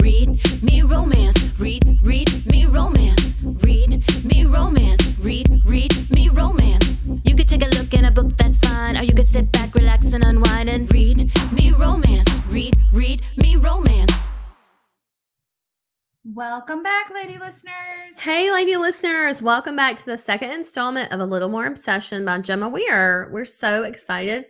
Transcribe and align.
read 0.00 0.62
me 0.62 0.82
romance. 0.82 1.36
Read, 1.58 1.98
read 2.02 2.46
me 2.46 2.66
romance. 2.66 3.34
Read 3.42 4.24
me 4.24 4.44
romance. 4.44 5.14
Read, 5.18 5.62
read 5.66 6.10
me 6.10 6.28
romance. 6.28 7.08
You 7.24 7.34
could 7.34 7.48
take 7.48 7.62
a 7.62 7.68
look 7.78 7.92
in 7.94 8.04
a 8.04 8.10
book, 8.10 8.36
that's 8.36 8.60
fine. 8.60 8.96
Or 8.96 9.02
you 9.02 9.14
could 9.14 9.28
sit 9.28 9.50
back, 9.52 9.74
relax, 9.74 10.12
and 10.12 10.24
unwind 10.24 10.68
and 10.68 10.92
read 10.92 11.30
me 11.52 11.72
romance. 11.72 12.28
Read, 12.48 12.76
read 12.92 13.22
me 13.36 13.56
romance. 13.56 14.32
Welcome 16.34 16.82
back, 16.82 17.10
lady 17.14 17.38
listeners. 17.38 18.20
Hey, 18.20 18.52
lady 18.52 18.76
listeners, 18.76 19.42
welcome 19.42 19.76
back 19.76 19.96
to 19.96 20.04
the 20.04 20.18
second 20.18 20.50
installment 20.50 21.12
of 21.12 21.20
A 21.20 21.24
Little 21.24 21.48
More 21.48 21.66
Obsession 21.66 22.24
by 22.24 22.38
Gemma 22.38 22.68
Weir. 22.68 23.30
We're 23.32 23.46
so 23.46 23.84
excited 23.84 24.46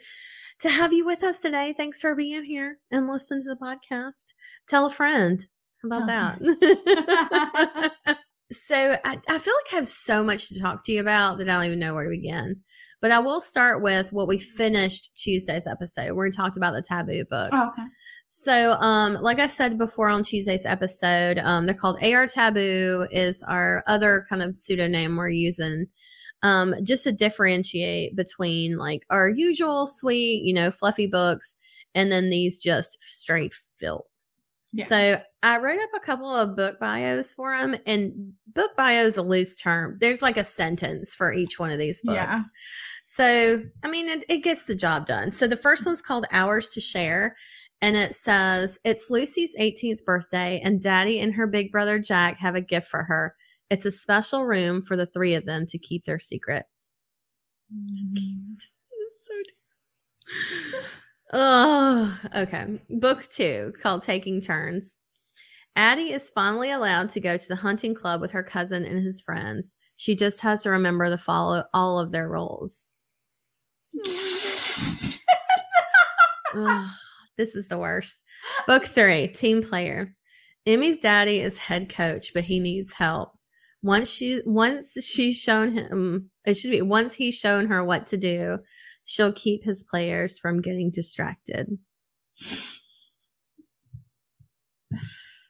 to 0.61 0.70
have 0.70 0.93
you 0.93 1.04
with 1.04 1.22
us 1.22 1.40
today. 1.40 1.74
Thanks 1.77 2.00
for 2.00 2.14
being 2.14 2.45
here 2.45 2.79
and 2.91 3.06
listen 3.06 3.43
to 3.43 3.48
the 3.48 3.56
podcast. 3.56 4.34
Tell 4.66 4.86
a 4.86 4.91
friend. 4.91 5.46
How 5.82 5.88
about 5.88 6.41
Tell 6.42 6.56
that? 6.56 7.92
so, 8.52 8.97
I, 9.05 9.19
I 9.28 9.38
feel 9.38 9.55
like 9.55 9.73
I 9.73 9.77
have 9.77 9.86
so 9.86 10.24
much 10.24 10.48
to 10.48 10.60
talk 10.60 10.83
to 10.84 10.92
you 10.92 11.00
about 11.00 11.38
that 11.38 11.48
I 11.48 11.55
don't 11.55 11.66
even 11.66 11.78
know 11.78 11.95
where 11.95 12.05
to 12.05 12.10
begin. 12.10 12.62
But 13.00 13.12
I 13.12 13.20
will 13.20 13.41
start 13.41 13.83
with 13.83 14.12
what 14.12 14.27
we 14.27 14.38
finished 14.38 15.16
Tuesday's 15.16 15.69
episode 15.69 16.14
where 16.14 16.27
we 16.27 16.30
talked 16.30 16.56
about 16.56 16.75
the 16.75 16.83
taboo 16.83 17.25
books. 17.30 17.50
Oh, 17.52 17.72
okay. 17.72 17.86
So, 18.30 18.72
um, 18.72 19.14
like 19.22 19.38
I 19.38 19.47
said 19.47 19.78
before 19.78 20.11
on 20.11 20.22
Tuesday's 20.22 20.66
episode, 20.66 21.38
um, 21.38 21.64
they're 21.64 21.75
called 21.75 21.98
AR 22.05 22.27
Taboo 22.27 23.06
is 23.11 23.42
our 23.45 23.83
other 23.86 24.27
kind 24.28 24.42
of 24.42 24.56
pseudonym 24.56 25.16
we're 25.16 25.28
using, 25.28 25.86
um, 26.42 26.74
just 26.83 27.05
to 27.05 27.12
differentiate 27.12 28.16
between 28.16 28.77
like 28.77 29.05
our 29.10 29.28
usual 29.28 29.87
sweet, 29.87 30.42
you 30.45 30.55
know, 30.55 30.70
fluffy 30.70 31.06
books 31.06 31.56
and 31.95 32.12
then 32.12 32.30
these 32.30 32.62
just 32.62 33.02
straight 33.02 33.55
filth. 33.55 34.06
Yeah. 34.73 34.84
So 34.84 35.16
I 35.42 35.59
wrote 35.59 35.80
up 35.80 35.91
a 35.97 36.05
couple 36.05 36.28
of 36.28 36.56
book 36.56 36.78
bios 36.78 37.33
for 37.33 37.56
them, 37.56 37.77
and 37.87 38.34
book 38.55 38.73
bio 38.77 39.01
is 39.01 39.16
a 39.16 39.23
loose 39.23 39.56
term. 39.61 39.97
There's 39.98 40.22
like 40.22 40.36
a 40.36 40.44
sentence 40.44 41.14
for 41.14 41.33
each 41.33 41.59
one 41.59 41.70
of 41.70 41.78
these 41.78 42.03
books. 42.03 42.16
Yeah. 42.16 42.42
So, 43.05 43.62
I 43.83 43.89
mean, 43.89 44.09
it, 44.09 44.25
it 44.28 44.44
gets 44.44 44.66
the 44.66 44.75
job 44.75 45.06
done. 45.06 45.33
So 45.33 45.47
the 45.47 45.56
first 45.56 45.86
one's 45.86 46.03
called 46.03 46.27
Hours 46.31 46.69
to 46.70 46.81
Share. 46.81 47.34
And 47.81 47.97
it 47.97 48.14
says, 48.14 48.78
It's 48.84 49.11
Lucy's 49.11 49.56
18th 49.59 50.05
birthday, 50.05 50.61
and 50.62 50.83
Daddy 50.83 51.20
and 51.20 51.34
her 51.34 51.47
big 51.47 51.72
brother 51.72 51.98
Jack 51.98 52.39
have 52.39 52.55
a 52.55 52.61
gift 52.61 52.89
for 52.89 53.05
her. 53.05 53.34
It's 53.70 53.84
a 53.84 53.91
special 53.91 54.44
room 54.47 54.83
for 54.83 54.97
the 54.97 55.06
three 55.06 55.34
of 55.34 55.44
them 55.44 55.66
to 55.66 55.78
keep 55.78 56.05
their 56.05 56.19
secrets. 56.19 56.92
so 59.22 59.34
Oh, 61.33 62.19
okay. 62.36 62.80
Book 62.88 63.25
two 63.25 63.72
called 63.83 64.02
Taking 64.02 64.41
Turns. 64.41 64.97
Addie 65.77 66.10
is 66.12 66.30
finally 66.30 66.70
allowed 66.70 67.08
to 67.10 67.20
go 67.20 67.36
to 67.36 67.48
the 67.48 67.56
hunting 67.56 67.94
club 67.94 68.20
with 68.20 68.33
her 68.33 68.42
cousin 68.42 68.84
and 68.84 69.02
his 69.02 69.20
friends. 69.20 69.77
She 69.97 70.16
just 70.16 70.41
has 70.42 70.62
to 70.62 70.70
remember 70.70 71.08
to 71.08 71.19
follow 71.19 71.64
all 71.72 72.00
of 72.00 72.10
their 72.10 72.28
roles. 72.28 72.91
Ugh, 76.56 76.86
this 77.36 77.55
is 77.55 77.69
the 77.69 77.78
worst. 77.78 78.25
Book 78.66 78.84
three, 78.84 79.28
team 79.28 79.62
player. 79.62 80.14
Emmy's 80.66 80.98
daddy 80.98 81.41
is 81.41 81.58
head 81.58 81.88
coach, 81.88 82.34
but 82.34 82.44
he 82.44 82.60
needs 82.60 82.94
help. 82.94 83.38
Once 83.89 84.14
she 84.14 84.42
once 84.44 84.98
she's 85.03 85.41
shown 85.41 85.72
him 85.72 86.28
it 86.44 86.53
should 86.58 86.70
be 86.70 86.83
once 86.83 87.14
he's 87.14 87.34
shown 87.34 87.69
her 87.69 87.83
what 87.83 88.06
to 88.06 88.19
do, 88.19 88.58
she'll 89.06 89.33
keep 89.33 89.64
his 89.64 89.83
players 89.83 90.39
from 90.39 90.61
getting 90.61 90.91
distracted. 90.91 91.78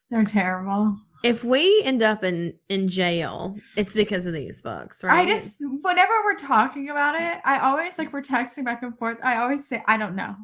They're 0.09 0.23
terrible. 0.23 0.97
If 1.25 1.43
we 1.43 1.83
end 1.85 2.01
up 2.01 2.23
in 2.23 2.57
in 2.69 2.87
jail, 2.87 3.57
it's 3.77 3.97
because 3.97 4.25
of 4.25 4.35
these 4.35 4.63
books, 4.63 5.03
right? 5.03 5.27
I 5.27 5.29
just, 5.29 5.59
whenever 5.61 6.13
we're 6.25 6.37
talking 6.37 6.91
about 6.91 7.17
it, 7.17 7.41
I 7.45 7.59
always 7.59 7.99
like 7.99 8.13
we're 8.13 8.23
texting 8.23 8.65
back 8.65 8.85
and 8.85 8.97
forth. 8.97 9.19
I 9.25 9.39
always 9.39 9.67
say, 9.67 9.83
I 9.89 9.97
don't 9.97 10.15
know. 10.15 10.37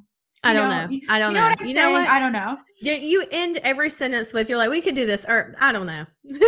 I 0.42 0.52
don't 0.52 0.68
know- 0.68 0.86
know. 0.88 1.00
I 1.08 1.18
don't 1.20 1.28
you 1.30 1.34
know 1.34 1.40
know. 1.42 1.48
what 1.50 1.60
I'm 1.60 1.66
you 1.68 1.74
know 1.74 1.90
what? 1.92 2.08
I 2.08 2.18
don't 2.18 2.32
know. 2.32 2.58
You, 2.82 2.92
you 2.94 3.24
end 3.30 3.60
every 3.62 3.88
sentence 3.88 4.34
with 4.34 4.48
"You're 4.48 4.58
like 4.58 4.70
we 4.70 4.80
could 4.80 4.96
do 4.96 5.06
this," 5.06 5.24
or 5.28 5.54
"I 5.62 5.70
don't 5.72 5.86
know." 5.86 6.06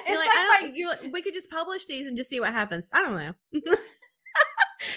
It's 0.00 0.10
You're 0.10 0.18
like, 0.18 0.28
like, 0.28 0.36
I 0.38 0.60
don't, 0.60 0.67
my, 0.67 0.67
you're 0.78 0.88
like, 0.88 1.00
we 1.12 1.20
could 1.22 1.34
just 1.34 1.50
publish 1.50 1.86
these 1.86 2.06
and 2.06 2.16
just 2.16 2.30
see 2.30 2.38
what 2.40 2.52
happens. 2.52 2.88
I 2.94 3.02
don't 3.02 3.16
know. 3.16 3.32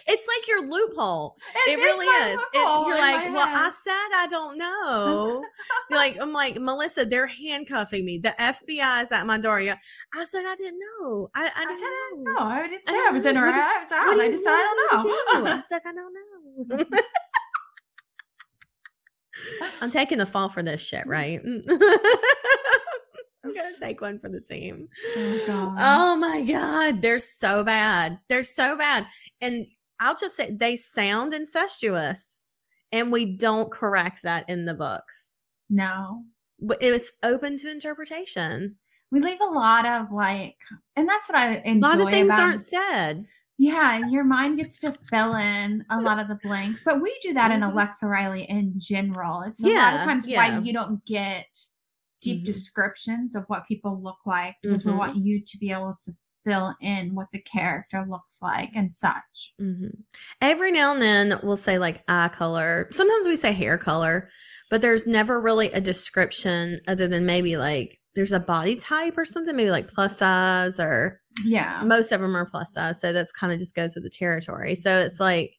it's 0.08 0.28
like 0.28 0.48
your 0.48 0.62
loophole. 0.68 1.36
It, 1.68 1.76
really 1.78 2.06
is. 2.06 2.40
It- 2.40 2.46
you're 2.54 3.00
like, 3.00 3.34
well. 3.34 3.48
I 3.48 3.70
said 3.72 3.92
I 3.92 4.28
don't 4.30 4.58
know. 4.58 5.44
you're 5.90 6.00
like, 6.00 6.18
I'm 6.22 6.32
like, 6.34 6.58
Melissa, 6.60 7.06
they're 7.06 7.28
handcuffing 7.28 8.06
me. 8.06 8.20
The 8.20 8.34
FBI 8.40 9.04
is 9.04 9.12
at 9.12 9.26
my 9.26 9.38
door. 9.40 9.60
You're, 9.60 9.76
I 10.16 10.24
said 10.24 10.44
I 10.46 10.56
didn't 10.56 10.80
know. 10.80 11.30
I, 11.36 11.44
I 11.44 11.50
I 11.58 11.66
didn't 11.66 11.84
I 11.84 12.10
don't 12.12 12.24
know. 12.24 12.34
know. 12.34 12.40
I 12.46 12.68
didn't 12.68 12.88
say 12.88 12.94
I 12.94 12.96
don't 13.06 13.14
was 13.16 13.26
in 13.26 13.36
her 13.36 13.52
do- 13.52 13.58
I 13.58 13.80
was 13.80 13.90
What 13.92 14.18
out. 14.18 14.22
I 14.22 14.28
just 14.32 14.48
I 14.48 14.52
want 14.52 14.78
me 14.78 14.84
to 14.88 14.92
don't 14.92 15.04
do? 15.04 15.10
know. 15.44 15.52
I 15.58 15.62
said 15.62 15.82
I 15.86 15.92
don't 15.94 16.14
know. 16.90 17.00
I'm 19.82 19.90
taking 19.92 20.18
the 20.20 20.26
fall 20.26 20.50
for 20.50 20.62
this 20.62 20.86
shit, 20.88 21.06
right? 21.08 21.40
I'm 23.44 23.54
gonna 23.54 23.70
take 23.80 24.02
one 24.02 24.20
for 24.20 24.30
the 24.30 24.42
team. 24.42 24.88
Oh, 25.18 25.44
God. 25.48 25.78
Oh 25.80 26.16
my 26.16 26.44
god, 26.48 27.02
they're 27.02 27.20
so 27.20 27.64
bad. 27.64 28.20
They're 28.30 28.44
so 28.44 28.78
bad. 28.78 29.06
And 29.42 29.66
I'll 30.00 30.16
just 30.16 30.36
say 30.36 30.52
they 30.52 30.76
sound 30.76 31.34
incestuous. 31.34 32.44
And 32.92 33.12
we 33.12 33.38
don't 33.38 33.72
correct 33.72 34.24
that 34.24 34.50
in 34.50 34.66
the 34.66 34.74
books. 34.74 35.38
no. 35.70 36.24
But 36.64 36.78
it's 36.80 37.12
open 37.24 37.58
to 37.58 37.72
interpretation. 37.72 38.76
We 39.12 39.20
leave 39.20 39.40
a 39.42 39.46
lot 39.52 39.88
of 39.88 40.12
like, 40.12 40.56
and 40.96 41.10
that's 41.10 41.28
what 41.28 41.36
I 41.38 41.56
enjoy 41.66 41.88
A 41.88 41.90
lot 41.90 42.02
of 42.02 42.10
things 42.12 42.28
about 42.28 42.40
aren't 42.40 42.64
said. 42.64 43.26
Yeah, 43.58 44.08
your 44.10 44.24
mind 44.24 44.60
gets 44.60 44.80
to 44.82 44.92
fill 45.12 45.36
in 45.36 45.84
a 45.90 46.00
lot 46.00 46.20
of 46.20 46.28
the 46.28 46.36
blanks, 46.44 46.84
but 46.84 47.02
we 47.02 47.18
do 47.24 47.34
that 47.34 47.50
in 47.52 47.62
Mhm. 47.62 47.72
Alexa 47.72 48.06
Riley 48.06 48.44
in 48.44 48.74
general. 48.78 49.42
It's 49.42 49.64
a 49.64 49.68
lot 49.70 49.96
of 49.96 50.02
times 50.02 50.28
yeah. 50.28 50.38
why 50.38 50.60
you 50.60 50.72
don't 50.72 51.04
get 51.06 51.48
deep 52.22 52.42
Mhm. 52.42 52.46
descriptions 52.46 53.36
of 53.36 53.44
what 53.48 53.68
people 53.68 54.02
look 54.02 54.20
like 54.26 54.56
because 54.62 54.86
we 54.86 54.92
Mhm. 54.92 54.98
want 54.98 55.16
you 55.18 55.42
to 55.44 55.58
be 55.58 55.72
able 55.72 55.96
to 56.06 56.14
fill 56.44 56.76
in 56.82 57.14
what 57.14 57.28
the 57.32 57.40
character 57.40 58.04
looks 58.10 58.42
like 58.42 58.70
and 58.74 58.94
such. 58.94 59.54
Mhm. 59.62 59.92
Every 60.42 60.72
now 60.72 60.94
and 60.94 61.02
then 61.02 61.40
we'll 61.44 61.56
say 61.58 61.78
like 61.78 62.04
eye 62.08 62.30
color. 62.30 62.88
Sometimes 62.92 63.28
we 63.28 63.36
say 63.36 63.52
hair 63.54 63.78
color, 63.78 64.28
but 64.72 64.82
there's 64.82 65.06
never 65.06 65.40
really 65.40 65.68
a 65.72 65.80
description 65.82 66.80
other 66.88 67.08
than 67.08 67.26
maybe 67.28 67.58
like 67.58 68.00
there's 68.16 68.32
a 68.32 68.40
body 68.40 68.76
type 68.76 69.18
or 69.18 69.26
something, 69.26 69.56
maybe 69.56 69.70
like 69.72 69.88
plus 69.88 70.18
size 70.18 70.80
or 70.80 71.22
Yeah. 71.46 71.84
most 71.86 72.12
of 72.12 72.22
them 72.22 72.36
are 72.36 72.46
plus 72.50 72.74
size. 72.74 73.00
So 73.00 73.14
that's 73.14 73.32
kind 73.32 73.54
of 73.54 73.60
just 73.60 73.76
goes 73.76 73.94
with 73.96 74.04
the 74.04 74.10
territory. 74.10 74.74
So 74.76 74.92
it's 74.98 75.20
like 75.20 75.54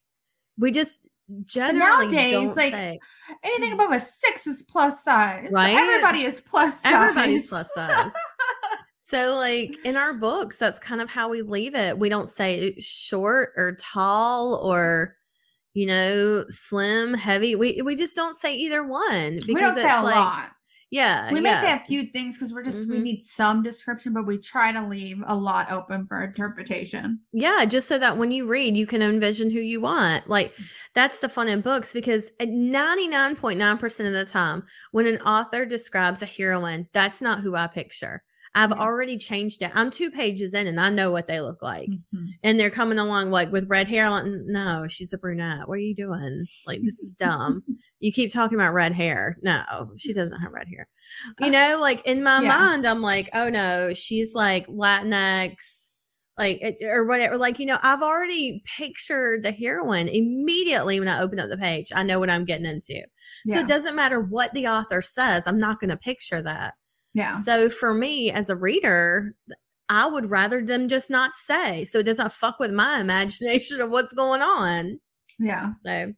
we 0.59 0.71
just 0.73 1.09
generally 1.45 2.07
nowadays, 2.09 2.57
like, 2.57 2.73
say 2.73 2.99
Anything 3.43 3.71
hmm. 3.71 3.81
above 3.81 3.93
a 3.93 4.01
six 4.01 4.47
is 4.47 4.63
plus 4.63 5.03
size. 5.03 5.49
Right? 5.53 5.75
Everybody 5.75 6.23
is 6.23 6.41
plus 6.41 6.83
size. 6.83 6.93
everybody's 6.93 7.49
plus 7.49 7.73
size. 7.75 8.13
So, 8.97 9.37
like 9.37 9.77
in 9.85 9.97
our 9.97 10.15
books, 10.15 10.57
that's 10.57 10.79
kind 10.79 11.01
of 11.01 11.11
how 11.11 11.29
we 11.29 11.43
leave 11.43 11.75
it. 11.75 11.99
We 11.99 12.09
don't 12.09 12.29
say 12.29 12.75
short 12.79 13.51
or 13.57 13.77
tall 13.79 14.61
or, 14.65 15.17
you 15.75 15.87
know, 15.87 16.45
slim, 16.49 17.15
heavy. 17.15 17.55
We 17.55 17.83
we 17.83 17.95
just 17.95 18.17
don't 18.17 18.37
say 18.37 18.55
either 18.55 18.83
one. 18.83 19.39
we 19.47 19.55
don't 19.55 19.75
say 19.77 19.91
a 19.91 20.03
like- 20.03 20.15
lot. 20.15 20.51
Yeah, 20.93 21.33
We 21.33 21.41
may 21.41 21.49
yeah. 21.49 21.61
say 21.63 21.73
a 21.73 21.79
few 21.89 22.03
things 22.05 22.37
because 22.37 22.53
we're 22.53 22.63
just 22.63 22.87
we 22.91 22.99
Mhm. 22.99 23.03
need 23.03 23.23
some 23.23 23.63
description, 23.63 24.13
but 24.13 24.27
we 24.27 24.37
try 24.37 24.73
to 24.73 24.87
leave 24.87 25.23
a 25.27 25.35
lot 25.35 25.73
open 25.73 26.07
for 26.07 26.23
interpretation. 26.23 27.19
Yeah, 27.33 27.65
just 27.65 27.89
so 27.89 27.99
that 27.99 28.19
when 28.19 28.31
you 28.31 28.47
read, 28.47 28.77
you 28.77 28.87
can 28.87 29.01
envision 29.01 29.51
who 29.51 29.59
you 29.61 29.81
want. 29.81 30.29
Like 30.29 30.55
that's 30.93 31.21
the 31.21 31.31
fun 31.31 31.49
in 31.49 31.63
books 31.63 31.95
because 31.95 32.31
at 32.39 32.49
99.9% 32.49 34.07
of 34.07 34.13
the 34.13 34.27
time, 34.27 34.65
when 34.91 35.07
an 35.07 35.19
author 35.23 35.65
describes 35.65 36.21
a 36.21 36.27
heroine, 36.27 36.87
that's 36.93 37.23
not 37.23 37.41
who 37.41 37.57
I 37.57 37.69
picture. 37.69 38.23
I've 38.55 38.73
already 38.73 39.17
changed 39.17 39.63
it. 39.63 39.71
I'm 39.75 39.91
two 39.91 40.11
pages 40.11 40.53
in 40.53 40.67
and 40.67 40.79
I 40.79 40.91
know 40.91 41.11
what 41.11 41.27
they 41.27 41.41
look 41.41 41.63
like. 41.63 41.89
Mhm. 41.89 42.27
And 42.43 42.61
they're 42.61 42.69
coming 42.71 42.99
along 42.99 43.31
like 43.31 43.51
with 43.51 43.67
red 43.69 43.89
hair. 43.89 44.11
Like, 44.11 44.25
no, 44.27 44.87
she's 44.91 45.13
a 45.15 45.19
brunette. 45.19 45.69
What 45.69 45.75
are 45.75 45.79
you 45.79 45.95
doing? 45.95 46.45
Like, 46.67 46.81
this 46.83 46.99
is 46.99 47.15
dumb. 47.15 47.63
you 48.01 48.13
keep 48.13 48.31
talking 48.31 48.59
about 48.59 48.75
red 48.75 48.93
hair. 48.93 49.39
No, 49.43 49.63
she 49.97 50.13
doesn't 50.13 50.41
have 50.41 50.53
red 50.53 50.69
hair. 50.69 50.87
You 51.41 51.51
know, 51.51 51.79
like 51.81 52.05
in 52.07 52.23
my 52.23 52.41
Yeah. 52.43 52.49
mind, 52.49 52.87
I'm 52.87 53.01
like, 53.01 53.31
oh 53.33 53.49
no, 53.49 53.95
she's 53.95 54.35
like 54.35 54.67
Latinx, 54.67 55.91
like 56.39 56.61
or 56.83 57.07
whatever. 57.07 57.39
Like, 57.39 57.59
you 57.59 57.65
know, 57.67 57.79
I've 57.83 58.03
already 58.03 58.63
pictured 58.77 59.45
the 59.45 59.53
heroine 59.53 60.09
immediately 60.09 60.99
when 61.01 61.09
I 61.09 61.21
open 61.23 61.41
up 61.41 61.49
the 61.49 61.57
page. 61.59 61.87
I 61.95 62.03
know 62.03 62.19
what 62.19 62.31
I'm 62.31 62.45
getting 62.45 62.67
into. 62.67 63.03
So 63.49 63.59
it 63.61 63.67
doesn't 63.67 63.97
matter 63.97 64.21
what 64.21 64.53
the 64.53 64.67
author 64.69 65.01
says. 65.03 65.47
I'm 65.47 65.59
not 65.59 65.81
going 65.81 65.91
to 65.91 65.97
picture 65.97 66.43
that. 66.43 66.75
Yeah. 67.15 67.33
So 67.33 67.69
for 67.69 67.93
me 67.95 68.31
as 68.31 68.49
a 68.51 68.57
reader, 68.57 69.35
I 69.89 70.09
would 70.09 70.31
rather 70.31 70.65
them 70.65 70.89
just 70.89 71.11
not 71.11 71.35
say. 71.35 71.85
So 71.85 71.99
it 71.99 72.07
doesn't 72.07 72.33
fuck 72.33 72.59
with 72.59 72.73
my 72.73 72.99
imagination 73.03 73.81
of 73.81 73.91
what's 73.91 74.13
going 74.15 74.41
on. 74.43 75.01
Yeah. 75.39 75.73
So 75.85 76.15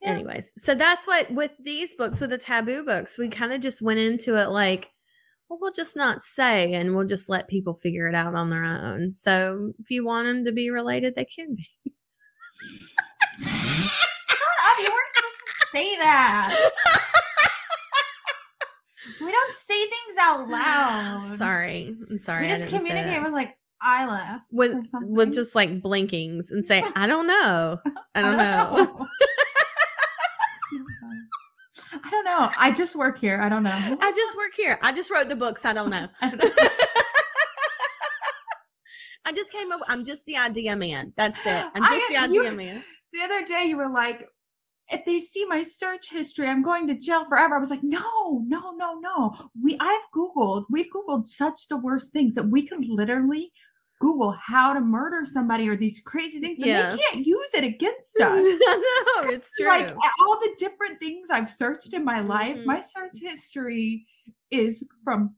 Yeah. 0.00 0.10
anyways, 0.10 0.52
so 0.58 0.74
that's 0.74 1.06
what 1.06 1.30
with 1.30 1.56
these 1.58 1.94
books, 1.94 2.20
with 2.20 2.30
the 2.30 2.38
taboo 2.38 2.84
books, 2.84 3.18
we 3.18 3.28
kind 3.28 3.52
of 3.52 3.60
just 3.60 3.82
went 3.82 3.98
into 4.00 4.36
it 4.40 4.50
like, 4.50 4.90
well, 5.48 5.58
we'll 5.60 5.72
just 5.72 5.96
not 5.96 6.22
say 6.22 6.72
and 6.74 6.94
we'll 6.96 7.06
just 7.06 7.28
let 7.28 7.48
people 7.48 7.74
figure 7.74 8.06
it 8.06 8.14
out 8.14 8.34
on 8.34 8.50
their 8.50 8.64
own. 8.64 9.10
So 9.10 9.72
if 9.80 9.90
you 9.90 10.04
want 10.04 10.26
them 10.28 10.44
to 10.44 10.52
be 10.52 10.70
related, 10.70 11.14
they 11.14 11.24
can 11.24 11.54
be. 11.56 11.66
Shut 13.40 14.38
up, 14.66 14.78
you 14.78 14.90
weren't 14.90 15.12
supposed 15.14 15.36
to 15.38 15.76
say 15.78 15.96
that. 15.98 16.70
we 19.20 19.30
don't 19.30 19.54
say 19.54 19.74
things 19.74 20.16
out 20.20 20.48
loud. 20.48 21.22
Sorry. 21.36 21.96
I'm 22.10 22.18
sorry. 22.18 22.42
We 22.42 22.48
just 22.48 22.68
communicate 22.68 23.22
with 23.22 23.32
like 23.32 23.56
eye 23.80 24.06
laughs 24.06 24.46
with 24.52 24.74
or 24.74 24.84
something. 24.84 25.14
with 25.14 25.34
just 25.34 25.54
like 25.54 25.82
blinkings 25.82 26.50
and 26.50 26.64
say, 26.64 26.82
I 26.96 27.06
don't 27.06 27.26
know. 27.26 27.78
I 28.14 28.22
don't 28.22 28.36
know. 28.36 29.06
Oh 30.74 31.98
I 32.04 32.10
don't 32.10 32.24
know. 32.24 32.50
I 32.58 32.72
just 32.72 32.96
work 32.96 33.18
here. 33.18 33.38
I 33.40 33.48
don't 33.48 33.62
know. 33.62 33.70
I 33.70 34.12
just 34.12 34.36
work 34.36 34.52
here. 34.56 34.78
I 34.82 34.92
just 34.94 35.10
wrote 35.10 35.28
the 35.28 35.36
books. 35.36 35.64
I 35.64 35.72
don't 35.74 35.90
know. 35.90 36.06
I 36.22 36.30
don't 36.30 36.38
know. 36.42 36.66
I 39.24 39.32
just 39.32 39.52
came 39.52 39.70
up. 39.70 39.80
I'm 39.88 40.04
just 40.04 40.26
the 40.26 40.36
idea 40.36 40.74
man. 40.76 41.12
That's 41.16 41.38
it. 41.46 41.66
I'm 41.74 41.82
I- 41.82 41.88
just 42.10 42.26
the 42.28 42.34
you- 42.34 42.40
idea 42.44 42.56
man. 42.56 42.82
the 43.12 43.20
other 43.22 43.44
day 43.46 43.66
you 43.68 43.76
were 43.76 43.90
like, 43.90 44.26
if 44.92 45.04
they 45.04 45.18
see 45.18 45.44
my 45.46 45.62
search 45.62 46.10
history, 46.10 46.46
I'm 46.48 46.62
going 46.62 46.86
to 46.88 46.98
jail 46.98 47.24
forever. 47.24 47.56
I 47.56 47.58
was 47.58 47.70
like, 47.70 47.82
no, 47.82 48.42
no, 48.46 48.72
no, 48.72 48.98
no. 49.00 49.32
We 49.62 49.76
I've 49.80 50.06
Googled, 50.14 50.64
we've 50.70 50.88
Googled 50.90 51.26
such 51.26 51.68
the 51.68 51.78
worst 51.78 52.12
things 52.12 52.34
that 52.34 52.48
we 52.48 52.66
could 52.66 52.86
literally 52.88 53.50
Google 54.00 54.36
how 54.42 54.72
to 54.74 54.80
murder 54.80 55.24
somebody 55.24 55.68
or 55.68 55.76
these 55.76 56.00
crazy 56.04 56.40
things. 56.40 56.58
And 56.58 56.66
Yeah. 56.68 56.90
they 56.90 56.98
can't 57.12 57.26
use 57.26 57.54
it 57.54 57.64
against 57.64 58.16
us. 58.20 58.42
no, 58.42 59.28
it's 59.30 59.52
true. 59.54 59.68
like 59.68 59.88
all 59.94 60.40
the 60.40 60.54
different 60.58 60.98
things 61.00 61.30
I've 61.30 61.50
searched 61.50 61.92
in 61.94 62.04
my 62.04 62.20
life, 62.20 62.56
Mhm. 62.56 62.64
my 62.66 62.80
search 62.80 63.18
history 63.20 64.06
is 64.50 64.84
from 65.04 65.34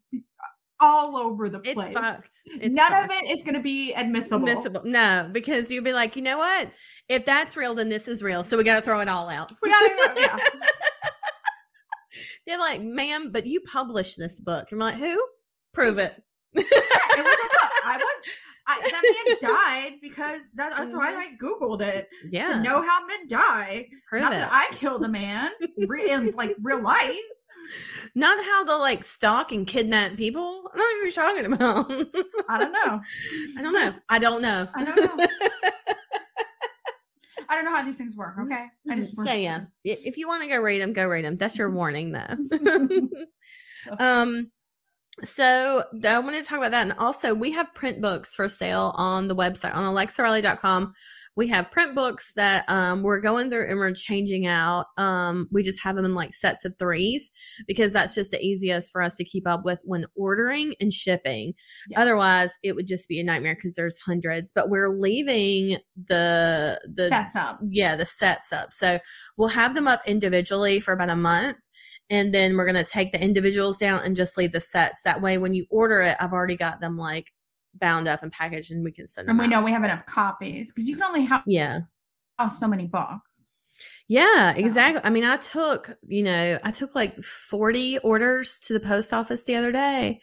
all 0.81 1.17
over 1.17 1.49
the 1.49 1.61
place. 1.61 1.89
it's 1.89 1.99
fucked. 1.99 2.31
It's 2.47 2.69
None 2.69 2.91
fucked. 2.91 3.13
of 3.13 3.19
it 3.23 3.31
is 3.31 3.43
going 3.43 3.55
to 3.55 3.63
be 3.63 3.93
admissible. 3.95 4.47
Admissible. 4.49 4.83
No, 4.85 5.29
because 5.33 5.71
you'd 5.71 5.85
be 5.85 5.93
like, 5.93 6.17
you 6.17 6.23
know 6.23 6.39
what? 6.39 6.71
If 7.09 7.25
that's 7.25 7.57
real, 7.57 7.75
then 7.75 7.89
this 7.89 8.09
is 8.09 8.23
real. 8.23 8.43
So 8.43 8.57
we 8.57 8.65
got 8.65 8.77
to 8.77 8.83
throw 8.85 9.01
it 9.01 9.09
all 9.09 9.29
out. 9.29 9.53
We 9.63 9.71
gotta 9.71 10.21
yeah. 10.21 10.37
They're 12.47 12.59
like, 12.59 12.83
ma'am, 12.83 13.31
but 13.33 13.47
you 13.47 13.61
published 13.61 14.19
this 14.19 14.41
book. 14.41 14.69
I'm 14.71 14.79
like, 14.79 14.97
who? 14.97 15.17
Prove 15.73 15.99
it. 15.99 16.23
it 16.55 16.63
was 16.63 16.67
a 16.67 17.49
book. 17.49 17.71
I 17.85 17.97
was 17.97 18.05
I, 18.67 18.81
that 18.91 19.37
man 19.43 19.53
died 19.53 19.93
because 20.01 20.53
that, 20.57 20.73
that's 20.79 20.95
why 20.95 21.15
I 21.15 21.29
googled 21.43 21.83
it 21.83 22.09
Mm-hmm. 22.25 22.29
yeah. 22.31 22.45
to 22.45 22.63
know 22.63 22.81
how 22.83 23.07
men 23.07 23.27
die. 23.29 23.87
prove 24.09 24.23
Not 24.23 24.33
it. 24.33 24.37
that 24.37 24.49
I 24.51 24.75
killed 24.75 25.05
a 25.05 25.09
man 25.09 25.51
re- 25.89 26.11
in 26.11 26.31
like 26.33 26.57
real 26.63 26.83
life. 26.83 27.15
Not 28.15 28.39
how 28.45 28.65
to 28.65 28.77
like 28.77 29.03
stalk 29.03 29.51
and 29.51 29.67
kidnap 29.67 30.17
people. 30.17 30.71
I 30.73 30.77
don't 30.77 30.79
know 30.79 30.99
what 30.99 31.03
you're 31.03 31.13
talking 31.13 31.53
about. 31.53 31.91
I 32.49 32.59
don't 32.59 32.73
know. 32.73 33.01
I 33.59 33.63
don't 33.63 33.73
know. 33.73 33.95
I 34.09 34.19
don't 34.19 34.43
know. 34.43 34.69
I 34.75 34.85
don't 34.85 34.97
know. 34.97 35.27
I 37.49 37.57
don't 37.57 37.65
know 37.65 37.77
how 37.77 37.83
these 37.83 37.99
things 37.99 38.17
work. 38.17 38.35
Okay, 38.39 38.67
I 38.91 38.97
just 38.97 39.17
so 39.17 39.33
yeah, 39.33 39.65
if 39.85 40.17
you 40.17 40.27
want 40.29 40.43
to 40.43 40.49
go 40.49 40.61
read 40.61 40.81
them, 40.81 40.93
go 40.93 41.07
read 41.07 41.25
them. 41.25 41.37
That's 41.37 41.59
your 41.59 41.71
warning, 41.71 42.13
though. 42.13 42.37
um, 43.99 44.51
so 45.23 45.83
I 46.05 46.19
want 46.21 46.37
to 46.37 46.43
talk 46.43 46.59
about 46.59 46.71
that, 46.73 46.83
and 46.83 46.99
also 46.99 47.35
we 47.35 47.53
have 47.53 47.75
print 47.75 48.01
books 48.01 48.35
for 48.35 48.49
sale 48.49 48.93
on 48.97 49.29
the 49.29 49.37
website 49.37 49.75
on 49.75 49.85
alexariley.com. 49.85 50.93
We 51.37 51.49
have 51.49 51.71
print 51.71 51.95
books 51.95 52.33
that 52.37 52.65
um, 52.71 53.03
we're 53.03 53.21
going 53.21 53.51
through 53.51 53.69
and 53.69 53.79
we're 53.79 53.93
changing 53.93 54.47
out. 54.47 54.87
Um, 54.97 55.49
we 55.51 55.63
just 55.63 55.83
have 55.83 55.97
them 55.97 56.05
in 56.05 56.15
like 56.15 56.33
sets 56.35 56.65
of 56.65 56.75
threes 56.79 57.33
because 57.67 57.93
that's 57.93 58.15
just 58.15 58.31
the 58.33 58.41
easiest 58.41 58.93
for 58.93 59.03
us 59.03 59.17
to 59.17 59.25
keep 59.25 59.47
up 59.47 59.63
with 59.65 59.81
when 59.85 60.07
ordering 60.17 60.75
and 60.81 60.93
shipping. 60.93 61.55
Yeah. 61.91 62.01
Otherwise, 62.01 62.59
it 62.63 62.75
would 62.77 62.87
just 62.87 63.09
be 63.09 63.21
a 63.21 63.25
nightmare 63.25 63.55
because 63.55 63.75
there's 63.75 63.99
hundreds. 63.99 64.53
But 64.55 64.69
we're 64.71 64.91
leaving 64.95 65.79
the 66.09 66.81
the 66.93 67.09
sets 67.09 67.37
up. 67.37 67.61
yeah 67.71 67.97
the 67.97 68.05
sets 68.05 68.53
up 68.53 68.73
so 68.73 68.99
we'll 69.37 69.49
have 69.49 69.75
them 69.75 69.87
up 69.89 70.01
individually 70.07 70.81
for 70.81 70.93
about 70.93 71.11
a 71.11 71.17
month 71.17 71.57
and 72.11 72.35
then 72.35 72.57
we're 72.57 72.67
going 72.71 72.83
to 72.83 72.91
take 72.91 73.13
the 73.13 73.23
individuals 73.23 73.79
down 73.79 74.01
and 74.05 74.17
just 74.17 74.37
leave 74.37 74.53
the 74.53 74.61
sets 74.61 75.03
that 75.03 75.21
way 75.23 75.39
when 75.39 75.55
you 75.55 75.65
order 75.71 76.01
it 76.01 76.17
i've 76.21 76.33
already 76.33 76.57
got 76.57 76.81
them 76.81 76.97
like 76.97 77.33
bound 77.79 78.09
up 78.09 78.23
and 78.23 78.33
packaged 78.33 78.71
and 78.73 78.85
we 78.85 78.93
can 78.93 79.07
send 79.09 79.29
them 79.29 79.39
And 79.41 79.49
we 79.49 79.55
know 79.55 79.63
we 79.63 79.73
have 79.73 79.85
enough 79.85 80.07
copies 80.07 80.73
because 80.73 80.89
you 80.89 80.97
can 80.97 81.05
only 81.05 81.25
have 81.27 81.43
yeah. 81.47 81.81
so 82.49 82.69
many 82.69 82.87
books. 82.87 83.51
yeah 84.09 84.53
So- 84.53 84.59
exactly. 84.61 85.01
I 85.05 85.11
mean 85.11 85.25
i 85.25 85.37
took 85.37 85.91
you 86.07 86.23
know 86.23 86.59
i 86.63 86.71
took 86.71 86.95
like 86.95 87.17
40 87.23 87.99
orders 87.99 88.59
to 88.61 88.73
the 88.73 88.81
post 88.81 89.13
office 89.13 89.45
the 89.45 89.57
other 89.57 89.73
day 89.73 90.21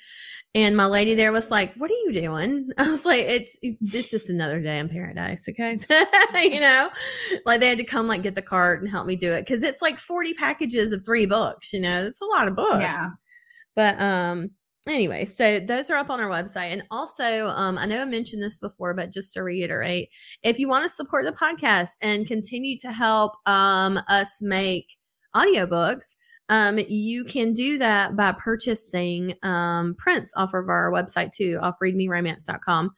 and 0.53 0.75
my 0.75 0.85
lady 0.85 1.15
there 1.15 1.31
was 1.31 1.49
like 1.49 1.73
what 1.75 1.89
are 1.89 2.01
you 2.05 2.11
doing? 2.13 2.69
I 2.77 2.89
was 2.89 3.05
like 3.05 3.21
it's 3.23 3.57
it's 3.61 4.11
just 4.11 4.29
another 4.29 4.59
day 4.59 4.79
in 4.79 4.89
paradise 4.89 5.47
okay? 5.49 5.77
You 6.43 6.59
know? 6.59 6.89
Like 7.45 7.61
they 7.61 7.69
had 7.69 7.77
to 7.77 7.85
come 7.85 8.07
like 8.07 8.21
get 8.23 8.35
the 8.35 8.41
cart 8.41 8.81
and 8.81 8.89
help 8.89 9.07
me 9.07 9.15
do 9.15 9.31
it 9.31 9.45
because 9.45 9.63
it's 9.63 9.81
like 9.81 9.97
40 9.97 10.33
packages 10.33 10.91
of 10.91 11.03
three 11.05 11.25
books 11.25 11.71
you 11.71 11.79
know? 11.81 12.03
It's 12.05 12.21
a 12.21 12.25
lot 12.25 12.47
of 12.49 12.55
books. 12.57 12.79
Yeah. 12.81 13.09
but 13.75 13.95
um 14.01 14.51
anyway 14.87 15.25
so 15.25 15.59
those 15.59 15.89
are 15.89 15.97
up 15.97 16.09
on 16.09 16.19
our 16.19 16.29
website 16.29 16.71
and 16.71 16.83
also 16.89 17.47
um 17.47 17.77
i 17.77 17.85
know 17.85 18.01
i 18.01 18.05
mentioned 18.05 18.41
this 18.41 18.59
before 18.59 18.93
but 18.93 19.11
just 19.11 19.33
to 19.33 19.43
reiterate 19.43 20.09
if 20.43 20.57
you 20.57 20.67
want 20.67 20.83
to 20.83 20.89
support 20.89 21.25
the 21.25 21.31
podcast 21.31 21.91
and 22.01 22.27
continue 22.27 22.77
to 22.77 22.91
help 22.91 23.33
um 23.45 23.99
us 24.09 24.39
make 24.41 24.97
audiobooks 25.35 26.15
um 26.49 26.79
you 26.89 27.23
can 27.23 27.53
do 27.53 27.77
that 27.77 28.15
by 28.15 28.31
purchasing 28.31 29.35
um 29.43 29.93
prints 29.99 30.33
off 30.35 30.53
of 30.55 30.67
our 30.67 30.91
website 30.91 31.31
too 31.31 31.59
off 31.61 31.77
readmeromance.com 31.81 32.89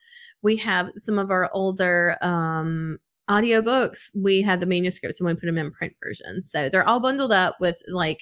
we 0.41 0.55
have 0.55 0.89
some 0.95 1.19
of 1.19 1.31
our 1.31 1.49
older 1.53 2.15
um 2.21 2.97
audiobooks. 3.29 4.09
We 4.15 4.41
have 4.41 4.59
the 4.59 4.65
manuscripts 4.65 5.19
and 5.19 5.27
we 5.27 5.33
put 5.33 5.45
them 5.45 5.57
in 5.57 5.71
print 5.71 5.93
version. 6.03 6.43
So 6.43 6.69
they're 6.69 6.87
all 6.87 6.99
bundled 6.99 7.31
up 7.31 7.55
with 7.59 7.81
like 7.91 8.21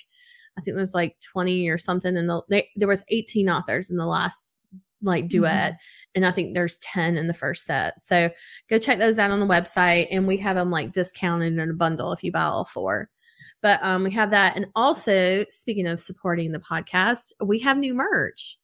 i 0.57 0.62
think 0.62 0.75
there's 0.75 0.94
like 0.94 1.15
20 1.31 1.69
or 1.69 1.77
something 1.77 2.18
in 2.18 2.27
the 2.27 2.42
they, 2.50 2.69
there 2.75 2.88
was 2.88 3.03
18 3.09 3.50
authors 3.50 3.89
in 3.89 3.98
the 3.98 4.06
last 4.06 4.56
like 5.01 5.27
duet 5.27 5.80
and 6.15 6.25
i 6.25 6.31
think 6.31 6.53
there's 6.53 6.77
10 6.77 7.18
in 7.18 7.27
the 7.27 7.33
first 7.33 7.65
set. 7.65 8.00
So 8.01 8.30
go 8.69 8.77
check 8.77 9.00
those 9.00 9.18
out 9.19 9.31
on 9.31 9.39
the 9.39 9.45
website 9.45 10.07
and 10.12 10.27
we 10.27 10.38
have 10.38 10.56
them 10.56 10.69
like 10.69 10.92
discounted 10.92 11.57
in 11.57 11.69
a 11.69 11.74
bundle 11.74 12.12
if 12.12 12.24
you 12.24 12.31
buy 12.31 12.44
all 12.44 12.65
four. 12.65 13.09
But 13.62 13.80
um 13.83 14.03
we 14.03 14.12
have 14.12 14.31
that 14.31 14.56
and 14.56 14.68
also 14.75 15.45
speaking 15.50 15.88
of 15.88 16.00
supporting 16.00 16.51
the 16.51 16.59
podcast 16.59 17.33
we 17.44 17.59
have 17.59 17.77
new 17.77 17.94
merch. 17.94 18.58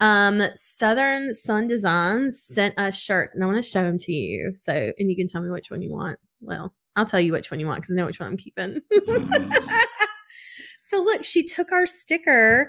Um 0.00 0.40
southern 0.54 1.34
sun 1.34 1.66
designs 1.66 2.42
sent 2.42 2.78
us 2.78 3.00
shirts 3.00 3.34
and 3.34 3.42
i 3.42 3.46
want 3.46 3.58
to 3.58 3.62
show 3.62 3.82
them 3.82 3.98
to 3.98 4.12
you. 4.12 4.52
So 4.54 4.92
and 4.98 5.10
you 5.10 5.16
can 5.16 5.26
tell 5.26 5.42
me 5.42 5.50
which 5.50 5.70
one 5.70 5.82
you 5.82 5.90
want. 5.90 6.18
Well 6.40 6.74
i'll 6.96 7.04
tell 7.04 7.20
you 7.20 7.32
which 7.32 7.50
one 7.50 7.60
you 7.60 7.66
want 7.66 7.80
because 7.80 7.92
i 7.92 7.96
know 7.96 8.06
which 8.06 8.20
one 8.20 8.28
i'm 8.30 8.36
keeping 8.36 8.80
so 10.90 11.02
look 11.02 11.24
she 11.24 11.44
took 11.44 11.70
our 11.72 11.86
sticker 11.86 12.68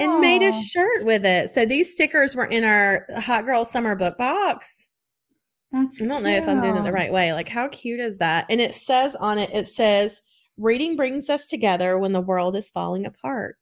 and 0.00 0.20
made 0.20 0.42
a 0.42 0.48
Oh, 0.48 0.62
shirt 0.62 1.04
with 1.04 1.24
it 1.24 1.50
so 1.50 1.64
these 1.64 1.94
stickers 1.94 2.34
were 2.34 2.46
in 2.46 2.64
our 2.64 3.06
hot 3.16 3.44
girl 3.46 3.64
summer 3.64 3.94
book 3.94 4.18
box 4.18 4.90
That's 5.72 6.02
I 6.02 6.06
don't 6.06 6.22
know 6.24 6.30
if 6.30 6.48
I'm 6.48 6.60
doing 6.60 6.76
it 6.76 6.82
the 6.84 6.92
right 6.92 7.12
way. 7.12 7.32
Like, 7.32 7.48
how 7.48 7.68
cute 7.68 8.00
is 8.00 8.18
that? 8.18 8.46
And 8.50 8.60
it 8.60 8.74
says 8.74 9.14
on 9.16 9.38
it, 9.38 9.50
it 9.54 9.68
says, 9.68 10.20
reading 10.58 10.96
brings 10.96 11.30
us 11.30 11.48
together 11.48 11.96
when 11.96 12.10
the 12.12 12.20
world 12.20 12.56
is 12.56 12.70
falling 12.70 13.06
apart. 13.06 13.56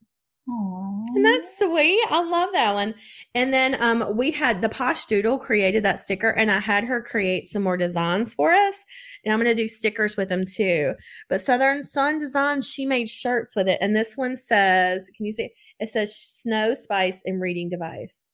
Aw. 0.49 1.05
And 1.15 1.25
that's 1.25 1.59
sweet. 1.59 2.01
I 2.11 2.23
love 2.23 2.51
that 2.53 2.75
one. 2.75 2.95
And 3.35 3.53
then 3.53 3.81
um, 3.83 4.17
we 4.17 4.31
had 4.31 4.63
the 4.63 4.69
Posh 4.69 5.07
Doodle 5.07 5.39
created 5.39 5.85
that 5.85 6.01
sticker, 6.01 6.31
and 6.31 6.51
I 6.51 6.59
had 6.59 6.85
her 6.85 7.03
create 7.03 7.49
some 7.49 7.63
more 7.63 7.77
designs 7.77 8.35
for 8.35 8.53
us. 8.53 8.85
And 9.25 9.33
I'm 9.33 9.41
going 9.41 9.55
to 9.55 9.63
do 9.63 9.69
stickers 9.69 10.17
with 10.17 10.29
them 10.29 10.45
too. 10.47 10.95
But 11.29 11.41
Southern 11.41 11.83
Sun 11.83 12.19
Designs, 12.19 12.69
she 12.69 12.87
made 12.87 13.09
shirts 13.09 13.55
with 13.55 13.69
it. 13.69 13.79
And 13.81 13.95
this 13.95 14.17
one 14.17 14.37
says, 14.37 15.11
can 15.17 15.27
you 15.27 15.33
see? 15.33 15.51
It 15.81 15.91
says 15.91 16.17
Snow 16.17 16.75
Spice 16.75 17.23
and 17.27 17.41
Reading 17.41 17.69
Device. 17.69 18.31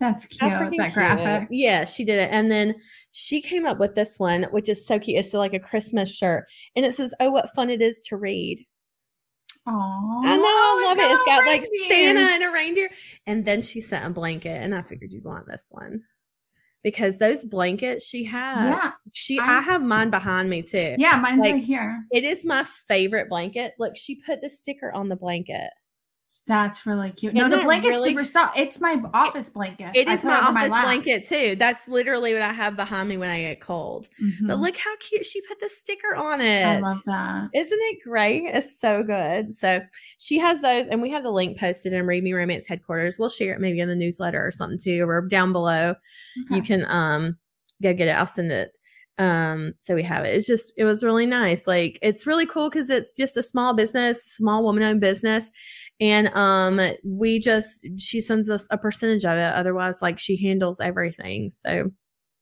That's 0.00 0.26
cute. 0.26 0.50
That 0.50 0.72
cute. 0.72 0.92
graphic. 0.94 1.48
Yeah, 1.50 1.84
she 1.84 2.04
did 2.04 2.18
it. 2.18 2.30
And 2.32 2.50
then 2.50 2.74
she 3.12 3.40
came 3.40 3.66
up 3.66 3.78
with 3.78 3.94
this 3.94 4.18
one, 4.18 4.44
which 4.50 4.68
is 4.68 4.84
so 4.84 4.98
cute. 4.98 5.18
It's 5.18 5.32
like 5.32 5.54
a 5.54 5.60
Christmas 5.60 6.12
shirt. 6.16 6.46
And 6.74 6.84
it 6.84 6.94
says, 6.94 7.14
Oh, 7.20 7.30
what 7.30 7.54
fun 7.54 7.70
it 7.70 7.80
is 7.80 8.00
to 8.08 8.16
read. 8.16 8.66
Oh, 9.66 10.22
I 10.24 10.36
know, 10.36 10.42
I 10.42 10.84
love 10.88 10.98
it. 10.98 11.12
It's 11.12 11.24
got 11.24 11.46
like 11.46 11.64
Santa 11.88 12.20
and 12.20 12.42
a 12.44 12.52
reindeer. 12.52 12.90
And 13.26 13.44
then 13.44 13.62
she 13.62 13.80
sent 13.80 14.04
a 14.06 14.10
blanket, 14.10 14.60
and 14.62 14.74
I 14.74 14.82
figured 14.82 15.12
you'd 15.12 15.24
want 15.24 15.46
this 15.46 15.68
one. 15.70 16.00
Because 16.82 17.18
those 17.18 17.44
blankets 17.44 18.08
she 18.08 18.24
has, 18.24 18.74
Yeah, 18.74 18.90
she 19.12 19.38
I- 19.38 19.58
I 19.58 19.62
have 19.62 19.82
mine 19.84 20.10
behind 20.10 20.50
me 20.50 20.62
too. 20.62 20.96
Yeah, 20.98 21.20
mine's 21.22 21.40
Like- 21.40 21.52
right 21.54 21.62
here. 21.62 22.04
It 22.10 22.24
is 22.24 22.44
my 22.44 22.64
favorite 22.88 23.28
blanket. 23.28 23.74
Look, 23.78 23.96
she 23.96 24.20
put 24.20 24.42
the 24.42 24.50
sticker 24.50 24.90
on 24.92 25.08
the 25.08 25.14
blanket. 25.16 25.70
That's 26.46 26.86
really 26.86 27.10
cute. 27.10 27.34
No, 27.34 27.40
Isn't 27.42 27.50
the 27.50 27.56
that 27.58 27.64
blanket's 27.64 27.90
really- 27.90 28.10
super 28.10 28.24
soft. 28.24 28.58
It's 28.58 28.80
my 28.80 29.00
office 29.12 29.50
blanket. 29.50 29.90
It 29.94 30.08
is 30.08 30.24
my 30.24 30.38
office 30.38 30.70
lap. 30.70 30.84
blanket 30.84 31.24
too. 31.26 31.56
That's 31.56 31.88
literally 31.88 32.32
what 32.32 32.42
I 32.42 32.52
have 32.52 32.76
behind 32.76 33.08
me 33.08 33.16
when 33.18 33.28
I 33.28 33.40
get 33.40 33.60
cold. 33.60 34.08
But 34.46 34.56
Mhm. 34.56 34.60
look 34.60 34.76
how 34.76 34.96
cute 34.96 35.26
she 35.26 35.40
put 35.46 35.60
the 35.60 35.68
sticker 35.68 36.14
on 36.16 36.40
it. 36.40 36.64
I 36.64 36.80
love 36.80 37.02
that. 37.06 37.48
Isn't 37.54 37.78
it 37.80 37.98
great? 38.02 38.44
It's 38.46 38.78
so 38.80 39.02
good. 39.02 39.54
So 39.54 39.80
she 40.18 40.38
has 40.38 40.62
those, 40.62 40.86
and 40.86 41.02
we 41.02 41.10
have 41.10 41.22
the 41.22 41.30
link 41.30 41.58
posted 41.58 41.92
in 41.92 42.06
Read 42.06 42.22
Me 42.24 42.32
Romance 42.32 42.66
headquarters. 42.66 43.18
We'll 43.18 43.28
share 43.28 43.54
it 43.54 43.60
maybe 43.60 43.80
in 43.80 43.88
the 43.88 43.96
newsletter 43.96 44.44
or 44.44 44.50
something 44.52 44.78
too, 44.78 45.04
or 45.06 45.26
down 45.28 45.52
below. 45.52 45.94
You 46.50 46.62
can 46.62 46.86
um 46.88 47.36
go 47.82 47.92
get 47.92 48.08
it. 48.08 48.16
I'll 48.16 48.26
send 48.26 48.50
it. 48.52 48.78
Um, 49.18 49.74
so 49.78 49.94
we 49.94 50.02
have 50.04 50.24
it. 50.24 50.34
It's 50.34 50.46
just 50.46 50.72
it 50.78 50.84
was 50.84 51.04
really 51.04 51.26
nice. 51.26 51.66
Like 51.66 51.98
it's 52.00 52.26
really 52.26 52.46
cool 52.46 52.70
because 52.70 52.88
it's 52.88 53.14
just 53.14 53.36
a 53.36 53.42
small 53.42 53.74
business, 53.74 54.24
small 54.24 54.62
woman 54.62 54.82
owned 54.82 55.00
business. 55.02 55.50
And 56.02 56.28
um 56.34 56.80
we 57.04 57.38
just 57.38 57.86
she 57.96 58.20
sends 58.20 58.50
us 58.50 58.66
a 58.72 58.76
percentage 58.76 59.24
of 59.24 59.38
it. 59.38 59.54
Otherwise, 59.54 60.02
like 60.02 60.18
she 60.18 60.36
handles 60.36 60.80
everything. 60.80 61.50
So 61.50 61.92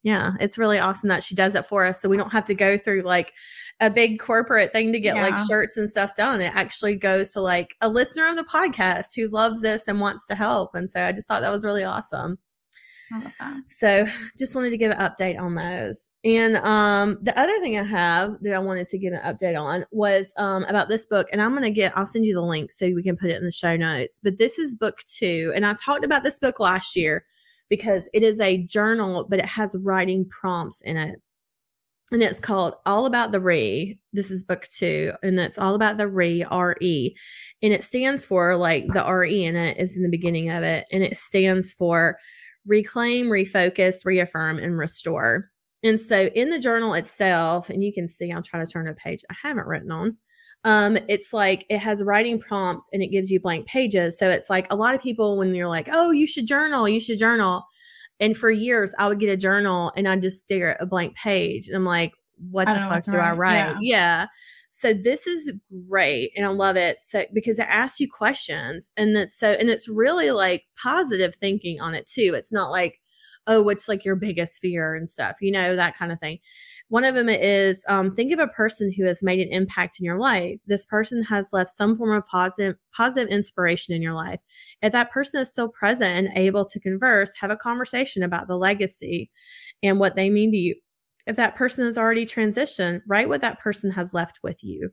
yeah, 0.02 0.33
it's 0.40 0.57
really 0.57 0.79
awesome 0.79 1.11
that 1.11 1.23
she 1.23 1.35
does 1.35 1.55
it 1.55 1.67
for 1.67 1.85
us. 1.85 2.00
So 2.00 2.09
we 2.09 2.17
don't 2.17 2.33
have 2.33 2.47
to 2.47 2.55
go 2.55 2.79
through 2.79 3.02
like 3.02 3.35
a 3.81 3.90
big 3.90 4.19
corporate 4.19 4.73
thing 4.73 4.93
to 4.93 5.00
get 5.00 5.17
like 5.17 5.38
shirts 5.38 5.76
and 5.76 5.90
stuff 5.90 6.14
done. 6.14 6.40
It 6.40 6.55
actually 6.55 6.97
goes 6.97 7.33
to 7.33 7.40
like 7.40 7.75
a 7.83 7.90
listener 7.90 8.29
of 8.29 8.37
the 8.37 8.45
podcast 8.45 9.09
who 9.14 9.29
loves 9.29 9.61
this 9.61 9.88
and 9.88 10.00
wants 10.00 10.26
to 10.29 10.35
help. 10.35 10.71
And 10.75 10.90
so 10.90 11.05
I 11.05 11.12
just 11.12 11.29
thought 11.29 11.43
that 11.43 11.52
was 11.52 11.64
really 11.64 11.85
awesome. 11.85 12.38
So 13.67 14.07
just 14.38 14.55
wanted 14.55 14.71
to 14.71 14.76
give 14.76 14.93
an 14.93 14.99
update 14.99 15.38
on 15.38 15.55
those. 15.55 16.11
And 16.25 16.57
um 16.57 17.19
the 17.23 17.38
other 17.38 17.59
thing 17.61 17.79
I 17.79 17.83
have 17.83 18.37
that 18.43 18.55
I 18.55 18.59
wanted 18.59 18.88
to 18.88 18.99
give 18.99 19.12
an 19.12 19.21
update 19.21 19.61
on 19.61 19.85
was 19.90 20.33
um 20.37 20.64
about 20.64 20.88
this 20.88 21.07
book. 21.07 21.26
And 21.33 21.43
I'm 21.43 21.55
gonna 21.55 21.71
get 21.71 21.97
I'll 21.97 22.07
send 22.07 22.26
you 22.26 22.35
the 22.35 22.43
link 22.43 22.73
so 22.73 22.87
we 22.87 23.02
can 23.02 23.17
put 23.17 23.31
it 23.31 23.37
in 23.37 23.45
the 23.45 23.52
show 23.52 23.76
notes. 23.76 24.21
But 24.23 24.38
this 24.38 24.59
is 24.59 24.75
book 24.75 24.99
two. 25.07 25.52
And 25.55 25.67
I 25.67 25.75
talked 25.75 26.05
about 26.05 26.25
this 26.25 26.38
book 26.38 26.61
last 26.61 26.97
year 26.97 27.25
because 27.69 28.11
it 28.12 28.23
is 28.23 28.40
a 28.40 28.64
journal, 28.64 29.26
but 29.29 29.38
it 29.38 29.47
has 29.47 29.76
writing 29.81 30.29
prompts 30.29 30.83
in 30.83 30.97
it. 30.97 31.21
And 32.12 32.23
it's 32.25 32.40
called 32.40 32.75
All 32.85 33.07
About 33.07 33.31
the 33.31 33.40
Re. 33.40 33.97
This 34.12 34.33
is 34.33 34.43
book 34.43 34.67
two, 34.69 35.12
and 35.23 35.38
it's 35.38 35.59
all 35.59 35.76
about 35.76 35.97
the 35.97 36.09
Re, 36.09 36.43
R 36.50 36.76
E. 36.81 37.14
And 37.62 37.73
it 37.73 37.85
stands 37.85 38.26
for 38.26 38.57
like 38.57 38.88
the 38.88 39.05
R 39.05 39.25
E 39.25 39.45
in 39.45 39.55
it 39.55 39.79
is 39.79 39.97
in 39.97 40.02
the 40.02 40.09
beginning 40.09 40.50
of 40.50 40.64
it. 40.64 40.87
And 40.93 41.05
it 41.05 41.17
stands 41.17 41.73
for 41.73 42.19
reclaim, 42.67 43.26
refocus, 43.26 44.05
reaffirm, 44.05 44.59
and 44.59 44.76
restore. 44.79 45.50
And 45.83 46.00
so 46.00 46.26
in 46.35 46.50
the 46.50 46.59
journal 46.59 46.95
itself, 46.95 47.71
and 47.71 47.83
you 47.83 47.93
can 47.93 48.07
see, 48.09 48.31
I'll 48.31 48.43
try 48.43 48.62
to 48.62 48.71
turn 48.71 48.88
a 48.88 48.95
page 48.95 49.21
I 49.31 49.35
haven't 49.43 49.67
written 49.67 49.90
on. 49.90 50.17
Um, 50.64 50.99
it's 51.09 51.33
like 51.33 51.64
it 51.71 51.79
has 51.79 52.05
writing 52.05 52.38
prompts 52.38 52.90
and 52.93 53.02
it 53.02 53.11
gives 53.11 53.31
you 53.31 53.40
blank 53.40 53.67
pages. 53.67 54.19
So 54.19 54.29
it's 54.29 54.50
like 54.50 54.71
a 54.71 54.76
lot 54.76 54.95
of 54.95 55.00
people, 55.00 55.38
when 55.38 55.55
you're 55.55 55.69
like, 55.69 55.88
oh, 55.90 56.11
you 56.11 56.26
should 56.26 56.47
journal, 56.47 56.87
you 56.87 57.00
should 57.00 57.19
journal. 57.19 57.64
And 58.21 58.37
for 58.37 58.50
years, 58.50 58.95
I 58.99 59.09
would 59.09 59.19
get 59.19 59.31
a 59.31 59.37
journal 59.38 59.90
and 59.97 60.07
I'd 60.07 60.21
just 60.21 60.40
stare 60.40 60.75
at 60.75 60.83
a 60.83 60.87
blank 60.87 61.17
page. 61.17 61.69
And 61.69 61.76
I'm 61.76 61.87
like, 61.87 62.12
what 62.50 62.67
the 62.67 62.81
fuck 62.83 63.05
do 63.05 63.17
I 63.17 63.33
write. 63.33 63.37
write? 63.37 63.76
Yeah. 63.81 63.81
yeah. 63.81 64.26
So 64.71 64.93
this 64.93 65.27
is 65.27 65.53
great 65.89 66.31
and 66.37 66.47
I 66.47 66.49
love 66.49 66.77
it. 66.77 67.00
So 67.00 67.25
because 67.35 67.59
it 67.59 67.67
asks 67.69 68.00
you 68.00 68.09
questions 68.09 68.93
and 68.97 69.15
that's 69.15 69.37
so 69.39 69.55
and 69.59 69.69
it's 69.69 69.89
really 69.89 70.31
like 70.31 70.65
positive 70.81 71.35
thinking 71.35 71.81
on 71.81 71.95
it 71.95 72.07
too. 72.07 72.33
It's 72.35 72.53
not 72.53 72.71
like, 72.71 73.00
oh, 73.49 73.62
what's 73.62 73.89
like 73.89 74.05
your 74.05 74.17
biggest 74.17 74.62
fear 74.62 74.95
and 74.95 75.11
stuff, 75.11 75.39
you 75.41 75.50
know, 75.50 75.75
that 75.75 75.97
kind 75.97 76.12
of 76.12 76.21
thing. 76.21 76.39
One 76.89 77.05
of 77.05 77.15
them 77.15 77.29
is 77.29 77.85
um, 77.89 78.15
think 78.15 78.33
of 78.33 78.41
a 78.41 78.49
person 78.49 78.93
who 78.97 79.05
has 79.07 79.23
made 79.23 79.41
an 79.41 79.53
impact 79.53 79.99
in 80.00 80.05
your 80.05 80.19
life. 80.19 80.59
This 80.67 80.87
person 80.87 81.23
has 81.25 81.50
left 81.53 81.71
some 81.71 81.95
form 81.95 82.12
of 82.12 82.27
positive 82.27 82.77
positive 82.97 83.29
inspiration 83.33 83.95
in 83.95 84.03
your 84.03 84.15
life. 84.15 84.41
If 84.83 84.93
that 84.93 85.11
person 85.11 85.41
is 85.41 85.50
still 85.50 85.69
present 85.69 86.29
and 86.29 86.39
able 86.39 86.65
to 86.65 86.81
converse, 86.81 87.33
have 87.41 87.50
a 87.50 87.57
conversation 87.57 88.23
about 88.23 88.47
the 88.49 88.57
legacy 88.57 89.31
and 89.83 89.99
what 89.99 90.17
they 90.17 90.31
mean 90.31 90.53
to 90.53 90.57
you 90.57 90.75
if 91.31 91.37
that 91.37 91.57
person 91.57 91.85
has 91.87 91.97
already 91.97 92.27
transitioned, 92.27 93.01
write 93.07 93.29
what 93.29 93.41
that 93.41 93.59
person 93.61 93.91
has 93.93 94.13
left 94.13 94.41
with 94.43 94.63
you. 94.63 94.91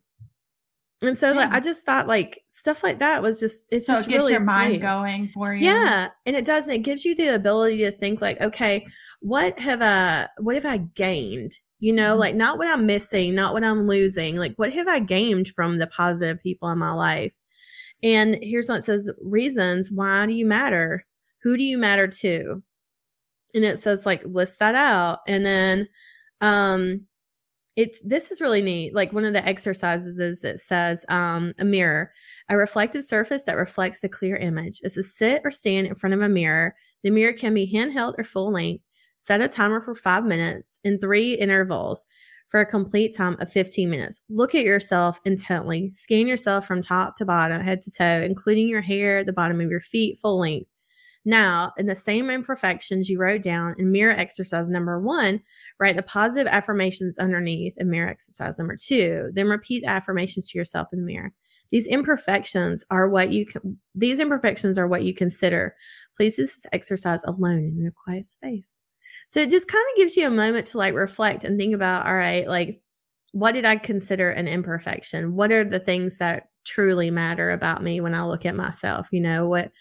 And 1.03 1.15
so 1.17 1.31
like 1.33 1.51
I 1.51 1.59
just 1.59 1.85
thought 1.85 2.07
like 2.07 2.39
stuff 2.47 2.81
like 2.81 2.99
that 2.99 3.21
was 3.21 3.39
just 3.39 3.71
it's 3.71 3.85
so 3.85 3.93
just 3.93 4.07
it 4.07 4.11
gets 4.11 4.19
really 4.21 4.33
your 4.33 4.43
mind 4.43 4.71
sweet. 4.73 4.81
going 4.81 5.27
for 5.27 5.53
you. 5.53 5.65
Yeah. 5.65 6.09
And 6.25 6.35
it 6.35 6.43
does, 6.45 6.65
and 6.65 6.73
it 6.75 6.79
gives 6.79 7.05
you 7.05 7.13
the 7.13 7.35
ability 7.35 7.77
to 7.83 7.91
think 7.91 8.19
like, 8.19 8.41
okay, 8.41 8.83
what 9.19 9.59
have 9.59 9.81
I 9.83 10.27
what 10.39 10.55
have 10.55 10.65
I 10.65 10.77
gained? 10.95 11.51
You 11.79 11.93
know, 11.93 12.15
Mhm. 12.15 12.19
like 12.19 12.35
not 12.35 12.57
what 12.57 12.67
I'm 12.67 12.87
missing, 12.87 13.35
not 13.35 13.53
what 13.53 13.63
I'm 13.63 13.85
losing. 13.87 14.37
Like 14.37 14.53
what 14.55 14.73
have 14.73 14.87
I 14.87 14.99
gained 14.99 15.49
from 15.49 15.77
the 15.77 15.85
positive 15.85 16.41
people 16.41 16.67
in 16.69 16.79
my 16.79 16.93
life? 16.93 17.33
And 18.01 18.39
here's 18.41 18.67
what 18.67 18.79
it 18.79 18.83
says 18.83 19.11
reasons 19.21 19.91
why 19.93 20.25
do 20.25 20.33
you 20.33 20.47
matter? 20.47 21.05
Who 21.43 21.57
do 21.57 21.63
you 21.63 21.77
matter 21.77 22.07
to? 22.07 22.63
And 23.53 23.63
it 23.63 23.79
says 23.79 24.03
like 24.05 24.23
list 24.25 24.57
that 24.59 24.73
out. 24.73 25.19
And 25.27 25.45
then 25.45 25.89
um 26.41 27.05
it's 27.75 28.01
this 28.03 28.31
is 28.31 28.41
really 28.41 28.61
neat. 28.61 28.95
Like 28.95 29.13
one 29.13 29.25
of 29.25 29.33
the 29.33 29.45
exercises 29.45 30.19
is 30.19 30.43
it 30.43 30.59
says 30.59 31.05
um 31.09 31.53
a 31.59 31.65
mirror, 31.65 32.11
a 32.49 32.57
reflective 32.57 33.03
surface 33.03 33.43
that 33.45 33.57
reflects 33.57 34.01
the 34.01 34.09
clear 34.09 34.35
image. 34.37 34.79
Is 34.83 34.95
to 34.95 35.03
sit 35.03 35.41
or 35.43 35.51
stand 35.51 35.87
in 35.87 35.95
front 35.95 36.13
of 36.15 36.21
a 36.21 36.29
mirror. 36.29 36.75
The 37.03 37.11
mirror 37.11 37.33
can 37.33 37.53
be 37.53 37.71
handheld 37.71 38.15
or 38.17 38.23
full 38.23 38.51
length. 38.51 38.83
Set 39.17 39.41
a 39.41 39.47
timer 39.47 39.81
for 39.81 39.95
five 39.95 40.25
minutes 40.25 40.79
in 40.83 40.99
three 40.99 41.33
intervals 41.33 42.07
for 42.49 42.59
a 42.59 42.65
complete 42.65 43.15
time 43.15 43.35
of 43.39 43.51
15 43.51 43.89
minutes. 43.89 44.21
Look 44.29 44.55
at 44.55 44.63
yourself 44.63 45.19
intently. 45.25 45.91
Scan 45.91 46.27
yourself 46.27 46.65
from 46.65 46.81
top 46.81 47.15
to 47.17 47.25
bottom, 47.25 47.61
head 47.61 47.81
to 47.83 47.91
toe, 47.91 48.21
including 48.23 48.69
your 48.69 48.81
hair, 48.81 49.23
the 49.23 49.33
bottom 49.33 49.59
of 49.61 49.69
your 49.69 49.81
feet, 49.81 50.17
full 50.19 50.39
length. 50.39 50.69
Now, 51.27 51.73
in 51.77 51.87
the 51.87 51.95
same 51.95 52.29
imperfections 52.29 53.09
you 53.09 53.19
wrote 53.19 53.41
down 53.41 53.75
in 53.77 53.91
mirror 53.91 54.13
exercise 54.13 54.69
number 54.69 54.97
one, 55.01 55.41
write 55.77 55.97
the 55.97 56.01
positive 56.01 56.47
affirmations 56.49 57.17
underneath 57.17 57.73
in 57.77 57.89
mirror 57.89 58.07
exercise 58.07 58.57
number 58.57 58.77
two. 58.81 59.29
Then 59.33 59.49
repeat 59.49 59.81
the 59.83 59.89
affirmations 59.89 60.49
to 60.49 60.57
yourself 60.57 60.87
in 60.93 60.99
the 60.99 61.05
mirror. 61.05 61.33
These 61.69 61.85
imperfections 61.87 62.85
are 62.89 63.09
what 63.09 63.33
you 63.33 63.45
can, 63.45 63.77
these 63.93 64.21
imperfections 64.21 64.79
are 64.79 64.87
what 64.87 65.03
you 65.03 65.13
consider. 65.13 65.75
Please 66.15 66.37
do 66.37 66.43
this 66.43 66.65
exercise 66.71 67.25
alone 67.25 67.75
in 67.77 67.87
a 67.87 67.91
quiet 67.91 68.31
space. 68.31 68.69
So 69.27 69.41
it 69.41 69.49
just 69.49 69.69
kind 69.69 69.83
of 69.91 69.97
gives 69.97 70.15
you 70.15 70.27
a 70.27 70.31
moment 70.31 70.67
to 70.67 70.77
like 70.77 70.93
reflect 70.93 71.43
and 71.43 71.59
think 71.59 71.75
about, 71.75 72.05
all 72.05 72.15
right, 72.15 72.47
like 72.47 72.81
what 73.33 73.53
did 73.53 73.65
I 73.65 73.75
consider 73.75 74.29
an 74.29 74.47
imperfection? 74.47 75.35
What 75.35 75.51
are 75.51 75.65
the 75.65 75.77
things 75.77 76.19
that 76.19 76.47
truly 76.65 77.11
matter 77.11 77.49
about 77.49 77.83
me 77.83 77.99
when 77.99 78.15
I 78.15 78.25
look 78.25 78.45
at 78.45 78.55
myself? 78.55 79.09
You 79.11 79.19
know, 79.19 79.49
what 79.49 79.73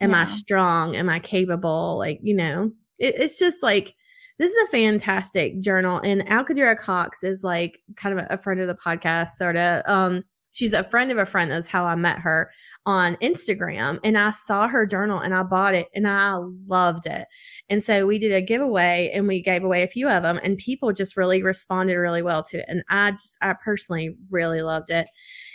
am 0.00 0.14
I 0.14 0.24
strong? 0.26 0.96
Am 0.96 1.08
I 1.08 1.18
capable? 1.18 1.98
Like, 1.98 2.20
you 2.22 2.34
know, 2.34 2.72
it, 2.98 3.14
it's 3.18 3.38
just 3.38 3.62
like 3.62 3.94
this 4.38 4.52
is 4.52 4.68
a 4.68 4.72
fantastic 4.72 5.60
journal. 5.60 5.98
And 6.04 6.26
Alcadera 6.26 6.76
Cox 6.76 7.22
is 7.22 7.42
like 7.42 7.80
kind 7.96 8.18
of 8.18 8.26
a, 8.26 8.34
a 8.34 8.38
friend 8.38 8.60
of 8.60 8.66
the 8.66 8.74
podcast, 8.74 9.30
sort 9.30 9.56
of. 9.56 9.82
Um, 9.86 10.24
she's 10.52 10.72
a 10.72 10.84
friend 10.84 11.10
of 11.10 11.18
a 11.18 11.26
friend. 11.26 11.50
That's 11.50 11.68
how 11.68 11.86
I 11.86 11.94
met 11.94 12.18
her 12.18 12.50
on 12.84 13.16
Instagram. 13.16 13.98
And 14.04 14.18
I 14.18 14.30
saw 14.30 14.68
her 14.68 14.86
journal 14.86 15.18
and 15.18 15.34
I 15.34 15.42
bought 15.42 15.74
it 15.74 15.88
and 15.94 16.06
I 16.06 16.36
loved 16.68 17.06
it. 17.06 17.26
And 17.68 17.82
so 17.82 18.06
we 18.06 18.18
did 18.18 18.32
a 18.32 18.42
giveaway 18.42 19.10
and 19.12 19.26
we 19.26 19.42
gave 19.42 19.64
away 19.64 19.82
a 19.82 19.88
few 19.88 20.08
of 20.08 20.22
them 20.22 20.38
and 20.42 20.58
people 20.58 20.92
just 20.92 21.16
really 21.16 21.42
responded 21.42 21.96
really 21.96 22.22
well 22.22 22.42
to 22.44 22.58
it. 22.58 22.66
And 22.68 22.84
I 22.90 23.12
just, 23.12 23.38
I 23.42 23.54
personally 23.54 24.16
really 24.30 24.62
loved 24.62 24.90
it. 24.90 25.08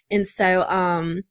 And 0.10 0.27
so, 0.27 0.67
um, 0.67 1.21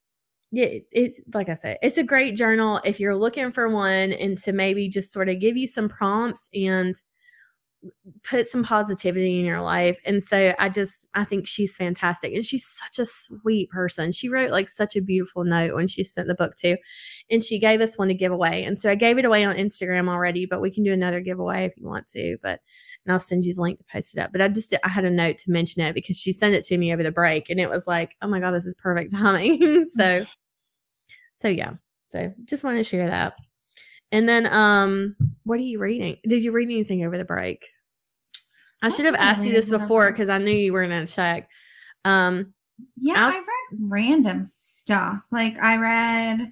yeah, 0.52 0.66
it's 0.90 1.22
like 1.32 1.48
I 1.48 1.54
said, 1.54 1.76
it's 1.82 1.98
a 1.98 2.04
great 2.04 2.36
journal 2.36 2.80
if 2.84 2.98
you're 2.98 3.16
looking 3.16 3.52
for 3.52 3.68
one 3.68 4.12
and 4.12 4.36
to 4.38 4.52
maybe 4.52 4.88
just 4.88 5.12
sort 5.12 5.28
of 5.28 5.38
give 5.38 5.56
you 5.56 5.66
some 5.66 5.88
prompts 5.88 6.48
and 6.54 6.94
put 8.28 8.46
some 8.46 8.62
positivity 8.62 9.38
in 9.38 9.46
your 9.46 9.62
life. 9.62 9.98
And 10.04 10.22
so 10.22 10.52
I 10.58 10.68
just, 10.68 11.08
I 11.14 11.24
think 11.24 11.46
she's 11.46 11.76
fantastic. 11.76 12.34
And 12.34 12.44
she's 12.44 12.66
such 12.66 12.98
a 12.98 13.06
sweet 13.06 13.70
person. 13.70 14.12
She 14.12 14.28
wrote 14.28 14.50
like 14.50 14.68
such 14.68 14.96
a 14.96 15.00
beautiful 15.00 15.44
note 15.44 15.74
when 15.74 15.88
she 15.88 16.04
sent 16.04 16.28
the 16.28 16.34
book 16.34 16.56
to, 16.56 16.76
and 17.30 17.42
she 17.42 17.58
gave 17.58 17.80
us 17.80 17.98
one 17.98 18.08
to 18.08 18.14
give 18.14 18.32
away. 18.32 18.64
And 18.64 18.78
so 18.78 18.90
I 18.90 18.96
gave 18.96 19.18
it 19.18 19.24
away 19.24 19.44
on 19.44 19.56
Instagram 19.56 20.08
already, 20.08 20.46
but 20.46 20.60
we 20.60 20.70
can 20.70 20.84
do 20.84 20.92
another 20.92 21.20
giveaway 21.20 21.64
if 21.64 21.72
you 21.76 21.86
want 21.86 22.06
to. 22.08 22.36
But, 22.42 22.60
and 23.10 23.12
I'll 23.14 23.18
send 23.18 23.44
you 23.44 23.54
the 23.54 23.62
link 23.62 23.78
to 23.78 23.84
post 23.92 24.16
it 24.16 24.20
up. 24.20 24.30
But 24.32 24.40
I 24.40 24.48
just, 24.48 24.76
I 24.84 24.88
had 24.88 25.04
a 25.04 25.10
note 25.10 25.38
to 25.38 25.50
mention 25.50 25.82
it 25.82 25.94
because 25.94 26.16
she 26.20 26.30
sent 26.32 26.54
it 26.54 26.64
to 26.64 26.78
me 26.78 26.92
over 26.92 27.02
the 27.02 27.10
break 27.12 27.50
and 27.50 27.58
it 27.58 27.68
was 27.68 27.86
like, 27.86 28.14
oh 28.22 28.28
my 28.28 28.38
God, 28.40 28.52
this 28.52 28.66
is 28.66 28.74
perfect 28.76 29.12
timing. 29.16 29.88
so, 29.96 30.20
so 31.34 31.48
yeah. 31.48 31.72
So 32.10 32.32
just 32.44 32.64
want 32.64 32.76
to 32.76 32.84
share 32.84 33.08
that. 33.08 33.34
And 34.12 34.28
then, 34.28 34.46
um, 34.52 35.16
what 35.44 35.58
are 35.58 35.62
you 35.62 35.78
reading? 35.78 36.16
Did 36.26 36.42
you 36.44 36.52
read 36.52 36.68
anything 36.68 37.04
over 37.04 37.16
the 37.18 37.24
break? 37.24 37.66
I 38.82 38.88
should 38.88 39.04
have 39.06 39.14
asked 39.16 39.46
you 39.46 39.52
this 39.52 39.70
before 39.70 40.10
because 40.10 40.28
I 40.28 40.38
knew 40.38 40.50
you 40.52 40.72
were 40.72 40.86
going 40.86 41.04
to 41.06 41.12
check. 41.12 41.48
Um, 42.04 42.54
Yeah, 42.96 43.14
I'll 43.16 43.26
I 43.32 43.36
s- 43.36 43.46
read 43.72 43.80
random 43.90 44.44
stuff. 44.44 45.26
Like 45.30 45.58
I 45.62 45.76
read 45.76 46.50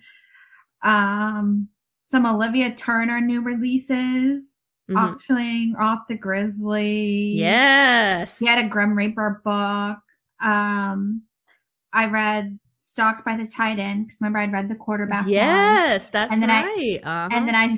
um 0.84 1.68
some 2.00 2.24
Olivia 2.26 2.70
Turner 2.74 3.20
new 3.20 3.42
releases, 3.42 4.57
mhm. 4.90 4.96
auctioning 4.96 5.74
off 5.78 6.00
the 6.08 6.16
Grizzly. 6.16 7.32
yes. 7.36 8.38
He 8.38 8.46
had 8.46 8.64
a 8.64 8.68
Grim 8.68 8.96
Reaper 8.96 9.40
book. 9.44 9.98
Um 10.42 11.22
I 11.92 12.06
read 12.08 12.58
stalked 12.74 13.24
by 13.24 13.34
the 13.36 13.46
tight 13.46 13.78
end 13.78 14.06
because 14.06 14.20
remember 14.20 14.38
I'd 14.38 14.52
read 14.52 14.68
the 14.68 14.76
quarterback. 14.76 15.22
one. 15.24 15.32
Yes, 15.32 16.10
that's 16.10 16.32
And 16.32 16.40
then 16.42 16.50
I- 16.50 16.62
right. 16.62 17.00
uh-huh. 17.02 17.28
and 17.32 17.48
then 17.48 17.54
I 17.56 17.74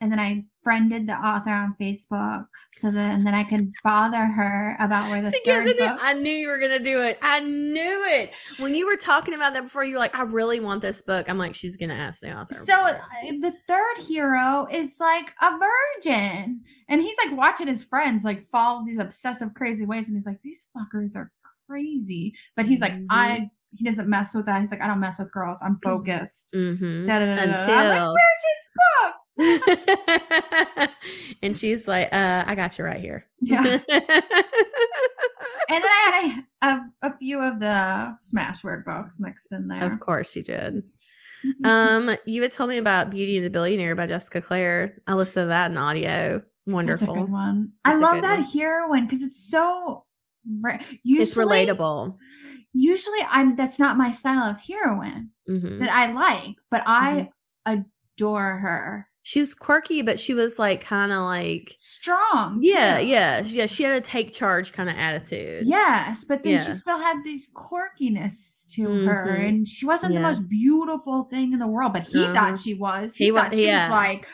and 0.00 0.10
then 0.12 0.18
I 0.20 0.44
friended 0.62 1.06
the 1.06 1.14
author 1.14 1.50
on 1.50 1.76
Facebook 1.80 2.46
so 2.72 2.90
that 2.90 3.14
and 3.14 3.26
then 3.26 3.34
I 3.34 3.44
could 3.44 3.70
bother 3.82 4.24
her 4.24 4.76
about 4.80 5.10
where 5.10 5.22
the 5.22 5.30
third 5.30 5.64
book. 5.66 5.98
I 6.02 6.14
knew 6.14 6.32
you 6.32 6.48
were 6.48 6.58
gonna 6.58 6.78
do 6.78 7.02
it. 7.02 7.18
I 7.22 7.40
knew 7.40 8.04
it. 8.08 8.34
When 8.58 8.74
you 8.74 8.86
were 8.86 8.96
talking 8.96 9.34
about 9.34 9.54
that 9.54 9.62
before, 9.64 9.84
you 9.84 9.94
were 9.94 10.00
like, 10.00 10.16
"I 10.16 10.22
really 10.22 10.60
want 10.60 10.82
this 10.82 11.00
book." 11.02 11.30
I'm 11.30 11.38
like, 11.38 11.54
"She's 11.54 11.76
gonna 11.76 11.94
ask 11.94 12.20
the 12.20 12.36
author." 12.36 12.54
So 12.54 12.74
uh, 12.74 12.92
the 13.40 13.54
third 13.68 13.98
hero 14.06 14.66
is 14.70 14.98
like 15.00 15.32
a 15.40 15.52
virgin, 15.58 16.62
and 16.88 17.00
he's 17.00 17.16
like 17.24 17.36
watching 17.36 17.66
his 17.66 17.84
friends 17.84 18.24
like 18.24 18.44
fall 18.46 18.84
these 18.84 18.98
obsessive, 18.98 19.54
crazy 19.54 19.86
ways, 19.86 20.08
and 20.08 20.16
he's 20.16 20.26
like, 20.26 20.40
"These 20.42 20.66
fuckers 20.76 21.16
are 21.16 21.30
crazy," 21.66 22.34
but 22.56 22.66
he's 22.66 22.80
like, 22.80 22.92
Mhm. 22.94 23.06
"I." 23.10 23.50
He 23.76 23.84
doesn't 23.84 24.08
mess 24.08 24.32
with 24.36 24.46
that. 24.46 24.60
He's 24.60 24.70
like, 24.70 24.80
I 24.80 24.86
don't 24.86 25.00
mess 25.00 25.18
with 25.18 25.32
girls. 25.32 25.60
I'm 25.60 25.80
focused. 25.82 26.52
Mhm. 26.54 27.04
Da-da-da-da. 27.04 27.42
I'm 27.42 27.48
like, 27.50 27.58
Until- 27.58 28.12
where's 28.14 28.44
his 28.52 28.70
book? 29.02 29.14
and 31.42 31.56
she's 31.56 31.86
like, 31.88 32.08
uh, 32.12 32.44
"I 32.46 32.54
got 32.54 32.78
you 32.78 32.84
right 32.84 33.00
here." 33.00 33.26
Yeah. 33.40 33.78
And 35.70 35.82
then 35.82 35.90
I 35.90 36.44
had 36.60 36.78
a, 37.02 37.06
a, 37.06 37.08
a 37.10 37.18
few 37.18 37.40
of 37.40 37.58
the 37.58 38.16
Smashword 38.20 38.84
books 38.84 39.18
mixed 39.18 39.50
in 39.52 39.68
there. 39.68 39.90
of 39.90 39.98
course, 39.98 40.36
you 40.36 40.42
did. 40.42 40.84
Um, 41.62 42.10
you 42.24 42.40
had 42.40 42.52
told 42.52 42.70
me 42.70 42.78
about 42.78 43.10
Beauty 43.10 43.36
and 43.36 43.44
the 43.44 43.50
Billionaire 43.50 43.94
by 43.94 44.06
Jessica 44.06 44.40
Clare. 44.40 44.96
I 45.06 45.12
listened 45.12 45.44
to 45.44 45.48
that 45.48 45.70
in 45.70 45.76
audio. 45.76 46.40
That's 46.40 46.42
a 46.68 46.72
Wonderful. 46.72 47.14
good 47.14 47.30
one. 47.30 47.72
I 47.84 47.90
That's 47.90 48.00
a 48.00 48.02
love 48.02 48.22
that 48.22 48.38
one. 48.38 48.48
heroine 48.48 49.04
because 49.04 49.22
it's 49.22 49.50
so. 49.50 50.06
Ra- 50.62 50.78
usually, 51.02 51.22
It's 51.22 51.36
relatable. 51.36 52.16
Usually, 52.72 53.18
I'm 53.28 53.56
that's 53.56 53.78
not 53.78 53.98
my 53.98 54.10
style 54.10 54.44
of 54.50 54.58
heroine 54.66 55.30
Mhm. 55.46 55.80
that 55.80 55.90
I 55.90 56.12
like, 56.12 56.56
but 56.70 56.82
I 56.86 57.28
adore 57.66 58.58
her. 58.58 59.08
She 59.26 59.38
was 59.40 59.54
quirky, 59.54 60.02
but 60.02 60.20
she 60.20 60.34
was 60.34 60.58
like 60.58 60.82
kind 60.82 61.10
of 61.10 61.22
like 61.22 61.72
Strong. 61.78 62.58
yeah, 62.60 63.00
too. 63.00 63.06
yeah, 63.06 63.42
yeah. 63.46 63.64
She 63.66 63.82
had 63.82 63.96
a 63.96 64.00
take 64.02 64.32
charge 64.32 64.72
kind 64.74 64.90
of 64.90 64.96
attitude. 64.96 65.66
Yes, 65.66 66.24
but 66.24 66.42
then 66.42 66.52
Yeah. 66.52 66.58
she 66.62 66.72
still 66.72 66.98
had 66.98 67.24
these 67.24 67.50
quirkiness 67.52 68.66
to 68.74 68.84
her, 69.06 69.26
Mhm. 69.38 69.48
and 69.48 69.68
she 69.68 69.86
wasn't 69.86 70.12
Yeah. 70.12 70.20
the 70.20 70.26
most 70.28 70.48
beautiful 70.50 71.24
thing 71.24 71.54
in 71.54 71.58
the 71.58 71.66
world. 71.66 71.94
But 71.94 72.02
he 72.04 72.22
Uh-huh. 72.22 72.34
thought 72.34 72.58
she 72.60 72.74
was. 72.74 73.16
He, 73.16 73.24
He 73.26 73.30
thought 73.30 73.52
she 73.54 73.64
yeah. 73.66 73.86
was 73.88 73.92
like, 73.92 74.26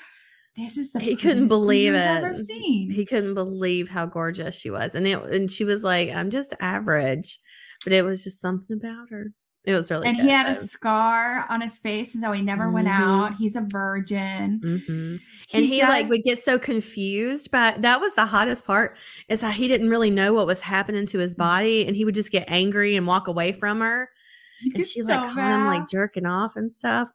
"This 0.56 0.76
is 0.76 0.90
the 0.92 0.99
He 0.99 1.14
couldn't 1.14 1.47
believe 1.49 1.94
it. 1.94 1.97
Ever 2.25 2.35
seen? 2.35 2.90
he 2.90 3.06
couldn't 3.06 3.35
believe 3.35 3.88
how 3.90 4.06
gorgeous 4.06 4.59
she 4.59 4.70
was, 4.70 4.97
and 4.97 5.06
it 5.06 5.23
and 5.23 5.50
she 5.52 5.62
was 5.64 5.85
like, 5.85 6.09
"I'm 6.11 6.30
just 6.30 6.52
average," 6.61 7.38
but 7.85 7.92
it 7.92 8.04
was 8.04 8.25
just 8.25 8.40
something 8.40 8.76
about 8.76 9.11
her. 9.11 9.32
It 9.64 9.74
was 9.74 9.90
really 9.90 10.08
and 10.08 10.16
good, 10.16 10.24
he 10.24 10.30
had 10.30 10.46
a 10.50 10.54
scar 10.54 11.44
on 11.50 11.60
his 11.60 11.78
face, 11.78 12.14
and 12.14 12.24
so 12.24 12.32
he 12.32 12.40
never 12.42 12.70
went 12.70 12.88
Mhm. 12.88 12.92
out. 12.92 13.34
He's 13.36 13.56
a 13.56 13.66
virgin. 13.70 14.60
Mhm. 14.64 15.20
and 15.52 15.64
he, 15.64 15.82
like 15.82 16.08
would 16.08 16.22
get 16.22 16.38
so 16.38 16.58
confused 16.60 17.50
but 17.50 17.82
that 17.82 18.00
was 18.00 18.14
the 18.14 18.24
hottest 18.24 18.64
part 18.64 18.96
is 19.28 19.40
how 19.42 19.50
he 19.50 19.66
didn't 19.66 19.88
really 19.88 20.10
know 20.10 20.32
what 20.32 20.46
was 20.46 20.60
happening 20.60 21.06
to 21.06 21.18
his 21.18 21.34
body 21.34 21.84
and 21.86 21.96
he 21.96 22.04
would 22.04 22.14
just 22.14 22.30
get 22.30 22.44
angry 22.46 22.94
and 22.94 23.04
walk 23.06 23.26
away 23.26 23.50
from 23.50 23.80
her 23.80 24.08
he 24.62 24.70
and 24.76 24.84
she 24.86 25.02
like 25.02 25.18
caught 25.34 25.50
him 25.60 25.66
like 25.66 25.88
jerking 25.88 26.24
off 26.24 26.54
and 26.54 26.72
stuff 26.72 27.08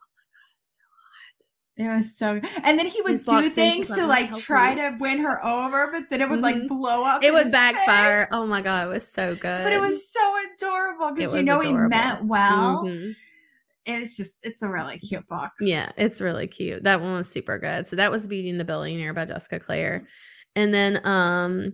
It 1.78 1.88
was 1.90 2.18
so. 2.18 2.40
And 2.64 2.80
then 2.80 2.86
he 2.86 3.02
would 3.02 3.18
do 3.26 3.38
in, 3.40 3.50
things 3.50 3.94
to 3.98 4.06
like 4.08 4.32
try 4.38 4.72
you." 4.72 4.78
to 4.78 4.98
win 5.00 5.20
her 5.20 5.44
over, 5.46 5.90
but 5.92 6.10
then 6.10 6.22
it 6.22 6.30
would 6.30 6.40
Mhm. 6.40 6.44
like 6.44 6.68
blow 6.68 7.04
up. 7.04 7.24
it 7.24 7.32
would 7.32 7.48
his 7.48 7.54
face. 7.54 7.74
backfire 7.74 8.28
oh 8.32 8.46
my 8.48 8.62
god 8.62 8.88
it 8.88 8.90
was 8.90 9.06
so 9.08 9.36
good 9.36 9.64
But 9.64 9.74
it 9.74 9.82
was 9.82 10.10
so 10.10 10.20
adorable 10.56 11.14
because 11.16 11.36
you 11.36 11.44
know 11.44 11.60
adorable. 11.60 11.84
he 11.84 11.90
meant 11.90 12.26
well. 12.26 12.84
Mhm. 12.86 13.14
It 13.88 14.00
was 14.00 14.18
just, 14.18 14.46
it's 14.48 14.64
a 14.64 14.68
really 14.70 14.98
cute 14.98 15.28
book. 15.28 15.52
yeah 15.60 15.92
it's 15.98 16.20
really 16.22 16.48
cute 16.48 16.84
that 16.86 17.02
one 17.02 17.12
was 17.12 17.30
super 17.30 17.60
good 17.60 17.86
so 17.88 17.96
that 17.98 18.10
was 18.10 18.26
beauty 18.26 18.50
and 18.50 18.60
the 18.60 18.66
billionaire 18.66 19.14
by 19.14 19.26
jessica 19.26 19.60
clare 19.60 20.08
and 20.56 20.74
then 20.74 21.00
um 21.06 21.74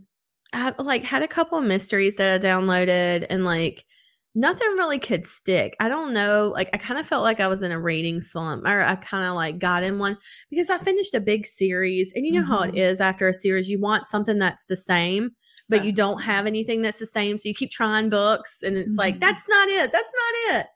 i 0.51 0.73
like 0.79 1.03
had 1.03 1.21
a 1.23 1.27
couple 1.27 1.57
of 1.57 1.63
mysteries 1.63 2.17
that 2.17 2.43
i 2.43 2.45
downloaded 2.45 3.25
and 3.29 3.45
like 3.45 3.85
nothing 4.33 4.67
really 4.77 4.99
could 4.99 5.25
stick. 5.25 5.75
I 5.79 5.89
don't 5.89 6.13
know. 6.13 6.51
Like 6.53 6.69
I 6.73 6.77
kind 6.77 6.99
of 6.99 7.05
felt 7.05 7.23
like 7.23 7.39
I 7.39 7.47
was 7.47 7.61
in 7.61 7.71
a 7.71 7.79
reading 7.79 8.21
slump 8.21 8.65
or 8.65 8.81
I 8.81 8.95
kind 8.95 9.25
of 9.25 9.35
like 9.35 9.59
got 9.59 9.83
in 9.83 9.99
one 9.99 10.17
because 10.49 10.69
I 10.69 10.77
finished 10.77 11.13
a 11.15 11.19
big 11.21 11.45
series 11.45 12.13
and 12.15 12.25
you 12.25 12.31
know 12.33 12.45
how 12.45 12.63
it 12.63 12.71
Mhm. 12.73 12.77
is 12.77 13.01
after 13.01 13.27
a 13.27 13.33
series, 13.33 13.69
you 13.69 13.79
want 13.79 14.05
something 14.05 14.39
that's 14.39 14.65
the 14.65 14.77
same, 14.77 15.31
but 15.69 15.83
you 15.83 15.91
don't 15.91 16.21
have 16.21 16.47
anything 16.47 16.81
that's 16.81 16.99
the 16.99 17.05
same. 17.05 17.37
So 17.37 17.49
you 17.49 17.55
keep 17.55 17.71
trying 17.71 18.09
books 18.09 18.61
and 18.63 18.77
it's 18.77 18.97
like, 18.97 19.15
Mhm. 19.15 19.19
that's 19.19 19.47
not 19.49 19.67
it. 19.69 19.91
That's 19.91 20.13
not 20.13 20.57
it. 20.59 20.67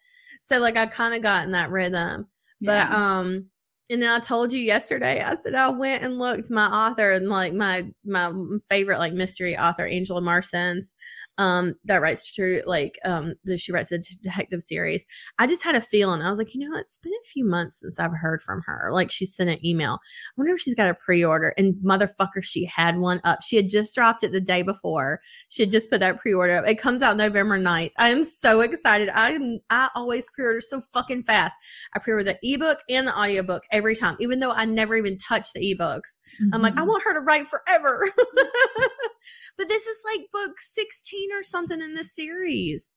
So 0.42 0.60
like 0.60 0.78
I 0.78 0.86
kind 0.86 1.14
of 1.16 1.22
got 1.22 1.46
in 1.46 1.52
that 1.54 1.72
rhythm. 1.72 2.28
But 2.62 2.92
um 2.92 3.46
and 3.90 4.02
then 4.02 4.10
I 4.10 4.20
told 4.20 4.52
you 4.52 4.60
yesterday, 4.60 5.22
I 5.22 5.36
said 5.36 5.54
I 5.54 5.70
went 5.70 6.02
and 6.04 6.18
looked 6.18 6.50
my 6.50 6.66
author 6.66 7.12
and 7.12 7.30
like 7.30 7.54
my 7.54 7.84
my 8.04 8.32
favorite 8.70 8.98
like 9.00 9.14
mystery 9.14 9.56
author, 9.56 9.86
Angela 9.86 10.22
Marsons, 10.22 10.96
um, 11.38 11.76
that 11.86 12.02
writes 12.02 12.32
true 12.32 12.62
like 12.66 12.98
um 13.06 13.34
that 13.44 13.60
she 13.60 13.72
writes 13.72 13.92
a 13.92 13.98
detective 14.00 14.62
series. 14.64 15.06
I 15.40 15.48
just 15.48 15.64
had 15.64 15.76
a 15.76 15.82
feeling. 15.82 16.22
I 16.22 16.30
was 16.30 16.40
like, 16.40 16.54
you 16.56 16.68
know, 16.68 16.78
it's 16.78 16.98
been 17.00 17.12
a 17.12 17.28
few 17.28 17.46
months 17.46 17.82
since 17.82 18.00
I've 18.00 18.16
heard 18.16 18.42
from 18.42 18.62
her. 18.66 18.90
Like 18.92 19.12
she 19.12 19.26
sent 19.26 19.50
an 19.50 19.66
email. 19.66 19.94
I 19.96 20.32
wonder 20.38 20.54
if 20.54 20.62
she's 20.62 20.76
got 20.76 20.90
a 20.90 20.94
pre-order. 20.94 21.54
And 21.58 21.76
motherfucker, 21.84 22.42
she 22.44 22.66
had 22.66 22.98
one 23.00 23.20
up. 23.24 23.40
She 23.44 23.58
had 23.58 23.70
just 23.70 23.94
dropped 23.96 24.24
it 24.24 24.32
the 24.32 24.42
day 24.42 24.62
before. 24.62 25.20
She 25.50 25.64
had 25.64 25.72
just 25.72 25.92
put 25.92 26.00
that 26.00 26.20
pre-order 26.20 26.54
up. 26.58 26.66
It 26.68 26.80
comes 26.80 27.02
out 27.02 27.18
November 27.18 27.60
9th. 27.60 27.92
I 27.98 28.10
am 28.10 28.24
so 28.24 28.62
excited. 28.62 29.10
I 29.14 29.60
I 29.70 29.90
always 29.96 30.30
pre-order 30.34 30.62
so 30.62 30.80
fucking 30.82 31.24
fast. 31.24 31.54
I 31.96 32.00
pre-order 32.00 32.24
the 32.24 32.38
ebook 32.44 32.80
and 32.90 33.08
the 33.08 33.18
audiobook 33.18 33.64
every 33.72 33.96
time, 33.96 34.16
even 34.20 34.40
though 34.40 34.54
I 34.56 34.66
never 34.66 34.96
even 34.96 35.18
touch 35.18 35.52
the 35.54 35.76
ebooks. 35.76 36.20
I'm 36.54 36.62
like, 36.62 36.78
I 36.80 36.84
Mhm. 36.84 36.88
want 36.88 37.04
her 37.04 37.14
to 37.20 37.26
write 37.26 37.48
forever. 37.48 38.08
but 39.58 39.68
this 39.68 39.86
is 39.86 40.04
like 40.06 40.28
book 40.32 40.60
16 40.60 41.32
or 41.34 41.44
something 41.44 41.82
in 41.82 41.94
the 41.96 42.04
series. 42.04 42.96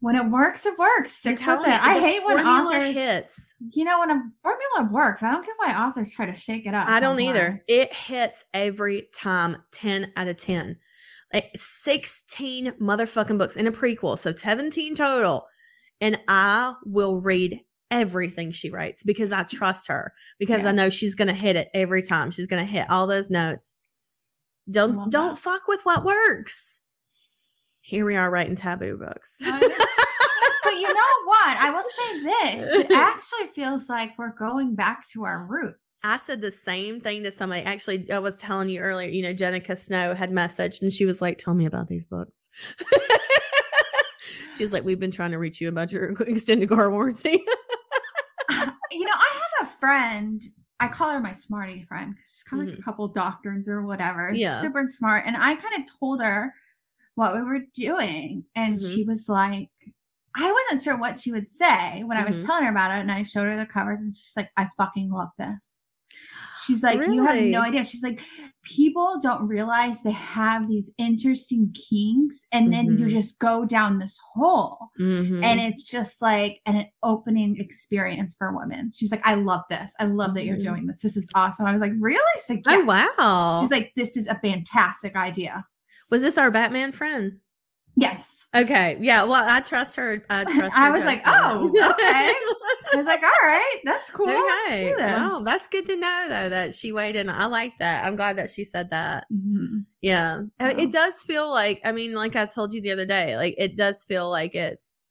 when 0.00 0.16
it 0.16 0.26
works, 0.26 0.66
it 0.66 0.78
works. 0.78 1.12
Stick 1.12 1.38
with 1.38 1.66
it. 1.66 1.82
I 1.82 1.98
hate 1.98 2.24
when 2.24 2.46
authors 2.46 2.94
hits. 2.94 3.54
You 3.72 3.84
know, 3.84 4.00
when 4.00 4.10
a 4.10 4.22
formula 4.42 4.90
works, 4.92 5.22
I 5.22 5.30
don't 5.30 5.46
get 5.46 5.54
why 5.56 5.72
authors 5.74 6.12
try 6.12 6.26
to 6.26 6.34
shake 6.34 6.66
it 6.66 6.74
up. 6.74 6.88
I 6.88 7.00
don't 7.00 7.20
either. 7.20 7.60
It 7.68 7.94
hits 7.94 8.44
every 8.52 9.08
time 9.14 9.56
10 9.72 10.12
out 10.16 10.28
of 10.28 10.36
10. 10.36 10.76
Like 11.32 11.50
16 11.54 12.72
motherfucking 12.72 13.38
books 13.38 13.56
in 13.56 13.66
a 13.66 13.72
prequel. 13.72 14.18
So 14.18 14.34
17 14.34 14.94
total. 14.94 15.46
And 16.00 16.18
I 16.28 16.74
will 16.84 17.22
read 17.22 17.60
everything 17.90 18.50
she 18.50 18.70
writes 18.70 19.04
because 19.04 19.32
I 19.32 19.44
trust 19.44 19.88
her 19.88 20.12
because 20.38 20.64
I 20.64 20.72
know 20.72 20.90
she's 20.90 21.14
going 21.14 21.28
to 21.28 21.34
hit 21.34 21.56
it 21.56 21.68
every 21.72 22.02
time. 22.02 22.30
She's 22.30 22.46
going 22.46 22.64
to 22.64 22.70
hit 22.70 22.90
all 22.90 23.06
those 23.06 23.30
notes. 23.30 23.83
Don't 24.70 25.10
don't 25.10 25.34
that. 25.34 25.38
fuck 25.38 25.68
with 25.68 25.82
what 25.84 26.04
works. 26.04 26.80
Here 27.82 28.04
we 28.06 28.16
are 28.16 28.30
writing 28.30 28.56
taboo 28.56 28.96
books. 28.98 29.36
But 30.64 30.72
you 30.80 30.94
know 30.94 31.24
what? 31.26 31.56
I 31.60 31.70
will 31.70 31.84
say 31.84 32.20
this. 32.22 32.66
It 32.72 32.90
actually 32.96 33.48
feels 33.48 33.90
like 33.90 34.16
we're 34.18 34.32
going 34.34 34.74
back 34.74 35.06
to 35.08 35.24
our 35.24 35.44
roots. 35.46 36.00
I 36.02 36.16
said 36.16 36.40
the 36.40 36.50
same 36.50 37.00
thing 37.00 37.22
to 37.24 37.30
somebody. 37.30 37.60
Actually, 37.62 38.10
I 38.10 38.18
was 38.18 38.38
telling 38.38 38.70
you 38.70 38.80
earlier, 38.80 39.10
you 39.10 39.22
know, 39.22 39.34
Jenika 39.34 39.76
Snow 39.76 40.14
had 40.14 40.30
messaged 40.30 40.80
and 40.80 40.90
she 40.90 41.04
was 41.04 41.20
like, 41.20 41.36
Tell 41.36 41.52
me 41.54 41.66
about 41.66 41.88
these 41.88 42.06
books. 42.06 42.48
She's 44.56 44.72
like, 44.72 44.84
We've 44.84 44.98
been 44.98 45.10
trying 45.10 45.32
to 45.32 45.38
reach 45.38 45.60
you 45.60 45.68
about 45.68 45.92
your 45.92 46.14
extended 46.26 46.70
car 46.70 46.90
warranty. 46.90 47.44
you 48.90 49.04
know, 49.04 49.12
I 49.14 49.40
have 49.58 49.68
a 49.68 49.70
friend. 49.70 50.40
I 50.84 50.88
call 50.88 51.10
her 51.10 51.20
my 51.20 51.32
smarty 51.32 51.82
friend 51.82 52.16
'cause 52.16 52.26
she's 52.26 52.42
kind 52.44 52.62
of 52.62 52.68
like 52.68 52.76
Mhm. 52.76 52.80
a 52.80 52.82
couple 52.82 53.08
doctrines 53.08 53.68
or 53.68 53.82
whatever. 53.82 54.30
She's 54.32 54.42
Yeah. 54.42 54.60
super 54.60 54.86
smart. 54.88 55.24
And 55.26 55.36
I 55.36 55.54
kind 55.54 55.74
of 55.78 55.98
told 55.98 56.22
her 56.22 56.54
what 57.14 57.34
we 57.34 57.42
were 57.42 57.60
doing. 57.74 58.44
And 58.54 58.74
Mhm. 58.76 58.94
she 58.94 59.04
was 59.04 59.28
like, 59.28 59.70
I 60.36 60.50
wasn't 60.50 60.82
sure 60.82 60.96
what 60.96 61.20
she 61.20 61.30
would 61.30 61.48
say 61.48 62.02
when 62.02 62.16
I 62.18 62.24
was 62.24 62.42
Mhm. 62.42 62.46
telling 62.46 62.64
her 62.64 62.70
about 62.70 62.90
it. 62.90 63.00
And 63.00 63.12
I 63.12 63.22
showed 63.22 63.46
her 63.46 63.56
the 63.56 63.66
covers 63.66 64.00
and 64.02 64.14
she's 64.14 64.34
like, 64.36 64.50
I 64.56 64.68
fucking 64.76 65.10
love 65.10 65.30
this. 65.38 65.84
She's 66.64 66.82
like, 66.84 67.04
you 67.06 67.24
have 67.24 67.40
no 67.42 67.62
idea. 67.62 67.82
She's 67.82 68.02
like, 68.02 68.22
people 68.62 69.18
don't 69.20 69.48
realize 69.48 70.02
they 70.02 70.12
have 70.12 70.68
these 70.68 70.92
interesting 70.98 71.74
kinks, 71.90 72.46
and 72.52 72.72
then 72.72 72.86
you 72.98 73.06
Mhm. 73.06 73.10
just 73.10 73.38
go 73.40 73.64
down 73.64 73.98
this 73.98 74.18
hole 74.34 74.88
Mhm. 75.00 75.42
and 75.44 75.60
it's 75.60 75.82
just 75.82 76.22
like 76.22 76.60
an 76.64 76.86
opening 77.02 77.56
experience 77.58 78.34
for 78.38 78.56
women. 78.56 78.90
She's 78.94 79.10
like, 79.10 79.26
I 79.26 79.34
love 79.34 79.62
this. 79.68 79.94
I 79.98 80.04
love 80.04 80.34
that 80.34 80.44
you're 80.44 80.56
Mhm. 80.56 80.62
doing 80.64 80.86
this. 80.86 81.02
This 81.02 81.16
is 81.16 81.28
awesome. 81.34 81.66
I 81.66 81.72
was 81.72 81.80
like, 81.82 81.92
really? 81.98 82.20
She's 82.36 82.50
like, 82.50 82.62
oh, 82.68 82.84
wow. 82.84 83.58
She's 83.60 83.70
like, 83.72 83.92
this 83.96 84.16
is 84.16 84.28
a 84.28 84.38
fantastic 84.38 85.16
idea. 85.16 85.64
was 86.10 86.20
this 86.22 86.38
our 86.38 86.50
Batman 86.50 86.92
friend? 86.92 87.40
Yes. 87.96 88.46
Okay. 88.56 88.96
Yeah. 89.00 89.24
Well, 89.24 89.42
I 89.44 89.60
trust 89.60 89.96
her. 89.96 90.24
I 90.30 90.44
trust 90.52 90.76
I 90.76 90.90
was 90.90 91.04
like, 91.04 91.22
oh, 91.26 91.70
I 91.74 92.96
was 92.96 93.06
like, 93.06 93.22
all 93.22 93.48
right, 93.48 93.78
that's 93.84 94.10
cool. 94.10 94.28
Okay. 94.28 94.94
Wow. 94.98 95.42
That's 95.44 95.68
good 95.68 95.86
to 95.86 95.96
know, 95.96 96.26
though, 96.28 96.48
that 96.50 96.74
she 96.74 96.92
weighed 96.92 97.16
in. 97.16 97.28
I 97.28 97.46
like 97.46 97.72
that. 97.78 98.04
I'm 98.04 98.16
glad 98.16 98.36
that 98.36 98.50
she 98.50 98.64
said 98.64 98.90
that. 98.90 99.26
Mhm. 99.32 99.86
Yeah. 100.00 100.42
It 100.60 100.92
does 100.92 101.22
feel 101.24 101.50
like, 101.50 101.80
I 101.84 101.92
mean, 101.92 102.14
like 102.14 102.36
I 102.36 102.46
told 102.46 102.72
you 102.72 102.80
the 102.80 102.92
other 102.92 103.06
day, 103.06 103.36
like 103.36 103.54
it 103.58 103.76
does 103.76 104.04
feel 104.04 104.30
like 104.30 104.54
it's 104.54 105.04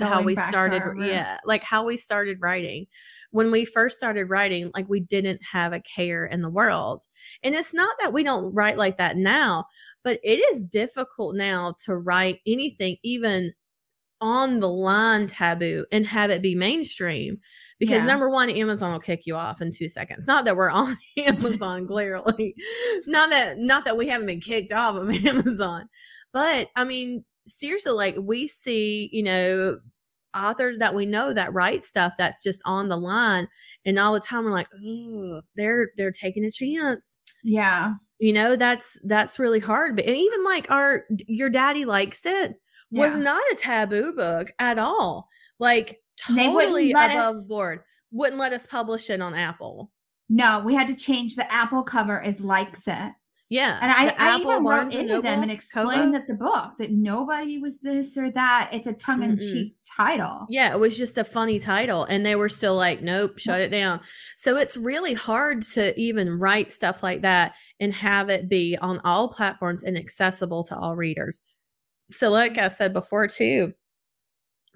how 0.00 0.22
we 0.22 0.34
started 0.48 0.82
yeah 1.10 1.36
like 1.44 1.62
how 1.62 1.84
we 1.84 1.98
started 1.98 2.38
writing 2.40 2.86
when 3.32 3.50
we 3.50 3.66
first 3.66 3.98
started 3.98 4.30
writing 4.30 4.70
like 4.74 4.88
we 4.88 4.98
didn't 4.98 5.40
have 5.52 5.74
a 5.74 5.80
care 5.80 6.24
in 6.24 6.40
the 6.40 6.48
world 6.48 7.02
and 7.42 7.54
it's 7.54 7.74
not 7.74 7.94
that 8.00 8.10
we 8.10 8.24
don't 8.24 8.54
write 8.54 8.78
like 8.78 8.96
that 8.96 9.18
now 9.18 9.66
but 10.04 10.18
it 10.22 10.38
is 10.52 10.62
difficult 10.62 11.34
now 11.34 11.74
to 11.84 11.96
write 11.96 12.40
anything 12.46 12.96
even 13.02 13.52
on 14.20 14.60
the 14.60 14.68
line 14.68 15.26
taboo 15.26 15.84
and 15.92 16.06
have 16.06 16.30
it 16.30 16.40
be 16.40 16.54
mainstream 16.54 17.38
because 17.80 17.98
Yeah. 17.98 18.06
number 18.06 18.30
one 18.30 18.48
amazon 18.48 18.92
will 18.92 19.00
kick 19.00 19.26
you 19.26 19.34
off 19.34 19.60
in 19.60 19.70
two 19.72 19.88
seconds 19.88 20.26
not 20.26 20.44
that 20.44 20.56
we're 20.56 20.70
on 20.70 20.96
amazon 21.18 21.86
clearly 21.86 22.54
not 23.06 23.30
that 23.30 23.56
not 23.58 23.84
that 23.84 23.96
we 23.96 24.08
haven't 24.08 24.28
been 24.28 24.40
kicked 24.40 24.72
off 24.72 24.96
of 24.96 25.10
amazon 25.26 25.88
but 26.32 26.68
i 26.76 26.84
mean 26.84 27.24
seriously 27.46 27.92
like 27.92 28.16
we 28.18 28.46
see 28.48 29.10
you 29.12 29.22
know 29.24 29.78
authors 30.36 30.78
that 30.78 30.94
we 30.94 31.06
know 31.06 31.32
that 31.32 31.52
write 31.52 31.84
stuff 31.84 32.14
that's 32.16 32.42
just 32.42 32.62
on 32.66 32.88
the 32.88 32.96
line 32.96 33.46
and 33.84 33.98
all 33.98 34.14
the 34.14 34.20
time 34.20 34.44
we're 34.44 34.50
like 34.52 34.68
oh 34.84 35.40
they're 35.56 35.88
they're 35.96 36.10
taking 36.12 36.44
a 36.44 36.50
chance 36.50 37.20
Yeah. 37.42 37.94
You 38.24 38.32
know 38.32 38.56
that's 38.56 38.98
that's 39.04 39.38
really 39.38 39.60
hard 39.60 39.96
but 39.96 40.06
and 40.06 40.16
even 40.16 40.42
like 40.44 40.70
our 40.70 41.04
your 41.26 41.50
daddy 41.50 41.84
likes 41.84 42.24
it 42.24 42.54
was 42.90 43.12
Yeah. 43.14 43.18
not 43.30 43.42
a 43.52 43.56
taboo 43.56 44.12
book 44.16 44.48
at 44.58 44.78
all 44.78 45.28
like 45.58 46.00
totally 46.16 46.90
above 46.92 47.10
us- 47.10 47.46
board 47.48 47.80
wouldn't 48.12 48.40
let 48.40 48.52
us 48.52 48.66
publish 48.66 49.10
it 49.10 49.20
on 49.20 49.34
apple 49.34 49.90
No, 50.30 50.62
we 50.64 50.74
had 50.74 50.88
to 50.88 50.94
change 50.96 51.36
the 51.36 51.46
Apple 51.52 51.82
cover 51.82 52.18
as 52.22 52.40
likes 52.40 52.88
it. 52.88 53.12
Yeah 53.48 53.78
And 53.80 53.92
I, 53.92 54.14
I 54.18 54.38
even 54.38 54.64
wrote 54.64 54.94
into 54.94 55.20
them 55.20 55.42
and 55.42 55.50
explained 55.50 56.14
that 56.14 56.26
the 56.26 56.34
book 56.34 56.72
that 56.78 56.90
nobody 56.90 57.58
was 57.58 57.80
this 57.80 58.16
or 58.16 58.30
that. 58.30 58.70
It's 58.72 58.86
a 58.86 58.92
tongue 58.92 59.22
in 59.22 59.38
cheek 59.38 59.76
title. 59.96 60.46
Yeah, 60.48 60.72
it 60.72 60.80
was 60.80 60.96
just 60.96 61.18
a 61.18 61.24
funny 61.24 61.58
title. 61.58 62.04
And 62.04 62.24
they 62.24 62.36
were 62.36 62.48
still 62.48 62.76
like, 62.76 63.02
nope, 63.02 63.38
shut 63.38 63.60
it 63.60 63.70
down. 63.70 64.00
So 64.36 64.56
it's 64.56 64.76
really 64.76 65.14
hard 65.14 65.62
to 65.74 65.98
even 66.00 66.38
write 66.38 66.72
stuff 66.72 67.02
like 67.02 67.22
that 67.22 67.54
and 67.80 67.92
have 67.92 68.30
it 68.30 68.48
be 68.48 68.76
on 68.80 69.00
all 69.04 69.28
platforms 69.28 69.82
and 69.82 69.96
accessible 69.96 70.64
to 70.64 70.76
all 70.76 70.96
readers. 70.96 71.42
So, 72.10 72.30
like 72.30 72.58
I 72.58 72.68
said 72.68 72.92
before, 72.92 73.26
too, 73.28 73.72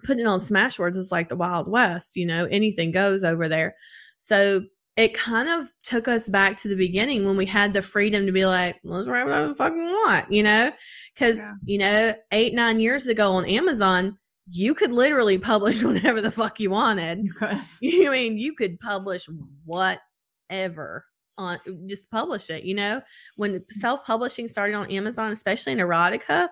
putting 0.05 0.25
it 0.25 0.29
on 0.29 0.41
Smashwords 0.41 0.97
is 0.97 1.13
like 1.13 1.29
the 1.29 1.37
Wild 1.37 1.71
West, 1.71 2.17
you 2.17 2.27
know, 2.27 2.47
anything 2.51 2.93
goes 2.93 3.25
over 3.25 3.49
there. 3.49 3.75
So 4.19 4.63
it 4.99 5.15
kind 5.15 5.49
of 5.49 5.69
took 5.85 6.09
us 6.09 6.29
back 6.29 6.57
to 6.57 6.67
the 6.69 6.75
beginning 6.77 7.25
when 7.25 7.37
we 7.37 7.47
had 7.47 7.73
the 7.73 7.81
freedom 7.81 8.27
to 8.27 8.33
be 8.33 8.45
like, 8.45 8.77
let's 8.83 9.07
write 9.07 9.25
whatever 9.25 9.47
the 9.47 9.55
fuck 9.55 9.73
we 9.73 9.79
want, 9.85 10.25
you 10.29 10.43
know? 10.43 10.71
Because, 11.15 11.39
Yeah. 11.39 11.51
you 11.67 11.79
know, 11.79 12.13
eight, 12.33 12.53
nine 12.53 12.81
years 12.81 13.07
ago 13.07 13.33
on 13.35 13.45
Amazon, 13.45 14.17
you 14.51 14.75
could 14.75 14.93
literally 14.93 15.39
publish 15.53 15.85
whatever 15.85 16.21
the 16.21 16.33
fuck 16.33 16.59
you 16.59 16.71
wanted. 16.71 17.21
You 17.25 17.33
could. 17.33 17.61
You 17.81 18.11
mean 18.11 18.39
you 18.39 18.55
could 18.57 18.81
publish 18.81 19.29
whatever 19.65 21.05
on 21.37 21.59
just 21.87 22.11
publish 22.11 22.51
it, 22.51 22.65
you 22.65 22.75
know? 22.75 23.01
When 23.37 23.63
self-publishing 23.71 24.49
started 24.49 24.75
on 24.75 24.91
Amazon, 24.91 25.31
especially 25.31 25.75
in 25.75 25.79
erotica, 25.79 26.49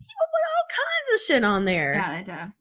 people 0.00 0.26
put 0.32 0.44
all 0.50 0.66
kinds 0.70 1.14
of 1.14 1.20
shit 1.24 1.44
on 1.44 1.64
there. 1.66 1.94
Yeah, 1.94 2.16
they 2.16 2.24
did. 2.24 2.52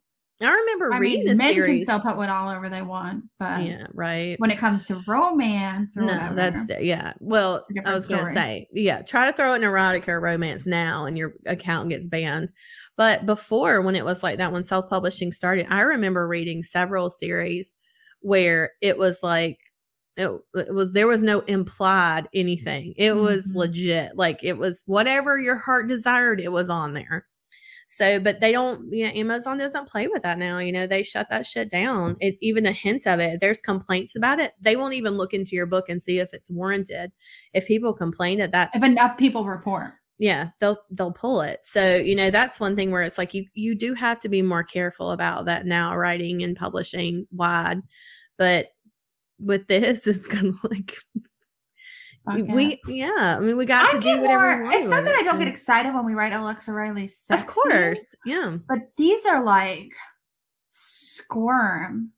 I 0.42 0.52
remember 0.52 0.94
I 0.94 1.00
reading 1.00 1.20
mean, 1.26 1.38
this 1.38 1.38
men 1.38 1.54
can 1.56 1.82
still 1.82 2.00
put 2.00 2.18
what 2.18 2.30
all 2.30 2.50
over 2.50 2.68
they 2.68 2.82
want, 2.82 3.24
but 3.40 3.62
yeah, 3.64 3.88
right. 3.94 4.36
when 4.40 4.52
it 4.52 4.58
comes 4.58 4.86
to 4.88 5.02
romance 5.08 5.96
or 5.96 6.02
No, 6.02 6.14
whatever, 6.14 6.36
that's 6.36 6.72
yeah. 6.82 7.14
Well, 7.22 7.62
I 7.86 7.94
was 7.96 8.08
gonna 8.10 8.26
say, 8.26 8.68
yeah, 8.74 9.02
try 9.02 9.28
to 9.32 9.34
throw 9.36 9.54
in 9.54 9.62
erotica 9.62 10.10
or 10.10 10.20
romance 10.20 10.68
now, 10.68 11.06
and 11.06 11.18
your 11.18 11.36
account 11.46 11.90
gets 11.90 12.08
banned. 12.08 12.52
But 12.98 13.26
before, 13.26 13.82
when 13.82 13.96
it 13.96 14.04
was 14.04 14.24
like 14.24 14.38
that, 14.38 14.52
when 14.52 14.64
self 14.66 14.90
publishing 14.90 15.32
started, 15.32 15.68
I 15.70 15.82
remember 15.84 16.28
reading 16.28 16.64
several 16.64 17.10
series 17.10 17.74
where 18.20 18.72
it 18.82 18.98
was 18.98 19.24
like 19.24 19.58
it, 20.18 20.30
it 20.56 20.74
was 20.74 20.94
there 20.94 21.08
was 21.08 21.24
no 21.24 21.42
implied 21.42 22.28
anything. 22.34 22.94
It 22.98 23.16
was 23.16 23.52
Mhm. 23.54 23.56
legit, 23.56 24.12
like 24.18 24.44
it 24.44 24.58
was 24.58 24.84
whatever 24.86 25.40
your 25.40 25.58
heart 25.58 25.88
desired. 25.88 26.42
It 26.42 26.52
was 26.52 26.70
on 26.70 26.94
there. 26.94 27.26
So, 27.88 28.20
but 28.20 28.42
they 28.42 28.52
don't, 28.52 28.92
you 28.92 29.06
know, 29.06 29.12
Amazon 29.12 29.58
doesn't 29.58 29.88
play 29.88 30.08
with 30.08 30.24
that 30.24 30.38
now. 30.38 30.58
You 30.60 30.72
know, 30.72 30.88
they 30.88 31.04
shut 31.04 31.30
that 31.30 31.46
shit 31.46 31.70
down. 31.70 32.16
It, 32.20 32.38
even 32.42 32.66
a 32.66 32.72
hint 32.72 33.06
of 33.06 33.20
it, 33.20 33.40
there's 33.42 33.62
complaints 33.62 34.16
about 34.16 34.40
it, 34.40 34.52
they 34.60 34.76
won't 34.76 34.96
even 34.96 35.14
look 35.18 35.34
into 35.34 35.56
your 35.56 35.68
book 35.68 35.88
and 35.88 36.02
see 36.02 36.20
if 36.20 36.34
it's 36.34 36.52
warranted. 36.52 37.12
If 37.54 37.68
people 37.68 37.94
complain 37.94 38.40
that 38.40 38.52
that's, 38.52 38.76
if 38.76 38.84
enough 38.84 39.18
people 39.18 39.46
report. 39.46 39.94
yeah, 40.18 40.50
they'll, 40.60 40.78
they'll 40.92 41.12
pull 41.12 41.42
it. 41.42 41.60
So, 41.64 41.98
you 41.98 42.16
know, 42.16 42.32
that's 42.32 42.60
one 42.60 42.76
thing 42.76 42.92
where 42.92 43.04
it's 43.04 43.18
like 43.18 43.34
you, 43.34 43.46
you 43.54 43.76
do 43.76 43.94
have 43.94 44.20
to 44.22 44.30
be 44.30 44.42
more 44.42 44.64
careful 44.64 45.12
about 45.12 45.46
that 45.46 45.66
now, 45.66 45.96
writing 45.96 46.42
and 46.44 46.56
publishing 46.56 47.28
wide. 47.32 47.82
But 48.38 48.68
with 49.40 49.68
this, 49.68 50.08
it's 50.08 50.28
kind 50.28 50.48
of 50.48 50.58
like, 50.72 50.94
We, 52.28 52.82
yeah, 52.88 53.38
I 53.38 53.40
mean, 53.40 53.58
we 53.58 53.66
got 53.66 53.88
I 53.88 53.98
to 53.98 54.00
do 54.00 54.22
whatever 54.22 54.64
more. 54.64 54.72
It's 54.74 54.90
not 54.90 55.04
that 55.04 55.16
I 55.16 55.24
don't 55.24 55.38
get 55.38 55.48
excited 55.48 55.94
when 55.94 56.06
we 56.06 56.14
write 56.14 56.34
Alexa 56.34 56.74
Riley's 56.74 57.18
sex 57.18 57.44
Of 57.44 57.50
scenes, 57.50 57.74
course. 57.74 58.16
Yeah. 58.26 58.58
but 58.68 58.80
these 58.98 59.26
are 59.26 59.44
like 59.44 59.94
squirm 60.70 62.12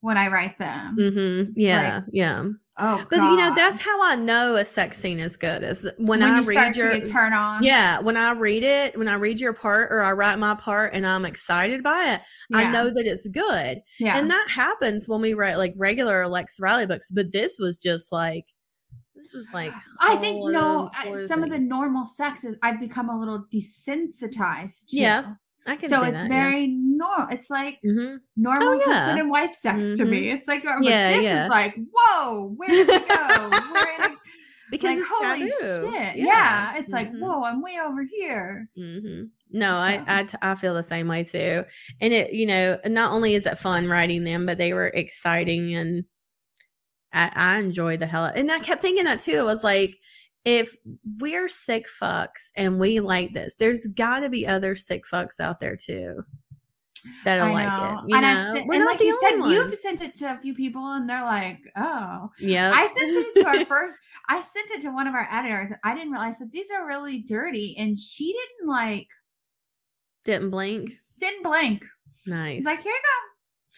when 0.00 0.16
I 0.16 0.28
write 0.28 0.58
them. 0.58 0.96
Mm-hmm. 0.98 1.52
Yeah. 1.56 2.00
yeah. 2.10 2.44
Oh, 2.82 3.04
But 3.10 3.16
you 3.16 3.36
know, 3.36 3.52
that's 3.54 3.78
how 3.78 4.02
I 4.02 4.16
know 4.16 4.54
a 4.54 4.64
sex 4.64 4.96
scene 4.96 5.18
is 5.18 5.36
good 5.36 5.62
is 5.62 5.90
when, 5.98 6.20
when, 6.20 6.22
I 6.22 6.40
you 6.40 6.48
read 6.48 6.76
your 6.76 6.98
turned 7.04 7.34
on. 7.34 7.62
Yeah, 7.62 8.00
when 8.00 8.16
I 8.16 8.32
read 8.32 8.64
it, 8.64 8.96
when 8.96 9.06
I 9.06 9.16
read 9.16 9.38
your 9.38 9.52
part 9.52 9.88
or 9.92 10.00
I 10.00 10.12
write 10.12 10.38
my 10.38 10.54
part 10.54 10.94
and 10.94 11.06
I'm 11.06 11.26
excited 11.26 11.82
by 11.82 12.16
it, 12.16 12.20
I 12.56 12.72
know 12.72 12.84
that 12.84 13.04
it's 13.04 13.28
good. 13.28 13.82
Yeah. 13.98 14.16
And 14.16 14.30
that 14.30 14.46
happens 14.50 15.08
when 15.10 15.20
we 15.20 15.34
write 15.34 15.56
like 15.56 15.74
regular 15.76 16.22
Alexa 16.22 16.62
Riley 16.62 16.86
books, 16.86 17.10
but 17.10 17.32
this 17.32 17.58
was 17.58 17.78
just 17.78 18.10
like 18.12 18.46
this 19.20 19.32
was 19.34 19.48
like 19.52 19.72
I 20.00 20.16
think 20.16 20.44
no, 20.52 20.90
some 21.26 21.42
of 21.42 21.50
the 21.50 21.58
normal 21.58 22.04
sexes 22.04 22.56
I've 22.62 22.80
become 22.80 23.08
a 23.08 23.18
little 23.18 23.44
desensitized 23.52 24.88
to. 24.90 24.96
Yeah, 25.00 25.34
I 25.66 25.76
can 25.76 25.88
So 25.88 26.02
it's 26.04 26.22
that, 26.22 26.28
very 26.28 26.66
normal. 26.68 27.28
It's 27.30 27.50
like 27.50 27.78
yeah. 27.82 27.92
Mhm. 27.92 28.18
normal 28.36 28.68
Oh, 28.68 28.82
yeah. 28.86 28.92
husband 28.94 29.20
and 29.20 29.30
wife 29.30 29.54
sex 29.54 29.94
to 29.94 30.04
me. 30.04 30.30
It's 30.30 30.48
like, 30.48 30.64
I'm 30.66 30.76
like, 30.80 30.84
this 30.84 31.24
yeah. 31.24 31.44
is 31.44 31.50
like, 31.50 31.74
whoa, 31.92 32.54
where 32.56 32.68
did 32.68 32.86
we 32.86 32.98
go? 32.98 33.50
We're 33.74 34.14
because 34.70 34.90
like, 34.90 34.98
it's 34.98 35.08
holy 35.10 35.50
taboo. 35.82 35.92
shit. 35.96 36.16
Yeah. 36.16 36.76
It's 36.78 36.92
like, 36.92 37.10
Mhm. 37.12 37.20
whoa, 37.20 37.42
I'm 37.44 37.60
way 37.62 37.78
over 37.84 38.02
here. 38.04 38.68
hmm 38.76 39.22
No, 39.50 39.74
I, 39.76 39.96
So- 39.96 40.04
I 40.06 40.22
t- 40.24 40.38
I 40.42 40.54
feel 40.54 40.74
the 40.74 40.82
same 40.82 41.08
way 41.08 41.24
too. 41.24 41.64
And 42.00 42.12
it, 42.12 42.32
you 42.32 42.46
know, 42.46 42.78
not 42.86 43.12
only 43.12 43.34
is 43.34 43.46
it 43.46 43.58
fun 43.58 43.88
writing 43.88 44.24
them, 44.24 44.46
but 44.46 44.58
they 44.58 44.72
were 44.72 44.86
exciting 44.94 45.74
and 45.74 46.04
I, 47.12 47.30
I 47.34 47.58
enjoyed 47.58 48.00
the 48.00 48.06
hell. 48.06 48.24
out- 48.24 48.36
And 48.36 48.50
I 48.50 48.58
kept 48.60 48.80
thinking 48.80 49.04
that 49.04 49.20
too. 49.20 49.32
It 49.38 49.44
was 49.44 49.64
like, 49.64 49.96
if 50.44 50.74
we're 51.18 51.48
sick 51.48 51.86
fucks 52.00 52.50
and 52.56 52.78
we 52.80 53.00
like 53.00 53.32
this, 53.34 53.56
there's 53.56 53.86
got 53.88 54.20
to 54.20 54.30
be 54.30 54.46
other 54.46 54.74
sick 54.76 55.02
fucks 55.12 55.38
out 55.40 55.60
there 55.60 55.76
too 55.76 56.22
that'll 57.24 57.46
I 57.48 57.52
like 57.52 57.66
it. 57.66 58.08
You 58.10 58.16
and 58.16 58.22
know, 58.22 58.28
I've 58.28 58.42
sent, 58.42 58.66
we're 58.66 58.74
and 58.74 58.84
not 58.84 58.90
like 58.90 58.98
the 58.98 59.04
you 59.06 59.18
said, 59.22 59.32
only 59.40 59.54
you've 59.54 59.74
sent 59.74 60.02
it 60.02 60.12
to 60.14 60.32
a 60.34 60.36
few 60.38 60.54
people 60.54 60.82
and 60.92 61.08
they're 61.08 61.24
like, 61.24 61.58
oh. 61.76 62.28
Yeah, 62.38 62.70
I 62.74 62.86
sent 62.86 63.10
it 63.10 63.40
to 63.42 63.48
our 63.48 63.64
first, 63.66 63.94
I 64.28 64.40
sent 64.40 64.70
it 64.70 64.80
to 64.82 64.90
one 64.90 65.06
of 65.06 65.14
our 65.14 65.26
editors. 65.30 65.70
and 65.70 65.80
I 65.84 65.94
didn't 65.94 66.12
realize 66.12 66.38
that 66.40 66.52
these 66.52 66.70
are 66.70 66.86
really 66.86 67.18
dirty. 67.20 67.74
And 67.78 67.98
she 67.98 68.32
didn't 68.32 68.70
like, 68.70 69.08
didn't 70.24 70.50
blink. 70.50 70.90
didn't 71.18 71.42
blink. 71.42 71.84
Nice. 72.26 72.56
He's 72.56 72.64
like, 72.66 72.82
here 72.82 72.92
you 72.92 73.00
go. 73.02 73.29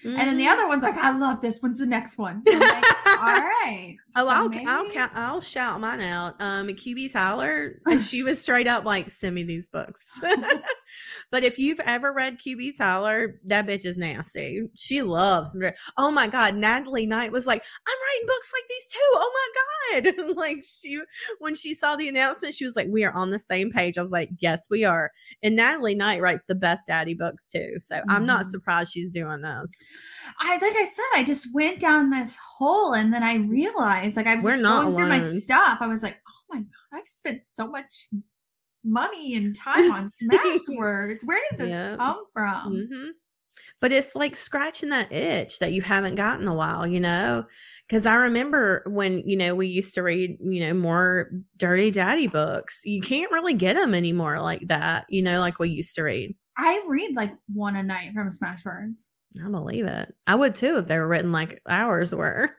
And 0.04 0.16
then 0.18 0.36
the 0.36 0.46
other 0.48 0.66
one's 0.68 0.82
like, 0.82 0.96
I 0.96 1.16
love 1.16 1.40
this. 1.42 1.60
When's 1.60 1.78
the 1.78 1.86
next 1.86 2.18
one? 2.18 2.42
Like, 2.46 2.56
all 3.06 3.38
right. 3.38 3.96
Oh, 4.16 4.24
So 4.24 4.28
I'll 4.28 4.42
I'll 4.42 4.48
maybe- 4.84 4.94
count, 4.94 5.12
I'll 5.14 5.40
shout 5.40 5.80
mine 5.80 6.00
out. 6.00 6.40
Um, 6.40 6.66
QB 6.68 7.12
Tyler, 7.12 7.74
and 7.86 8.00
she 8.10 8.22
was 8.22 8.40
straight 8.42 8.66
up 8.66 8.84
like, 8.84 9.08
"Send 9.10 9.34
me 9.34 9.42
these 9.42 9.68
books." 9.68 10.20
but 11.30 11.44
if 11.44 11.58
you've 11.58 11.80
ever 11.86 12.12
read 12.12 12.38
QB 12.38 12.76
Tyler, 12.76 13.40
that 13.44 13.66
bitch 13.66 13.84
is 13.84 13.96
nasty. 13.96 14.62
She 14.76 15.02
loves. 15.02 15.56
Oh 15.96 16.10
my 16.10 16.26
god, 16.28 16.56
Natalie 16.56 17.06
Knight 17.06 17.32
was 17.32 17.46
like, 17.46 17.62
"I'm 17.62 17.96
writing 18.08 18.26
books 18.26 18.52
like 18.54 18.68
these 18.68 18.86
too." 18.88 18.98
Oh 19.14 19.50
my 19.94 20.00
god, 20.00 20.36
like 20.36 20.62
she 20.64 21.00
when 21.38 21.54
she 21.54 21.74
saw 21.74 21.96
the 21.96 22.08
announcement, 22.08 22.54
she 22.54 22.64
was 22.64 22.76
like, 22.76 22.88
"We 22.90 23.04
are 23.04 23.14
on 23.14 23.30
the 23.30 23.38
same 23.38 23.70
page." 23.70 23.96
I 23.98 24.02
was 24.02 24.12
like, 24.12 24.30
"Yes, 24.40 24.68
we 24.70 24.84
are." 24.84 25.10
And 25.42 25.56
Natalie 25.56 25.94
Knight 25.94 26.20
writes 26.20 26.46
the 26.46 26.54
best 26.54 26.86
daddy 26.88 27.14
books 27.14 27.50
too, 27.50 27.74
so 27.78 28.00
I'm 28.08 28.26
not 28.26 28.42
Mhm. 28.44 28.48
surprised 28.50 28.92
she's 28.92 29.10
doing 29.10 29.42
this. 29.42 29.70
I 30.38 30.54
like 30.54 30.76
I 30.76 30.84
said, 30.84 31.04
I 31.14 31.24
just 31.24 31.54
went 31.54 31.80
down 31.80 32.10
this 32.10 32.38
hole 32.58 32.94
and 32.94 33.12
then 33.12 33.22
I 33.22 33.36
realized 33.36 34.16
like 34.16 34.26
I 34.26 34.36
was 34.36 34.44
We're 34.44 34.50
just 34.52 34.62
not 34.62 34.84
going 34.84 34.96
through 34.96 35.08
my 35.08 35.18
stuff. 35.18 35.78
I 35.80 35.86
was 35.86 36.02
like, 36.02 36.20
oh 36.28 36.54
my 36.54 36.60
god, 36.60 36.98
I've 36.98 37.08
spent 37.08 37.44
so 37.44 37.68
much 37.68 38.08
money 38.84 39.34
and 39.34 39.54
time 39.54 39.90
on 39.92 40.06
Smashwords. 40.22 41.24
Where 41.24 41.40
did 41.50 41.58
this 41.58 41.70
Yep. 41.70 41.98
come 41.98 42.24
from? 42.32 42.88
hmm 42.90 43.08
But 43.80 43.92
it's 43.92 44.14
like 44.14 44.36
scratching 44.36 44.90
that 44.90 45.12
itch 45.12 45.58
that 45.58 45.72
you 45.72 45.82
haven't 45.82 46.14
gotten 46.14 46.42
in 46.42 46.48
a 46.48 46.54
while, 46.54 46.86
you 46.86 47.00
know? 47.00 47.44
Because 47.86 48.06
I 48.06 48.14
remember 48.16 48.82
when, 48.86 49.18
you 49.28 49.36
know, 49.36 49.54
we 49.54 49.66
used 49.66 49.94
to 49.94 50.02
read, 50.02 50.38
you 50.40 50.60
know, 50.60 50.74
more 50.74 51.30
dirty 51.56 51.90
daddy 51.90 52.26
books. 52.26 52.80
You 52.84 53.02
can't 53.02 53.30
really 53.32 53.54
get 53.54 53.74
them 53.74 53.94
anymore 53.94 54.40
like 54.40 54.66
that, 54.68 55.04
you 55.08 55.22
know, 55.22 55.40
like 55.40 55.58
we 55.58 55.68
used 55.68 55.94
to 55.96 56.02
read. 56.02 56.34
I 56.56 56.82
read 56.88 57.14
like 57.16 57.32
one 57.52 57.76
a 57.76 57.82
night 57.82 58.12
from 58.14 58.28
Smashwords. 58.30 59.10
I 59.44 59.50
believe 59.50 59.86
it. 59.86 60.14
I 60.26 60.34
would 60.34 60.54
too 60.54 60.78
if 60.78 60.86
they 60.88 60.98
were 60.98 61.08
written 61.08 61.32
like 61.32 61.60
ours 61.68 62.14
were. 62.14 62.50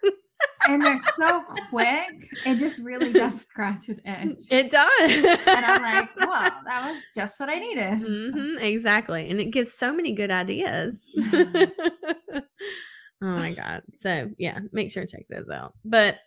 and 0.69 0.81
they're 0.81 0.99
so 0.99 1.41
quick. 1.69 2.07
It 2.45 2.57
just 2.57 2.81
really 2.83 3.13
does 3.13 3.41
scratch 3.47 3.89
an 3.89 3.99
itch. 4.05 4.39
It 4.49 4.71
does. 4.71 5.11
and 5.47 5.65
I'm 5.65 5.81
like, 5.81 6.09
well, 6.19 6.61
that 6.65 6.89
was 6.91 7.01
just 7.15 7.39
what 7.39 7.49
I 7.49 7.59
needed. 7.59 7.99
hmm 7.99 8.55
exactly. 8.59 9.29
And 9.29 9.39
it 9.39 9.51
gives 9.51 9.73
so 9.73 9.93
many 9.93 10.13
good 10.13 10.31
ideas. 10.31 11.11
oh 11.33 12.41
my 13.21 13.51
God. 13.57 13.83
So 13.95 14.29
yeah, 14.37 14.59
make 14.71 14.91
sure 14.91 15.05
to 15.05 15.11
check 15.17 15.25
those 15.29 15.49
out. 15.49 15.73
But 15.85 16.17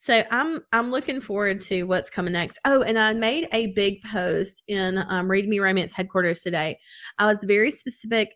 so 0.00 0.22
I'm 0.30 0.60
I'm 0.72 0.90
looking 0.92 1.20
forward 1.20 1.60
to 1.62 1.82
what's 1.84 2.10
coming 2.10 2.32
next. 2.32 2.58
Oh, 2.64 2.82
and 2.82 2.98
I 2.98 3.14
made 3.14 3.48
a 3.52 3.72
big 3.72 4.00
post 4.02 4.62
in 4.68 4.98
um, 5.08 5.28
Read 5.28 5.48
Me 5.48 5.58
Romance 5.58 5.92
headquarters 5.92 6.42
today. 6.42 6.78
I 7.18 7.26
was 7.26 7.42
very 7.44 7.72
specific 7.72 8.34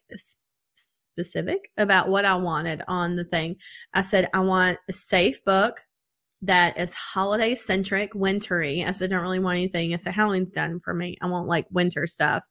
specific 0.74 1.70
about 1.76 2.08
what 2.08 2.24
I 2.24 2.36
wanted 2.36 2.82
on 2.88 3.16
the 3.16 3.24
thing. 3.24 3.56
I 3.94 4.02
said 4.02 4.28
I 4.34 4.40
want 4.40 4.78
a 4.88 4.92
safe 4.92 5.44
book 5.44 5.80
that 6.42 6.78
is 6.78 6.94
holiday 6.94 7.54
centric, 7.54 8.14
wintry. 8.14 8.84
I 8.84 8.90
said 8.90 9.12
I 9.12 9.16
don't 9.16 9.22
really 9.22 9.38
want 9.38 9.58
anything. 9.58 9.94
I 9.94 9.96
said 9.96 10.14
Halloween's 10.14 10.52
done 10.52 10.80
for 10.80 10.92
me. 10.92 11.16
I 11.22 11.26
want 11.28 11.46
like 11.46 11.66
winter 11.70 12.06
stuff. 12.06 12.44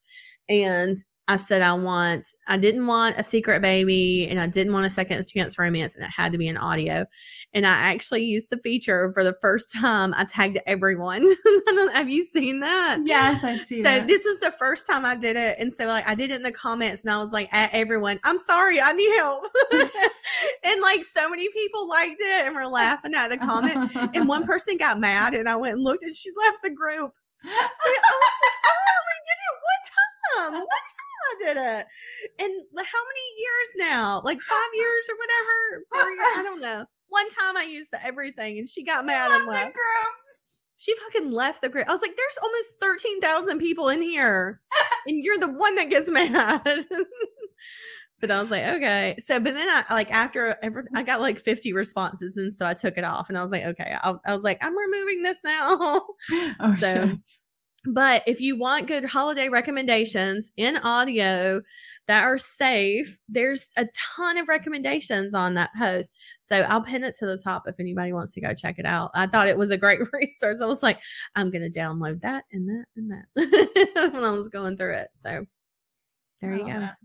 And 0.48 0.98
I 1.28 1.38
said 1.38 1.62
I 1.62 1.74
want 1.74 2.28
I 2.48 2.58
didn't 2.58 2.88
want 2.88 3.18
a 3.18 3.24
secret 3.24 3.62
baby 3.62 4.28
and 4.30 4.40
I 4.40 4.48
didn't 4.48 4.74
want 4.74 4.86
a 4.86 4.90
second 4.90 5.26
chance 5.28 5.58
romance 5.58 5.96
and 5.96 6.04
it 6.04 6.12
had 6.16 6.32
to 6.34 6.38
be 6.38 6.48
an 6.48 6.58
audio. 6.58 7.06
And 7.54 7.66
I 7.66 7.92
actually 7.94 8.24
used 8.24 8.50
the 8.50 8.58
feature 8.58 9.12
for 9.14 9.24
the 9.24 9.36
first 9.42 9.74
time. 9.74 10.14
I 10.18 10.26
tagged 10.26 10.60
everyone. 10.66 11.22
Have 11.94 12.10
you 12.10 12.24
seen 12.24 12.60
that? 12.62 13.00
Yes, 13.04 13.44
I 13.44 13.56
see. 13.56 13.84
So 13.84 13.90
that. 13.90 14.08
this 14.08 14.26
is 14.26 14.40
the 14.40 14.52
first 14.52 14.90
time 14.90 15.06
I 15.06 15.16
did 15.16 15.38
it. 15.38 15.56
And 15.60 15.74
so 15.74 15.86
like 15.86 16.08
I 16.08 16.16
did 16.16 16.32
it 16.32 16.36
in 16.36 16.44
the 16.44 16.52
comments 16.52 17.04
and 17.04 17.12
I 17.12 17.18
was 17.18 17.32
like 17.32 17.54
at 17.54 17.70
everyone, 17.74 18.20
I'm 18.26 18.40
sorry, 18.40 18.82
I 18.82 18.92
need 18.94 19.16
help. 19.16 19.46
and 20.64 20.82
like 20.82 21.04
so 21.04 21.30
many 21.30 21.50
people 21.50 21.88
liked 21.88 22.20
it 22.20 22.46
and 22.46 22.56
were 22.56 22.68
laughing 22.68 23.14
at 23.16 23.30
the 23.30 23.38
comment. 23.38 24.16
And 24.16 24.28
one 24.28 24.46
person 24.46 24.78
got 24.78 25.00
mad 25.00 25.34
and 25.34 25.48
I 25.48 25.56
went 25.56 25.76
and 25.76 25.84
looked 25.84 26.04
and 26.04 26.16
she 26.16 26.30
left 26.46 26.64
the 26.64 26.72
group. 26.72 27.14
I 27.44 27.48
was 27.48 27.54
like, 27.54 28.58
oh, 28.68 28.78
I 28.78 28.92
only 29.00 29.20
did 29.26 29.40
it 29.48 29.56
one 29.70 29.84
time. 29.92 30.54
One 30.60 30.68
time 30.68 31.11
did 31.40 31.58
it. 31.58 31.86
And 32.40 32.52
how 32.78 33.02
many 33.04 33.28
years 33.40 33.70
now? 33.92 34.22
Like 34.24 34.40
five 34.42 34.70
years 34.74 35.10
or 35.10 35.16
whatever? 35.18 35.86
Four 35.92 36.12
years? 36.12 36.38
I 36.38 36.44
don't 36.44 36.62
know. 36.62 36.86
One 37.10 37.30
time 37.30 37.58
I 37.58 37.64
used 37.70 37.92
the 37.92 38.04
everything 38.06 38.58
and 38.60 38.70
she 38.70 38.84
got 38.84 39.06
mad 39.06 39.30
and 39.32 39.48
left. 39.48 39.76
She 40.78 40.96
fucking 40.96 41.32
left 41.32 41.62
the 41.62 41.70
group. 41.70 41.88
I 41.88 41.92
was 41.92 42.02
like, 42.02 42.16
there's 42.18 42.40
almost 42.44 42.80
13,000 42.82 43.60
people 43.60 43.90
in 43.90 44.02
here. 44.02 44.60
And 45.08 45.24
you're 45.24 45.38
the 45.38 45.52
one 45.52 45.76
that 45.76 45.90
gets 45.92 46.10
mad. 46.12 46.62
but 48.20 48.32
I 48.32 48.40
was 48.40 48.50
like, 48.50 48.64
okay. 48.64 49.16
So, 49.20 49.40
but 49.40 49.54
then 49.54 49.68
I 49.70 49.84
like 49.94 50.10
after 50.12 50.56
ever, 50.64 50.88
I 50.96 51.04
got 51.04 51.22
like 51.22 51.38
50 51.38 51.74
responses. 51.74 52.38
And 52.38 52.54
so 52.54 52.66
I 52.66 52.74
took 52.74 52.98
it 52.98 53.04
off 53.04 53.30
and 53.30 53.38
I 53.38 53.44
was 53.44 53.52
like, 53.52 53.64
okay. 53.66 53.96
I, 54.02 54.14
I 54.26 54.34
was 54.36 54.44
like, 54.44 54.58
I'm 54.66 54.76
removing 54.78 55.22
this 55.22 55.38
now. 55.44 55.78
Oh, 56.60 56.76
So- 56.80 57.08
shit. 57.08 57.18
But 57.86 58.24
if 58.28 58.40
you 58.40 58.58
want 58.58 58.88
good 58.88 59.06
holiday 59.06 59.50
recommendations 59.50 60.52
in 60.56 60.78
audio 60.78 61.62
that 62.08 62.24
are 62.24 62.38
safe, 62.38 63.20
there's 63.28 63.72
a 63.78 63.88
ton 64.16 64.38
of 64.38 64.48
recommendations 64.48 65.34
on 65.34 65.56
that 65.56 65.72
post. 65.78 66.16
So 66.42 66.66
I'll 66.70 66.84
pin 66.84 67.04
it 67.04 67.16
to 67.16 67.26
the 67.26 67.42
top 67.44 67.64
if 67.68 67.80
anybody 67.80 68.14
wants 68.14 68.34
to 68.36 68.42
go 68.42 68.54
check 68.54 68.78
it 68.78 68.86
out. 68.86 69.12
I 69.16 69.28
thought 69.28 69.48
it 69.48 69.58
was 69.58 69.72
a 69.72 69.78
great 69.78 70.02
resource. 70.14 70.62
I 70.62 70.66
was 70.66 70.84
like, 70.84 71.00
I'm 71.36 71.50
going 71.50 71.70
to 71.70 71.80
download 71.80 72.22
that 72.22 72.46
and 72.52 72.70
that 72.70 72.86
and 72.96 73.12
that 73.12 73.26
when 74.14 74.24
I 74.24 74.32
was 74.32 74.50
going 74.50 74.78
through 74.78 74.94
it. 74.94 75.08
So 75.18 75.46
there 76.42 76.54
you 76.54 76.66
go. 76.66 76.80
that. 76.80 76.98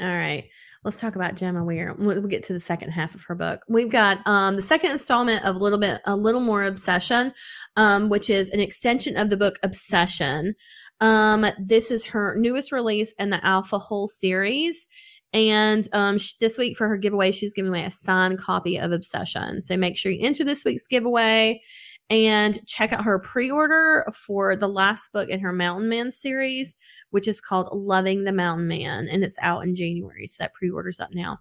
All 0.00 0.06
right. 0.06 0.48
Let's 0.84 1.00
talk 1.00 1.16
about 1.16 1.34
Gemma 1.34 1.64
Weir. 1.64 1.94
We'll, 1.98 2.22
get 2.22 2.44
to 2.44 2.52
the 2.52 2.60
second 2.60 2.90
half 2.90 3.14
of 3.14 3.24
her 3.24 3.34
book. 3.34 3.64
We've 3.68 3.90
got 3.90 4.24
um, 4.26 4.56
the 4.56 4.62
second 4.62 4.92
installment 4.92 5.44
of 5.44 5.56
a 5.56 5.58
little 5.58 5.78
bit, 5.78 6.00
a 6.06 6.16
little 6.16 6.40
more 6.40 6.62
obsession, 6.62 7.32
um, 7.76 8.08
which 8.08 8.30
is 8.30 8.48
an 8.50 8.60
extension 8.60 9.16
of 9.16 9.28
the 9.28 9.36
book 9.36 9.58
Obsession. 9.62 10.54
Um, 11.00 11.44
this 11.58 11.90
is 11.90 12.06
her 12.06 12.36
newest 12.36 12.70
release 12.70 13.12
in 13.18 13.30
the 13.30 13.44
Alpha 13.44 13.78
Whole 13.78 14.06
series. 14.06 14.86
And 15.32 15.86
um, 15.92 16.16
sh- 16.16 16.34
this 16.34 16.58
week 16.58 16.76
for 16.76 16.88
her 16.88 16.96
giveaway, 16.96 17.32
she's 17.32 17.54
giving 17.54 17.70
away 17.70 17.84
a 17.84 17.90
signed 17.90 18.38
copy 18.38 18.78
of 18.78 18.92
Obsession. 18.92 19.62
So 19.62 19.76
make 19.76 19.98
sure 19.98 20.12
you 20.12 20.24
enter 20.24 20.44
this 20.44 20.64
week's 20.64 20.86
giveaway 20.86 21.60
and 22.10 22.66
check 22.66 22.92
out 22.92 23.04
her 23.04 23.18
pre 23.18 23.50
order 23.50 24.04
for 24.14 24.56
the 24.56 24.68
last 24.68 25.12
book 25.12 25.28
in 25.28 25.40
her 25.40 25.52
Mountain 25.52 25.88
Man 25.88 26.10
series, 26.10 26.76
which 27.10 27.28
is 27.28 27.40
called 27.40 27.68
Loving 27.72 28.24
the 28.24 28.32
Mountain 28.32 28.68
Man. 28.68 29.08
And 29.08 29.22
it's 29.22 29.38
out 29.42 29.64
in 29.64 29.74
January. 29.74 30.26
So 30.26 30.44
that 30.44 30.54
pre 30.54 30.70
order's 30.70 31.00
up 31.00 31.10
now. 31.12 31.38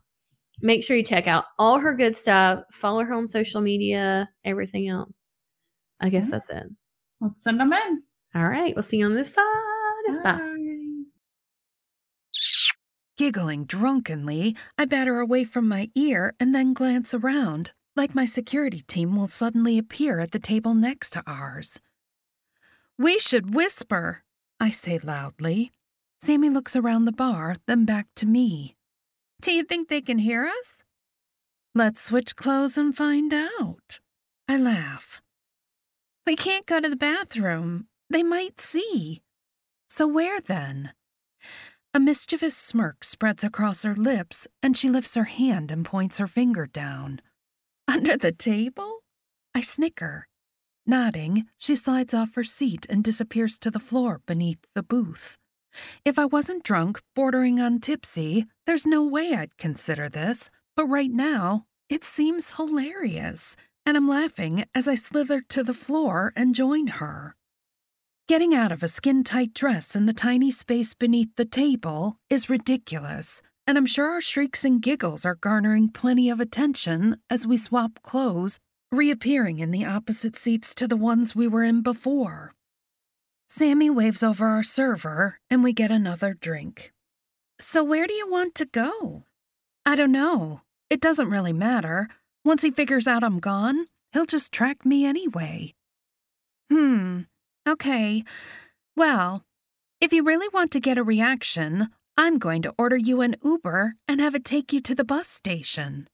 Make 0.61 0.83
sure 0.83 0.97
you 0.97 1.03
check 1.03 1.27
out 1.27 1.45
all 1.59 1.79
her 1.79 1.93
good 1.93 2.15
stuff. 2.15 2.63
Follow 2.71 3.03
her 3.03 3.13
on 3.13 3.27
social 3.27 3.61
media, 3.61 4.29
everything 4.43 4.87
else. 4.87 5.29
I 5.99 6.09
guess 6.09 6.25
Yeah. 6.25 6.31
that's 6.31 6.49
it. 6.49 6.63
Let's 7.21 7.43
send 7.43 7.59
them 7.59 7.71
in. 7.73 8.03
All 8.35 8.47
right. 8.47 8.75
We'll 8.75 8.83
see 8.83 8.97
you 8.97 9.05
on 9.05 9.15
this 9.15 9.33
side. 9.33 10.23
Bye. 10.23 10.37
Bye. 10.37 11.03
Giggling 13.17 13.65
drunkenly, 13.65 14.55
I 14.77 14.85
batter 14.85 15.19
away 15.19 15.43
from 15.43 15.67
my 15.67 15.89
ear 15.95 16.35
and 16.39 16.53
then 16.53 16.73
glance 16.73 17.15
around, 17.15 17.71
like 17.97 18.15
my 18.15 18.25
security 18.25 18.81
team 18.81 19.15
will 19.15 19.27
suddenly 19.27 19.77
appear 19.77 20.19
at 20.19 20.31
the 20.31 20.39
table 20.39 20.73
next 20.73 21.09
to 21.11 21.23
ours. 21.27 21.79
We 22.97 23.19
should 23.19 23.53
whisper, 23.53 24.23
I 24.59 24.69
say 24.69 24.99
loudly. 24.99 25.71
Sammy 26.21 26.49
looks 26.49 26.75
around 26.75 27.05
the 27.05 27.11
bar, 27.11 27.57
then 27.67 27.85
back 27.85 28.07
to 28.15 28.25
me. 28.25 28.75
Do 29.41 29.51
you 29.51 29.63
think 29.63 29.89
they 29.89 30.01
can 30.01 30.19
hear 30.19 30.45
us? 30.45 30.83
Let's 31.75 32.01
switch 32.01 32.35
clothes 32.35 32.77
and 32.77 32.95
find 32.95 33.33
out. 33.33 33.99
I 34.47 34.57
laugh. 34.57 35.21
We 36.25 36.35
can't 36.35 36.65
go 36.65 36.79
to 36.79 36.89
the 36.89 36.95
bathroom. 36.95 37.87
They 38.09 38.23
might 38.23 38.59
see. 38.59 39.21
So 39.87 40.07
where 40.07 40.41
then? 40.41 40.93
A 41.93 41.99
mischievous 41.99 42.55
smirk 42.55 43.03
spreads 43.03 43.43
across 43.43 43.83
her 43.83 43.95
lips, 43.95 44.47
and 44.61 44.75
she 44.75 44.89
lifts 44.89 45.15
her 45.15 45.25
hand 45.25 45.71
and 45.71 45.85
points 45.85 46.17
her 46.17 46.27
finger 46.27 46.65
down. 46.65 47.21
Under 47.87 48.17
the 48.17 48.33
table? 48.33 48.99
I 49.55 49.61
snicker. 49.61 50.27
Nodding, 50.85 51.45
she 51.57 51.75
slides 51.75 52.13
off 52.13 52.35
her 52.35 52.43
seat 52.43 52.85
and 52.89 53.03
disappears 53.03 53.57
to 53.59 53.71
the 53.71 53.79
floor 53.79 54.21
beneath 54.25 54.59
the 54.75 54.83
booth. 54.83 55.37
If 56.03 56.19
I 56.19 56.25
wasn't 56.25 56.63
drunk, 56.63 57.01
bordering 57.15 57.59
on 57.59 57.79
tipsy, 57.79 58.45
there's 58.65 58.85
no 58.85 59.03
way 59.03 59.33
I'd 59.33 59.57
consider 59.57 60.09
this, 60.09 60.49
but 60.75 60.85
right 60.85 61.11
now, 61.11 61.65
it 61.89 62.03
seems 62.03 62.51
hilarious, 62.51 63.55
and 63.85 63.95
I'm 63.95 64.07
laughing 64.07 64.65
as 64.75 64.87
I 64.87 64.95
slither 64.95 65.41
to 65.49 65.63
the 65.63 65.73
floor 65.73 66.33
and 66.35 66.55
join 66.55 66.87
her. 66.87 67.35
Getting 68.27 68.53
out 68.53 68.73
of 68.73 68.83
a 68.83 68.89
skin 68.89 69.23
tight 69.23 69.53
dress 69.53 69.95
in 69.95 70.05
the 70.05 70.13
tiny 70.13 70.51
space 70.51 70.93
beneath 70.93 71.35
the 71.37 71.45
table 71.45 72.17
is 72.29 72.49
ridiculous, 72.49 73.41
and 73.67 73.77
I'm 73.77 73.85
sure 73.85 74.09
our 74.09 74.21
shrieks 74.21 74.63
and 74.63 74.81
giggles 74.81 75.25
are 75.25 75.35
garnering 75.35 75.89
plenty 75.89 76.29
of 76.29 76.39
attention 76.39 77.17
as 77.29 77.45
we 77.45 77.57
swap 77.57 77.99
clothes, 78.01 78.59
reappearing 78.93 79.59
in 79.59 79.71
the 79.71 79.83
opposite 79.83 80.37
seats 80.37 80.73
to 80.75 80.87
the 80.87 80.95
ones 80.95 81.35
we 81.35 81.49
were 81.49 81.63
in 81.63 81.81
before. 81.81 82.53
Sammy 83.49 83.89
waves 83.89 84.23
over 84.23 84.47
our 84.47 84.63
server, 84.63 85.39
and 85.49 85.63
we 85.63 85.73
get 85.73 85.91
another 85.91 86.33
drink. 86.33 86.93
So, 87.59 87.83
where 87.83 88.07
do 88.07 88.13
you 88.13 88.29
want 88.29 88.55
to 88.55 88.65
go? 88.65 89.23
I 89.85 89.95
don't 89.95 90.11
know. 90.11 90.61
It 90.89 91.01
doesn't 91.01 91.29
really 91.29 91.53
matter. 91.53 92.07
Once 92.45 92.61
he 92.61 92.71
figures 92.71 93.07
out 93.07 93.23
I'm 93.23 93.39
gone, 93.39 93.87
he'll 94.13 94.25
just 94.25 94.53
track 94.53 94.85
me 94.85 95.05
anyway. 95.05 95.73
Hmm. 96.71 97.21
Okay. 97.67 98.23
Well, 98.95 99.43
if 99.99 100.13
you 100.13 100.23
really 100.23 100.47
want 100.53 100.71
to 100.71 100.79
get 100.79 100.97
a 100.97 101.03
reaction, 101.03 101.89
I'm 102.19 102.39
going 102.39 102.63
to 102.63 102.73
order 102.79 102.97
you 102.97 103.21
an 103.21 103.35
Uber 103.43 103.93
and 104.07 104.19
have 104.19 104.33
it 104.33 104.43
take 104.43 104.73
you 104.73 104.79
to 104.81 104.95
the 104.95 105.05
bus 105.05 105.27
station. 105.27 106.07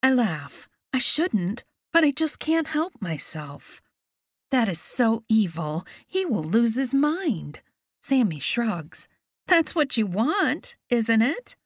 I 0.00 0.12
laugh. 0.12 0.68
I 0.92 0.98
shouldn't, 0.98 1.64
but 1.92 2.04
I 2.04 2.12
just 2.12 2.38
can't 2.38 2.68
help 2.68 2.92
myself. 3.00 3.82
That 4.52 4.68
is 4.68 4.80
so 4.80 5.24
evil. 5.28 5.84
He 6.06 6.24
will 6.24 6.44
lose 6.44 6.76
his 6.76 6.94
mind. 6.94 7.60
Sammy 8.02 8.38
shrugs. 8.38 9.08
That's 9.48 9.74
what 9.74 9.96
you 9.96 10.06
want, 10.06 10.76
isn't 10.90 11.22
it? 11.22 11.56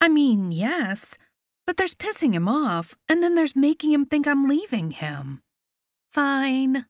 I 0.00 0.08
mean, 0.08 0.52
yes, 0.52 1.18
but 1.66 1.76
there's 1.76 1.94
pissing 1.94 2.32
him 2.34 2.48
off, 2.48 2.94
and 3.08 3.22
then 3.22 3.34
there's 3.34 3.56
making 3.56 3.92
him 3.92 4.04
think 4.04 4.28
I'm 4.28 4.46
leaving 4.46 4.92
him. 4.92 5.40
Fine. 6.12 6.86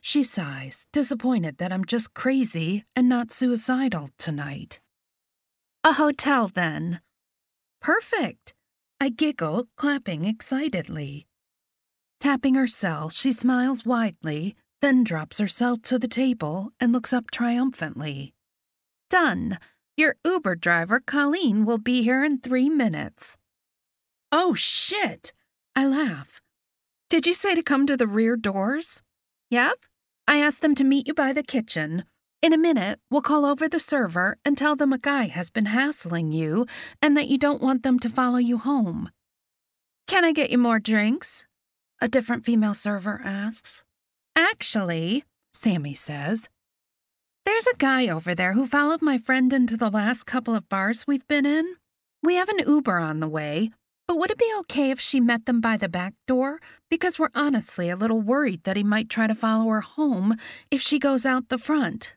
She 0.00 0.22
sighs, 0.22 0.86
disappointed 0.92 1.58
that 1.58 1.72
I'm 1.72 1.84
just 1.84 2.12
crazy 2.14 2.84
and 2.94 3.08
not 3.08 3.32
suicidal 3.32 4.10
tonight. 4.18 4.80
A 5.86 5.92
hotel, 5.92 6.50
then. 6.52 7.00
Perfect. 7.80 8.54
I 9.00 9.08
giggle, 9.08 9.68
clapping 9.76 10.24
excitedly. 10.24 11.28
Tapping 12.18 12.56
her 12.56 12.66
cell, 12.66 13.08
she 13.08 13.30
smiles 13.30 13.84
widely, 13.84 14.56
then 14.82 15.04
drops 15.04 15.38
her 15.38 15.46
cell 15.46 15.76
to 15.84 15.96
the 15.96 16.08
table 16.08 16.72
and 16.80 16.90
looks 16.90 17.12
up 17.12 17.30
triumphantly. 17.30 18.34
Done. 19.10 19.60
Your 19.96 20.16
Uber 20.24 20.56
driver, 20.56 20.98
Colleen, 20.98 21.64
will 21.64 21.78
be 21.78 22.02
here 22.02 22.24
in 22.24 22.40
three 22.40 22.68
minutes. 22.68 23.36
Oh, 24.32 24.54
shit! 24.54 25.32
I 25.76 25.86
laugh. 25.86 26.40
Did 27.08 27.28
you 27.28 27.32
say 27.32 27.54
to 27.54 27.62
come 27.62 27.86
to 27.86 27.96
the 27.96 28.08
rear 28.08 28.34
doors? 28.34 29.02
Yep. 29.50 29.78
I 30.26 30.38
asked 30.38 30.62
them 30.62 30.74
to 30.74 30.82
meet 30.82 31.06
you 31.06 31.14
by 31.14 31.32
the 31.32 31.44
kitchen. 31.44 32.06
In 32.46 32.52
a 32.52 32.58
minute, 32.58 33.00
we'll 33.10 33.22
call 33.22 33.44
over 33.44 33.68
the 33.68 33.80
server 33.80 34.38
and 34.44 34.56
tell 34.56 34.76
them 34.76 34.92
a 34.92 34.98
guy 34.98 35.24
has 35.24 35.50
been 35.50 35.66
hassling 35.66 36.30
you 36.30 36.64
and 37.02 37.16
that 37.16 37.26
you 37.26 37.38
don't 37.38 37.60
want 37.60 37.82
them 37.82 37.98
to 37.98 38.08
follow 38.08 38.38
you 38.38 38.56
home. 38.56 39.10
Can 40.06 40.24
I 40.24 40.30
get 40.30 40.50
you 40.50 40.58
more 40.58 40.78
drinks? 40.78 41.44
A 42.00 42.06
different 42.06 42.44
female 42.44 42.74
server 42.74 43.20
asks. 43.24 43.82
Actually, 44.36 45.24
Sammy 45.54 45.92
says, 45.92 46.48
there's 47.44 47.66
a 47.66 47.76
guy 47.78 48.06
over 48.06 48.32
there 48.32 48.52
who 48.52 48.64
followed 48.64 49.02
my 49.02 49.18
friend 49.18 49.52
into 49.52 49.76
the 49.76 49.90
last 49.90 50.22
couple 50.22 50.54
of 50.54 50.68
bars 50.68 51.04
we've 51.04 51.26
been 51.26 51.46
in. 51.46 51.74
We 52.22 52.36
have 52.36 52.48
an 52.48 52.60
Uber 52.64 52.96
on 52.96 53.18
the 53.18 53.26
way, 53.26 53.70
but 54.06 54.20
would 54.20 54.30
it 54.30 54.38
be 54.38 54.54
okay 54.60 54.92
if 54.92 55.00
she 55.00 55.18
met 55.18 55.46
them 55.46 55.60
by 55.60 55.76
the 55.76 55.88
back 55.88 56.14
door? 56.28 56.60
Because 56.88 57.18
we're 57.18 57.30
honestly 57.34 57.90
a 57.90 57.96
little 57.96 58.20
worried 58.20 58.62
that 58.62 58.76
he 58.76 58.84
might 58.84 59.10
try 59.10 59.26
to 59.26 59.34
follow 59.34 59.68
her 59.70 59.80
home 59.80 60.36
if 60.70 60.80
she 60.80 61.00
goes 61.00 61.26
out 61.26 61.48
the 61.48 61.58
front. 61.58 62.14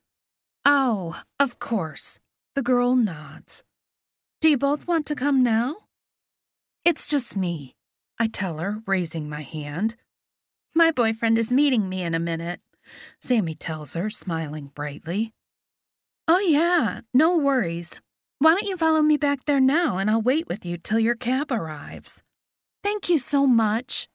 Oh, 0.72 1.20
of 1.40 1.58
course. 1.58 2.20
The 2.54 2.62
girl 2.62 2.96
nods. 2.96 3.64
Do 4.40 4.50
you 4.50 4.58
both 4.58 4.86
want 4.86 5.08
to 5.08 5.16
come 5.16 5.42
now? 5.42 5.78
It's 6.86 7.08
just 7.08 7.36
me, 7.36 7.76
I 8.20 8.28
tell 8.28 8.60
her, 8.60 8.84
raising 8.86 9.28
my 9.28 9.42
hand. 9.42 9.96
My 10.76 10.92
boyfriend 10.92 11.40
is 11.40 11.52
meeting 11.52 11.90
me 11.90 12.04
in 12.04 12.14
a 12.14 12.20
minute. 12.20 12.62
Sammy 13.20 13.56
tells 13.56 13.96
her, 13.96 14.12
smiling 14.12 14.68
brightly. 14.76 15.34
Oh, 16.28 16.38
yeah, 16.38 17.02
no 17.16 17.36
worries. 17.36 18.00
Why 18.38 18.52
don't 18.52 18.70
you 18.70 18.78
follow 18.78 19.02
me 19.02 19.18
back 19.18 19.46
there 19.46 19.60
now 19.60 19.98
and 19.98 20.08
I'll 20.08 20.22
wait 20.22 20.48
with 20.48 20.68
you 20.68 20.78
till 20.78 21.00
your 21.00 21.16
cab 21.16 21.52
arrives? 21.52 22.22
Thank 22.84 23.10
you 23.10 23.18
so 23.18 23.48
much, 23.48 24.08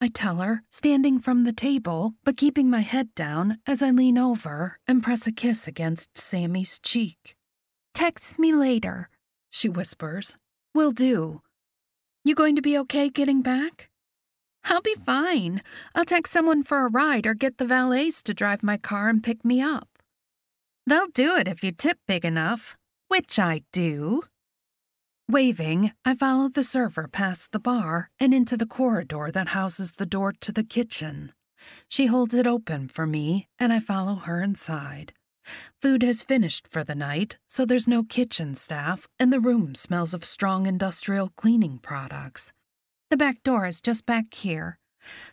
I 0.00 0.08
tell 0.08 0.36
her, 0.36 0.62
standing 0.70 1.18
from 1.18 1.42
the 1.42 1.52
table, 1.52 2.14
but 2.24 2.36
keeping 2.36 2.70
my 2.70 2.80
head 2.80 3.14
down 3.16 3.58
as 3.66 3.82
I 3.82 3.90
lean 3.90 4.16
over 4.16 4.78
and 4.86 5.02
press 5.02 5.26
a 5.26 5.32
kiss 5.32 5.66
against 5.66 6.16
Sammy's 6.16 6.78
cheek. 6.78 7.34
Text 7.94 8.38
me 8.38 8.52
later, 8.52 9.10
she 9.50 9.68
whispers. 9.68 10.36
Will 10.72 10.92
do. 10.92 11.42
You 12.24 12.36
going 12.36 12.54
to 12.54 12.62
be 12.62 12.78
okay 12.78 13.10
getting 13.10 13.42
back? 13.42 13.90
I'll 14.64 14.82
be 14.82 14.94
fine. 14.94 15.62
I'll 15.94 16.04
text 16.04 16.32
someone 16.32 16.62
for 16.62 16.84
a 16.84 16.90
ride 16.90 17.26
or 17.26 17.34
get 17.34 17.58
the 17.58 17.66
valets 17.66 18.22
to 18.24 18.34
drive 18.34 18.62
my 18.62 18.76
car 18.76 19.08
and 19.08 19.22
pick 19.22 19.44
me 19.44 19.60
up. 19.60 19.88
They'll 20.86 21.08
do 21.08 21.34
it 21.36 21.48
if 21.48 21.64
you 21.64 21.72
tip 21.72 21.98
big 22.06 22.24
enough, 22.24 22.76
which 23.08 23.38
I 23.38 23.62
do. 23.72 24.22
Waving, 25.30 25.92
I 26.06 26.14
follow 26.14 26.48
the 26.48 26.62
server 26.62 27.06
past 27.06 27.52
the 27.52 27.58
bar 27.60 28.08
and 28.18 28.32
into 28.32 28.56
the 28.56 28.64
corridor 28.64 29.30
that 29.30 29.48
houses 29.48 29.92
the 29.92 30.06
door 30.06 30.32
to 30.40 30.52
the 30.52 30.64
kitchen. 30.64 31.32
She 31.86 32.06
holds 32.06 32.32
it 32.32 32.46
open 32.46 32.88
for 32.88 33.06
me, 33.06 33.46
and 33.58 33.70
I 33.70 33.78
follow 33.78 34.14
her 34.14 34.40
inside. 34.40 35.12
Food 35.82 36.02
has 36.02 36.22
finished 36.22 36.66
for 36.66 36.82
the 36.82 36.94
night, 36.94 37.36
so 37.46 37.66
there's 37.66 37.86
no 37.86 38.02
kitchen 38.04 38.54
staff, 38.54 39.06
and 39.18 39.30
the 39.30 39.38
room 39.38 39.74
smells 39.74 40.14
of 40.14 40.24
strong 40.24 40.64
industrial 40.64 41.30
cleaning 41.36 41.78
products. 41.78 42.54
The 43.10 43.18
back 43.18 43.42
door 43.42 43.66
is 43.66 43.82
just 43.82 44.06
back 44.06 44.32
here, 44.32 44.78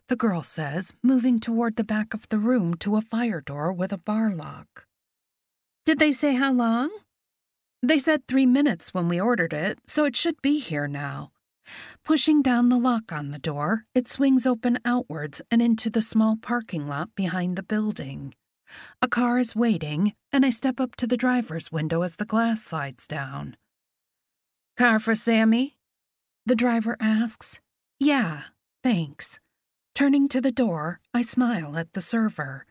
the 0.09 0.17
girl 0.17 0.43
says, 0.43 0.91
moving 1.01 1.39
toward 1.39 1.77
the 1.77 1.85
back 1.85 2.13
of 2.13 2.27
the 2.27 2.37
room 2.37 2.73
to 2.75 2.97
a 2.97 3.01
fire 3.01 3.39
door 3.39 3.71
with 3.71 3.93
a 3.93 3.97
bar 3.97 4.35
lock. 4.35 4.87
Did 5.85 5.99
they 5.99 6.11
say 6.11 6.33
how 6.35 6.51
long? 6.51 6.89
They 7.81 7.99
said 7.99 8.27
three 8.27 8.45
minutes 8.45 8.93
when 8.93 9.07
we 9.07 9.19
ordered 9.19 9.53
it, 9.53 9.79
so 9.85 10.05
it 10.05 10.15
should 10.15 10.41
be 10.41 10.59
here 10.59 10.87
now. 10.87 11.31
Pushing 12.03 12.41
down 12.41 12.69
the 12.69 12.77
lock 12.79 13.11
on 13.11 13.31
the 13.31 13.39
door, 13.39 13.85
it 13.93 14.07
swings 14.07 14.45
open 14.45 14.79
outwards 14.85 15.41
and 15.49 15.61
into 15.61 15.89
the 15.89 16.01
small 16.01 16.37
parking 16.37 16.87
lot 16.87 17.09
behind 17.15 17.55
the 17.55 17.63
building. 17.63 18.33
A 19.01 19.07
car 19.07 19.39
is 19.39 19.55
waiting, 19.55 20.13
and 20.31 20.45
I 20.45 20.49
step 20.49 20.79
up 20.79 20.95
to 20.97 21.07
the 21.07 21.17
driver's 21.17 21.71
window 21.71 22.01
as 22.01 22.15
the 22.15 22.25
glass 22.25 22.63
slides 22.63 23.07
down. 23.07 23.55
Car 24.77 24.99
for 24.99 25.15
Sammy? 25.15 25.77
The 26.45 26.55
driver 26.55 26.97
asks. 26.99 27.61
Yeah, 27.99 28.43
thanks. 28.83 29.39
Turning 29.93 30.27
to 30.27 30.41
the 30.41 30.51
door, 30.51 30.99
I 31.13 31.21
smile 31.21 31.77
at 31.77 31.93
the 31.93 32.01
server. 32.01 32.65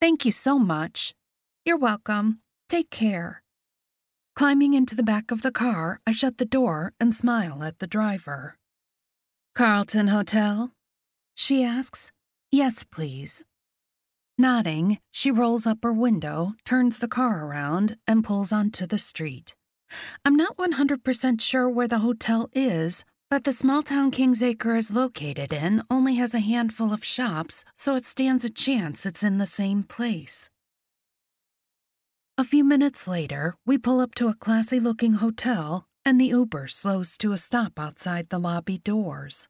Thank 0.00 0.24
you 0.26 0.32
so 0.32 0.58
much. 0.58 1.14
You're 1.64 1.78
welcome. 1.78 2.40
Take 2.68 2.90
care. 2.90 3.42
Climbing 4.36 4.74
into 4.74 4.94
the 4.94 5.02
back 5.02 5.30
of 5.30 5.40
the 5.40 5.50
car, 5.50 5.98
I 6.06 6.12
shut 6.12 6.36
the 6.36 6.44
door 6.44 6.92
and 7.00 7.14
smile 7.14 7.62
at 7.62 7.78
the 7.78 7.86
driver. 7.86 8.58
Carlton 9.54 10.08
Hotel? 10.08 10.72
She 11.34 11.64
asks. 11.64 12.12
Yes, 12.52 12.84
please. 12.84 13.44
Nodding, 14.36 14.98
she 15.10 15.30
rolls 15.30 15.66
up 15.66 15.78
her 15.82 15.92
window, 15.92 16.52
turns 16.66 16.98
the 16.98 17.08
car 17.08 17.46
around, 17.46 17.96
and 18.06 18.22
pulls 18.22 18.52
onto 18.52 18.86
the 18.86 18.98
street. 18.98 19.56
I'm 20.22 20.36
not 20.36 20.58
100% 20.58 21.40
sure 21.40 21.66
where 21.70 21.88
the 21.88 22.00
hotel 22.00 22.50
is, 22.52 23.06
but 23.30 23.44
the 23.44 23.54
small 23.54 23.82
town 23.82 24.10
Kingsacre 24.10 24.76
is 24.76 24.90
located 24.90 25.50
in 25.50 25.82
only 25.90 26.16
has 26.16 26.34
a 26.34 26.40
handful 26.40 26.92
of 26.92 27.02
shops, 27.02 27.64
so 27.74 27.96
it 27.96 28.04
stands 28.04 28.44
a 28.44 28.50
chance 28.50 29.06
it's 29.06 29.22
in 29.22 29.38
the 29.38 29.46
same 29.46 29.82
place. 29.82 30.50
A 32.38 32.44
few 32.44 32.64
minutes 32.64 33.08
later, 33.08 33.54
we 33.64 33.78
pull 33.78 33.98
up 33.98 34.14
to 34.16 34.28
a 34.28 34.34
classy 34.34 34.78
looking 34.78 35.14
hotel, 35.14 35.86
and 36.04 36.20
the 36.20 36.26
Uber 36.26 36.68
slows 36.68 37.16
to 37.16 37.32
a 37.32 37.38
stop 37.38 37.78
outside 37.78 38.28
the 38.28 38.38
lobby 38.38 38.76
doors. 38.76 39.48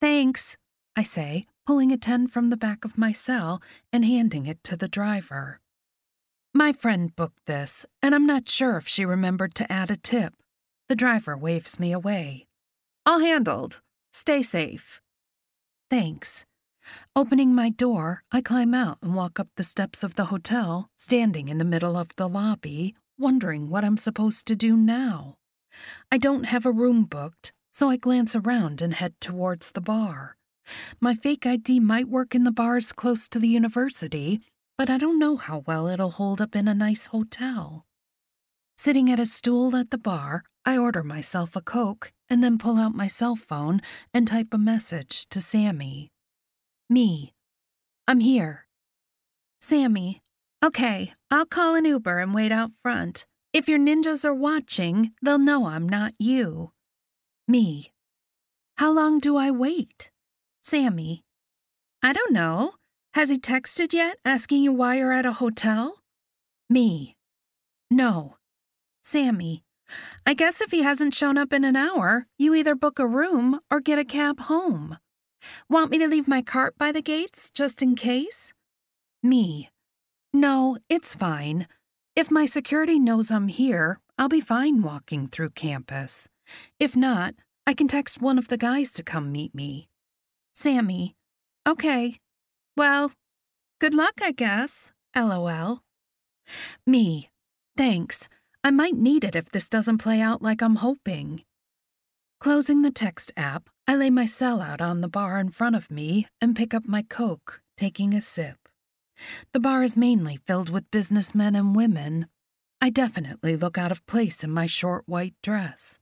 Thanks, 0.00 0.56
I 0.94 1.02
say, 1.02 1.46
pulling 1.66 1.90
a 1.90 1.96
10 1.96 2.28
from 2.28 2.50
the 2.50 2.56
back 2.56 2.84
of 2.84 2.96
my 2.96 3.10
cell 3.10 3.60
and 3.92 4.04
handing 4.04 4.46
it 4.46 4.62
to 4.62 4.76
the 4.76 4.86
driver. 4.86 5.58
My 6.54 6.72
friend 6.72 7.14
booked 7.16 7.46
this, 7.46 7.86
and 8.00 8.14
I'm 8.14 8.26
not 8.26 8.48
sure 8.48 8.76
if 8.76 8.86
she 8.86 9.04
remembered 9.04 9.56
to 9.56 9.72
add 9.72 9.90
a 9.90 9.96
tip. 9.96 10.34
The 10.88 10.94
driver 10.94 11.36
waves 11.36 11.80
me 11.80 11.90
away. 11.90 12.46
All 13.04 13.18
handled. 13.18 13.80
Stay 14.12 14.42
safe. 14.42 15.00
Thanks. 15.90 16.44
Opening 17.14 17.54
my 17.54 17.70
door, 17.70 18.24
I 18.32 18.40
climb 18.40 18.74
out 18.74 18.98
and 19.02 19.14
walk 19.14 19.38
up 19.38 19.48
the 19.56 19.62
steps 19.62 20.02
of 20.02 20.14
the 20.14 20.26
hotel, 20.26 20.88
standing 20.96 21.48
in 21.48 21.58
the 21.58 21.64
middle 21.64 21.96
of 21.96 22.08
the 22.16 22.28
lobby, 22.28 22.94
wondering 23.18 23.68
what 23.68 23.84
I'm 23.84 23.96
supposed 23.96 24.46
to 24.46 24.56
do 24.56 24.76
now. 24.76 25.36
I 26.10 26.18
don't 26.18 26.44
have 26.44 26.66
a 26.66 26.72
room 26.72 27.04
booked, 27.04 27.52
so 27.72 27.88
I 27.88 27.96
glance 27.96 28.34
around 28.34 28.82
and 28.82 28.94
head 28.94 29.14
towards 29.20 29.72
the 29.72 29.80
bar. 29.80 30.36
My 31.00 31.14
fake 31.14 31.46
ID 31.46 31.80
might 31.80 32.08
work 32.08 32.34
in 32.34 32.44
the 32.44 32.52
bars 32.52 32.92
close 32.92 33.28
to 33.28 33.38
the 33.38 33.48
university, 33.48 34.40
but 34.78 34.90
I 34.90 34.98
don't 34.98 35.18
know 35.18 35.36
how 35.36 35.64
well 35.66 35.86
it'll 35.88 36.10
hold 36.10 36.40
up 36.40 36.56
in 36.56 36.68
a 36.68 36.74
nice 36.74 37.06
hotel. 37.06 37.84
Sitting 38.76 39.10
at 39.10 39.20
a 39.20 39.26
stool 39.26 39.76
at 39.76 39.90
the 39.90 39.98
bar, 39.98 40.44
I 40.64 40.78
order 40.78 41.02
myself 41.02 41.56
a 41.56 41.60
Coke 41.60 42.12
and 42.28 42.42
then 42.42 42.58
pull 42.58 42.78
out 42.78 42.94
my 42.94 43.06
cell 43.06 43.36
phone 43.36 43.80
and 44.14 44.26
type 44.26 44.48
a 44.52 44.58
message 44.58 45.28
to 45.30 45.40
Sammy. 45.40 46.10
Me. 46.92 47.32
I'm 48.06 48.20
here. 48.20 48.66
Sammy. 49.62 50.20
Okay, 50.62 51.14
I'll 51.30 51.46
call 51.46 51.74
an 51.74 51.86
Uber 51.86 52.18
and 52.18 52.34
wait 52.34 52.52
out 52.52 52.70
front. 52.82 53.24
If 53.54 53.66
your 53.66 53.78
ninjas 53.78 54.26
are 54.26 54.34
watching, 54.34 55.12
they'll 55.22 55.38
know 55.38 55.64
I'm 55.68 55.88
not 55.88 56.12
you. 56.18 56.72
Me. 57.48 57.92
How 58.76 58.92
long 58.92 59.20
do 59.20 59.38
I 59.38 59.50
wait? 59.50 60.10
Sammy. 60.62 61.24
I 62.02 62.12
don't 62.12 62.34
know. 62.34 62.74
Has 63.14 63.30
he 63.30 63.38
texted 63.38 63.94
yet 63.94 64.18
asking 64.26 64.62
you 64.62 64.70
why 64.74 64.96
you're 64.96 65.14
at 65.14 65.24
a 65.24 65.32
hotel? 65.32 66.02
Me. 66.68 67.16
No. 67.90 68.36
Sammy. 69.02 69.64
I 70.26 70.34
guess 70.34 70.60
if 70.60 70.70
he 70.72 70.82
hasn't 70.82 71.14
shown 71.14 71.38
up 71.38 71.54
in 71.54 71.64
an 71.64 71.74
hour, 71.74 72.26
you 72.36 72.54
either 72.54 72.74
book 72.74 72.98
a 72.98 73.06
room 73.06 73.60
or 73.70 73.80
get 73.80 73.98
a 73.98 74.04
cab 74.04 74.40
home. 74.40 74.98
Want 75.68 75.90
me 75.90 75.98
to 75.98 76.08
leave 76.08 76.28
my 76.28 76.42
cart 76.42 76.76
by 76.78 76.92
the 76.92 77.02
gates 77.02 77.50
just 77.50 77.82
in 77.82 77.94
case? 77.94 78.52
Me. 79.22 79.70
No, 80.32 80.78
it's 80.88 81.14
fine. 81.14 81.66
If 82.14 82.30
my 82.30 82.46
security 82.46 82.98
knows 82.98 83.30
I'm 83.30 83.48
here, 83.48 84.00
I'll 84.18 84.28
be 84.28 84.40
fine 84.40 84.82
walking 84.82 85.28
through 85.28 85.50
campus. 85.50 86.28
If 86.78 86.96
not, 86.96 87.34
I 87.66 87.74
can 87.74 87.88
text 87.88 88.20
one 88.20 88.38
of 88.38 88.48
the 88.48 88.58
guys 88.58 88.92
to 88.92 89.02
come 89.02 89.32
meet 89.32 89.54
me. 89.54 89.88
Sammy. 90.54 91.14
Okay. 91.66 92.18
Well, 92.76 93.12
good 93.80 93.94
luck, 93.94 94.20
I 94.22 94.32
guess. 94.32 94.92
LOL. 95.16 95.82
Me. 96.86 97.30
Thanks. 97.76 98.28
I 98.64 98.70
might 98.70 98.94
need 98.94 99.24
it 99.24 99.34
if 99.34 99.50
this 99.50 99.68
doesn't 99.68 99.98
play 99.98 100.20
out 100.20 100.42
like 100.42 100.62
I'm 100.62 100.76
hoping. 100.76 101.44
Closing 102.40 102.82
the 102.82 102.90
text 102.90 103.32
app, 103.36 103.68
I 103.92 103.94
lay 103.94 104.08
my 104.08 104.24
cell 104.24 104.62
out 104.62 104.80
on 104.80 105.02
the 105.02 105.06
bar 105.06 105.38
in 105.38 105.50
front 105.50 105.76
of 105.76 105.90
me 105.90 106.26
and 106.40 106.56
pick 106.56 106.72
up 106.72 106.88
my 106.88 107.02
Coke, 107.02 107.60
taking 107.76 108.14
a 108.14 108.22
sip. 108.22 108.56
The 109.52 109.60
bar 109.60 109.82
is 109.82 109.98
mainly 109.98 110.38
filled 110.46 110.70
with 110.70 110.90
businessmen 110.90 111.54
and 111.54 111.76
women. 111.76 112.26
I 112.80 112.88
definitely 112.88 113.54
look 113.54 113.76
out 113.76 113.92
of 113.92 114.06
place 114.06 114.42
in 114.42 114.50
my 114.50 114.64
short 114.64 115.04
white 115.06 115.34
dress. 115.42 115.98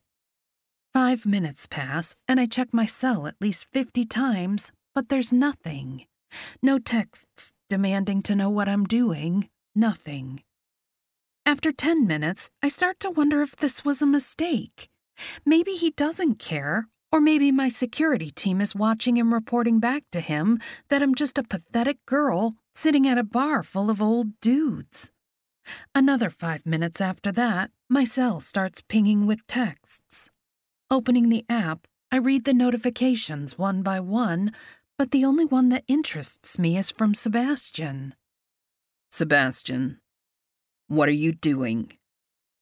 Five 0.93 1.25
minutes 1.25 1.67
pass, 1.69 2.15
and 2.29 2.39
I 2.39 2.45
check 2.45 2.73
my 2.73 2.85
cell 2.85 3.27
at 3.27 3.35
least 3.41 3.67
50 3.73 4.05
times, 4.05 4.71
but 4.95 5.09
there's 5.09 5.33
nothing. 5.33 6.05
No 6.63 6.79
texts 6.79 7.51
demanding 7.67 8.21
to 8.21 8.35
know 8.35 8.49
what 8.49 8.69
I'm 8.69 8.85
doing, 8.85 9.49
nothing. 9.75 10.43
After 11.45 11.73
10 11.73 12.07
minutes, 12.07 12.51
I 12.63 12.69
start 12.69 13.01
to 13.01 13.11
wonder 13.11 13.41
if 13.41 13.57
this 13.57 13.83
was 13.83 14.01
a 14.01 14.05
mistake. 14.05 14.87
Maybe 15.45 15.73
he 15.73 15.91
doesn't 15.91 16.39
care, 16.39 16.87
or 17.11 17.19
maybe 17.19 17.51
my 17.51 17.67
security 17.67 18.31
team 18.31 18.61
is 18.61 18.73
watching 18.73 19.17
and 19.17 19.31
reporting 19.31 19.79
back 19.79 20.03
to 20.11 20.21
him 20.21 20.59
that 20.89 21.03
I'm 21.03 21.13
just 21.13 21.37
a 21.37 21.43
pathetic 21.43 21.97
girl 22.05 22.55
sitting 22.73 23.07
at 23.07 23.17
a 23.17 23.23
bar 23.23 23.63
full 23.63 23.89
of 23.89 24.01
old 24.01 24.39
dudes. 24.39 25.11
Another 25.93 26.29
five 26.29 26.65
minutes 26.65 27.01
after 27.01 27.31
that, 27.33 27.71
my 27.89 28.03
cell 28.03 28.39
starts 28.39 28.81
pinging 28.81 29.27
with 29.27 29.45
texts. 29.47 30.29
Opening 30.89 31.29
the 31.29 31.45
app, 31.49 31.87
I 32.11 32.17
read 32.17 32.45
the 32.45 32.53
notifications 32.53 33.57
one 33.57 33.83
by 33.83 33.99
one, 33.99 34.51
but 34.97 35.11
the 35.11 35.25
only 35.25 35.45
one 35.45 35.69
that 35.69 35.83
interests 35.87 36.57
me 36.57 36.77
is 36.77 36.91
from 36.91 37.13
Sebastian. 37.13 38.15
Sebastian, 39.11 39.99
what 40.87 41.09
are 41.09 41.13
you 41.13 41.31
doing? 41.31 41.93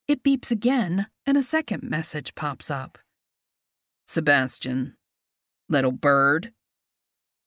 It 0.08 0.24
beeps 0.24 0.52
again, 0.52 1.08
and 1.26 1.38
a 1.38 1.44
second 1.44 1.84
message 1.84 2.34
pops 2.36 2.72
up. 2.72 2.98
Sebastian, 4.10 4.96
little 5.70 5.92
bird. 5.92 6.52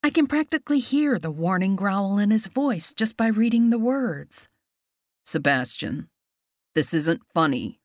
I 0.05 0.11
can 0.11 0.29
practically 0.29 0.79
hear 0.79 1.19
the 1.19 1.33
warning 1.33 1.75
growl 1.75 2.19
in 2.19 2.31
his 2.31 2.47
voice 2.47 2.95
just 2.95 3.17
by 3.17 3.27
reading 3.27 3.71
the 3.71 3.81
words. 3.81 4.49
Sebastian, 5.25 6.09
this 6.77 6.95
isn't 6.95 7.23
funny. 7.35 7.81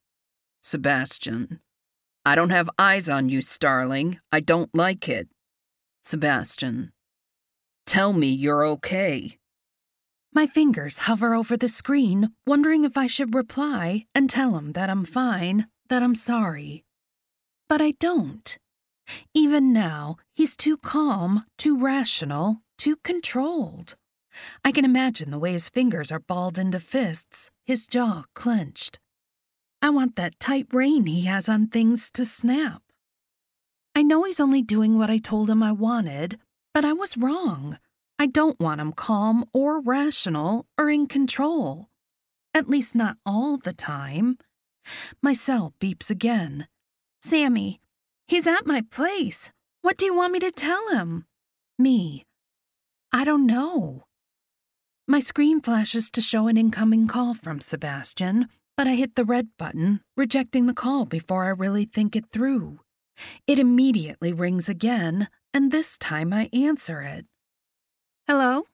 Sebastian, 0.62 1.60
I 2.24 2.36
don't 2.36 2.52
have 2.52 2.70
eyes 2.78 3.10
on 3.10 3.30
you, 3.30 3.42
Starling. 3.42 4.20
I 4.32 4.42
don't 4.42 4.70
like 4.76 5.10
it. 5.10 5.28
Sebastian, 6.04 6.92
tell 7.88 8.14
me 8.14 8.28
you're 8.28 8.64
okay. 8.64 9.40
My 10.36 10.46
fingers 10.46 11.00
hover 11.00 11.34
over 11.34 11.58
the 11.58 11.68
screen, 11.68 12.30
wondering 12.46 12.84
if 12.84 12.96
I 12.96 13.08
should 13.08 13.34
reply 13.34 14.06
and 14.14 14.30
tell 14.30 14.56
him 14.56 14.74
that 14.74 14.92
I'm 14.92 15.04
fine, 15.04 15.66
that 15.90 16.04
I'm 16.04 16.14
sorry. 16.14 16.84
But 17.68 17.82
I 17.82 17.96
don't. 18.00 18.56
Even 19.34 19.74
now, 19.74 20.18
he's 20.36 20.56
too 20.56 20.78
calm, 20.78 21.46
too 21.58 21.80
rational, 21.80 22.62
too 22.78 22.98
controlled. 22.98 23.96
I 24.64 24.72
can 24.72 24.86
imagine 24.86 25.32
the 25.32 25.40
way 25.40 25.54
his 25.54 25.70
fingers 25.70 26.12
are 26.12 26.20
balled 26.20 26.58
into 26.60 26.80
fists, 26.80 27.50
his 27.66 27.88
jaw 27.88 28.24
clenched. 28.34 29.00
I 29.82 29.90
want 29.90 30.16
that 30.16 30.40
tight 30.40 30.68
rein 30.72 31.06
he 31.06 31.22
has 31.22 31.48
on 31.48 31.68
things 31.68 32.10
to 32.12 32.26
snap. 32.26 32.82
I 33.96 34.04
know 34.04 34.24
he's 34.24 34.40
only 34.40 34.62
doing 34.62 34.98
what 34.98 35.10
I 35.10 35.18
told 35.18 35.50
him 35.50 35.64
I 35.64 35.72
wanted, 35.72 36.40
but 36.74 36.86
I 36.86 36.94
was 36.94 37.18
wrong. 37.18 37.80
I 38.20 38.26
don't 38.28 38.60
want 38.60 38.82
him 38.82 38.94
calm 38.94 39.46
or 39.54 39.82
rational 39.82 40.66
or 40.78 40.90
in 40.90 41.08
control. 41.08 41.90
At 42.54 42.70
least 42.70 42.96
not 42.96 43.18
all 43.26 43.58
the 43.58 43.74
time. 43.74 44.38
My 45.22 45.34
cell 45.34 45.74
beeps 45.80 46.10
again. 46.10 46.68
Sammy, 47.22 47.80
he's 48.28 48.48
at 48.48 48.66
my 48.66 48.82
place. 48.92 49.52
What 49.82 49.98
do 49.98 50.06
you 50.06 50.16
want 50.16 50.34
me 50.34 50.40
to 50.40 50.52
tell 50.52 50.90
him? 50.90 51.26
Me. 51.80 52.26
I 53.14 53.24
don't 53.24 53.46
know. 53.46 54.04
My 55.08 55.20
screen 55.20 55.62
flashes 55.62 56.10
to 56.12 56.22
show 56.22 56.48
an 56.48 56.58
incoming 56.58 57.08
call 57.08 57.34
from 57.34 57.62
Sebastian, 57.62 58.50
but 58.76 58.88
I 58.88 58.96
hit 58.96 59.16
the 59.16 59.24
red 59.24 59.50
button, 59.58 60.02
rejecting 60.18 60.66
the 60.66 60.74
call 60.74 61.06
before 61.06 61.46
I 61.46 61.50
really 61.50 61.86
think 61.86 62.16
it 62.16 62.26
through. 62.30 62.82
It 63.48 63.58
immediately 63.58 64.34
rings 64.34 64.68
again, 64.68 65.30
and 65.54 65.72
this 65.72 65.98
time 65.98 66.34
I 66.34 66.50
answer 66.52 67.02
it. 67.02 67.26
Hello? 68.28 68.66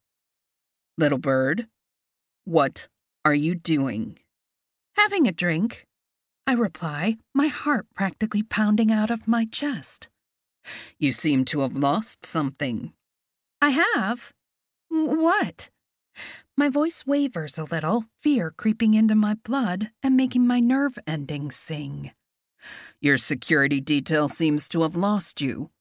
Little 0.97 1.19
bird, 1.19 1.67
what 2.45 2.87
are 3.23 3.33
you 3.33 3.55
doing? 3.55 4.19
Having 4.97 5.27
a 5.27 5.31
drink. 5.31 5.85
I 6.45 6.53
reply, 6.53 7.17
my 7.33 7.47
heart 7.47 7.87
practically 7.95 8.43
pounding 8.43 8.91
out 8.91 9.09
of 9.09 9.27
my 9.27 9.45
chest. 9.45 10.09
You 10.97 11.11
seem 11.11 11.45
to 11.45 11.61
have 11.61 11.75
lost 11.75 12.25
something. 12.25 12.93
I 13.61 13.69
have? 13.69 14.33
What? 14.89 15.69
My 16.57 16.69
voice 16.69 17.05
wavers 17.05 17.57
a 17.57 17.63
little, 17.63 18.05
fear 18.21 18.53
creeping 18.55 18.93
into 18.93 19.15
my 19.15 19.35
blood 19.35 19.89
and 20.03 20.15
making 20.15 20.45
my 20.45 20.59
nerve 20.59 20.99
endings 21.07 21.55
sing. 21.55 22.11
Your 23.01 23.17
security 23.17 23.81
detail 23.81 24.27
seems 24.27 24.69
to 24.69 24.83
have 24.83 24.95
lost 24.95 25.41
you. 25.41 25.71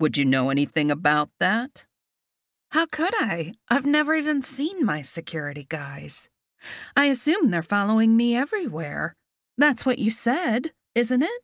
Would 0.00 0.16
you 0.16 0.24
know 0.24 0.50
anything 0.50 0.90
about 0.90 1.30
that? 1.40 1.86
How 2.70 2.86
could 2.86 3.14
I? 3.14 3.52
I've 3.68 3.86
never 3.86 4.14
even 4.14 4.42
seen 4.42 4.84
my 4.84 5.02
security 5.02 5.66
guys. 5.68 6.28
I 6.96 7.06
assume 7.06 7.50
they're 7.50 7.62
following 7.62 8.16
me 8.16 8.34
everywhere. 8.36 9.14
That's 9.56 9.86
what 9.86 9.98
you 9.98 10.10
said, 10.10 10.72
isn't 10.94 11.22
it? 11.22 11.42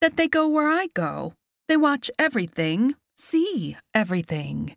That 0.00 0.16
they 0.16 0.28
go 0.28 0.48
where 0.48 0.68
I 0.68 0.88
go. 0.94 1.34
They 1.68 1.76
watch 1.76 2.10
everything, 2.18 2.94
see 3.16 3.76
everything. 3.94 4.76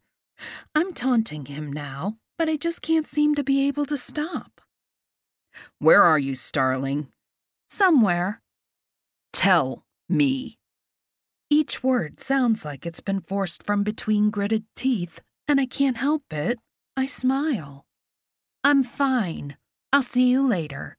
I'm 0.75 0.93
taunting 0.93 1.45
him 1.45 1.71
now, 1.71 2.17
but 2.37 2.49
I 2.49 2.55
just 2.55 2.81
can't 2.81 3.07
seem 3.07 3.35
to 3.35 3.43
be 3.43 3.67
able 3.67 3.85
to 3.87 3.97
stop. 3.97 4.61
Where 5.79 6.03
are 6.03 6.19
you, 6.19 6.35
Starling? 6.35 7.07
Somewhere. 7.69 8.41
Tell 9.31 9.83
me. 10.09 10.57
Each 11.49 11.83
word 11.83 12.19
sounds 12.19 12.65
like 12.65 12.85
it's 12.85 13.01
been 13.01 13.21
forced 13.21 13.63
from 13.63 13.83
between 13.83 14.29
gritted 14.29 14.65
teeth, 14.75 15.21
and 15.47 15.59
I 15.59 15.65
can't 15.65 15.97
help 15.97 16.31
it. 16.31 16.59
I 16.97 17.05
smile. 17.05 17.85
I'm 18.63 18.83
fine. 18.83 19.57
I'll 19.91 20.03
see 20.03 20.29
you 20.29 20.45
later. 20.45 20.97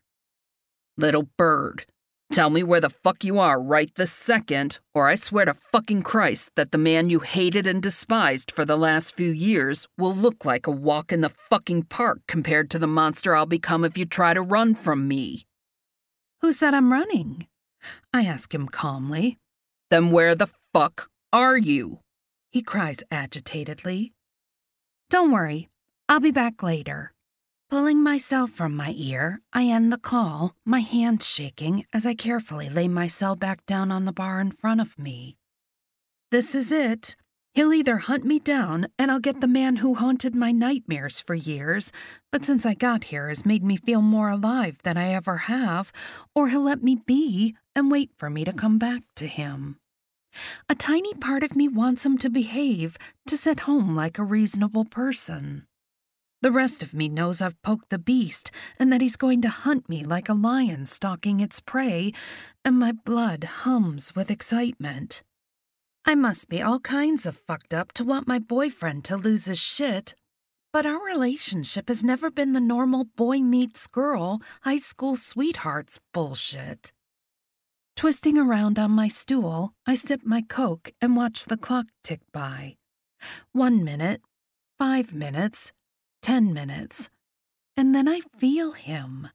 Little 0.96 1.28
bird, 1.36 1.86
tell 2.30 2.50
me 2.50 2.62
where 2.62 2.80
the 2.80 2.88
fuck 2.88 3.24
you 3.24 3.38
are 3.38 3.60
right 3.60 3.90
this 3.96 4.12
second, 4.12 4.78
or 4.94 5.08
I 5.08 5.16
swear 5.16 5.44
to 5.46 5.54
fucking 5.54 6.02
Christ 6.02 6.50
that 6.54 6.70
the 6.70 6.78
man 6.78 7.10
you 7.10 7.18
hated 7.18 7.66
and 7.66 7.82
despised 7.82 8.52
for 8.52 8.64
the 8.64 8.76
last 8.76 9.16
few 9.16 9.30
years 9.30 9.88
will 9.98 10.14
look 10.14 10.44
like 10.44 10.68
a 10.68 10.70
walk 10.70 11.10
in 11.10 11.20
the 11.20 11.32
fucking 11.50 11.84
park 11.84 12.20
compared 12.28 12.70
to 12.70 12.78
the 12.78 12.86
monster 12.86 13.34
I'll 13.34 13.44
become 13.46 13.84
if 13.84 13.98
you 13.98 14.04
try 14.04 14.34
to 14.34 14.40
run 14.40 14.76
from 14.76 15.08
me. 15.08 15.46
Who 16.42 16.52
said 16.52 16.74
I'm 16.74 16.92
running? 16.92 17.48
I 18.12 18.24
ask 18.24 18.54
him 18.54 18.68
calmly. 18.68 19.38
Then 19.90 20.12
where 20.12 20.34
the 20.36 20.50
fuck 20.72 21.08
are 21.32 21.56
you? 21.56 22.00
He 22.52 22.62
cries 22.62 23.02
agitatedly. 23.10 24.12
Don't 25.10 25.32
worry, 25.32 25.68
I'll 26.08 26.20
be 26.20 26.30
back 26.30 26.62
later. 26.62 27.13
Pulling 27.70 28.02
myself 28.02 28.50
from 28.50 28.76
my 28.76 28.94
ear, 28.96 29.40
I 29.52 29.64
end 29.64 29.92
the 29.92 29.98
call, 29.98 30.54
my 30.64 30.80
hands 30.80 31.26
shaking 31.26 31.86
as 31.92 32.06
I 32.06 32.14
carefully 32.14 32.68
lay 32.68 32.88
myself 32.88 33.38
back 33.38 33.64
down 33.66 33.90
on 33.90 34.04
the 34.04 34.12
bar 34.12 34.40
in 34.40 34.50
front 34.50 34.80
of 34.80 34.98
me. 34.98 35.36
This 36.30 36.54
is 36.54 36.70
it. 36.70 37.16
He'll 37.54 37.72
either 37.72 37.98
hunt 37.98 38.24
me 38.24 38.38
down 38.38 38.88
and 38.98 39.10
I'll 39.10 39.20
get 39.20 39.40
the 39.40 39.46
man 39.46 39.76
who 39.76 39.94
haunted 39.94 40.34
my 40.34 40.50
nightmares 40.50 41.20
for 41.20 41.34
years, 41.34 41.92
but 42.32 42.44
since 42.44 42.66
I 42.66 42.74
got 42.74 43.04
here 43.04 43.28
has 43.28 43.46
made 43.46 43.64
me 43.64 43.76
feel 43.76 44.02
more 44.02 44.28
alive 44.28 44.78
than 44.82 44.96
I 44.96 45.14
ever 45.14 45.36
have, 45.36 45.92
or 46.34 46.48
he'll 46.48 46.62
let 46.62 46.82
me 46.82 46.96
be 47.06 47.56
and 47.74 47.90
wait 47.90 48.10
for 48.16 48.28
me 48.28 48.44
to 48.44 48.52
come 48.52 48.78
back 48.78 49.02
to 49.16 49.26
him. 49.26 49.78
A 50.68 50.74
tiny 50.74 51.14
part 51.14 51.42
of 51.44 51.54
me 51.54 51.68
wants 51.68 52.04
him 52.04 52.18
to 52.18 52.28
behave, 52.28 52.98
to 53.28 53.36
sit 53.36 53.60
home 53.60 53.94
like 53.94 54.18
a 54.18 54.24
reasonable 54.24 54.84
person. 54.84 55.66
The 56.44 56.52
rest 56.52 56.82
of 56.82 56.92
me 56.92 57.08
knows 57.08 57.40
I've 57.40 57.62
poked 57.62 57.88
the 57.88 57.98
beast 57.98 58.50
and 58.78 58.92
that 58.92 59.00
he's 59.00 59.16
going 59.16 59.40
to 59.40 59.48
hunt 59.48 59.88
me 59.88 60.04
like 60.04 60.28
a 60.28 60.34
lion 60.34 60.84
stalking 60.84 61.40
its 61.40 61.58
prey, 61.58 62.12
and 62.62 62.78
my 62.78 62.92
blood 62.92 63.44
hums 63.44 64.14
with 64.14 64.30
excitement. 64.30 65.22
I 66.04 66.14
must 66.14 66.50
be 66.50 66.60
all 66.60 66.80
kinds 66.80 67.24
of 67.24 67.34
fucked 67.34 67.72
up 67.72 67.92
to 67.92 68.04
want 68.04 68.28
my 68.28 68.38
boyfriend 68.38 69.06
to 69.06 69.16
lose 69.16 69.46
his 69.46 69.58
shit, 69.58 70.14
but 70.70 70.84
our 70.84 71.02
relationship 71.02 71.88
has 71.88 72.04
never 72.04 72.30
been 72.30 72.52
the 72.52 72.60
normal 72.60 73.06
boy 73.16 73.38
meets 73.38 73.86
girl, 73.86 74.42
high 74.64 74.76
school 74.76 75.16
sweethearts 75.16 75.98
bullshit. 76.12 76.92
Twisting 77.96 78.36
around 78.36 78.78
on 78.78 78.90
my 78.90 79.08
stool, 79.08 79.72
I 79.86 79.94
sip 79.94 80.20
my 80.26 80.42
Coke 80.42 80.92
and 81.00 81.16
watch 81.16 81.46
the 81.46 81.56
clock 81.56 81.86
tick 82.02 82.20
by. 82.34 82.76
One 83.52 83.82
minute, 83.82 84.20
five 84.78 85.14
minutes, 85.14 85.72
ten 86.24 86.54
minutes, 86.54 87.10
and 87.76 87.94
then 87.94 88.08
I 88.08 88.20
feel 88.38 88.72
him. 88.72 89.28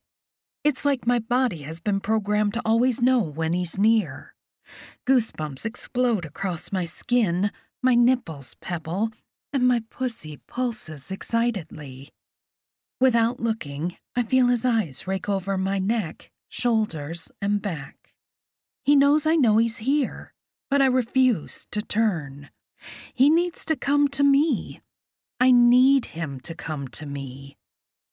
It's 0.64 0.84
like 0.84 1.06
my 1.06 1.20
body 1.20 1.60
has 1.60 1.80
been 1.80 2.00
programmed 2.00 2.56
to 2.56 2.64
always 2.66 3.00
know 3.00 3.22
when 3.22 3.54
he's 3.54 3.78
near. 3.78 4.34
Goosebumps 5.08 5.66
explode 5.66 6.26
across 6.26 6.72
my 6.72 6.86
skin, 6.86 7.52
my 7.84 7.94
nipples 7.94 8.56
pebble, 8.60 9.12
and 9.54 9.68
my 9.68 9.84
pussy 9.92 10.38
pulses 10.48 11.12
excitedly. 11.12 12.10
Without 13.00 13.40
looking, 13.40 13.96
I 14.16 14.24
feel 14.24 14.48
his 14.48 14.66
eyes 14.66 15.06
rake 15.06 15.30
over 15.30 15.60
my 15.60 15.78
neck, 15.78 16.32
shoulders, 16.48 17.32
and 17.40 17.62
back. 17.62 18.16
He 18.84 18.96
knows 18.96 19.28
I 19.28 19.36
know 19.36 19.58
he's 19.58 19.78
here, 19.78 20.34
but 20.72 20.82
I 20.82 20.88
refuse 20.88 21.68
to 21.70 21.84
turn. 21.84 22.50
He 23.14 23.30
needs 23.30 23.64
to 23.66 23.76
come 23.76 24.08
to 24.08 24.24
me. 24.24 24.82
I 25.40 25.52
need 25.52 26.08
him 26.08 26.40
to 26.42 26.54
come 26.54 26.88
to 26.90 27.06
me. 27.06 27.58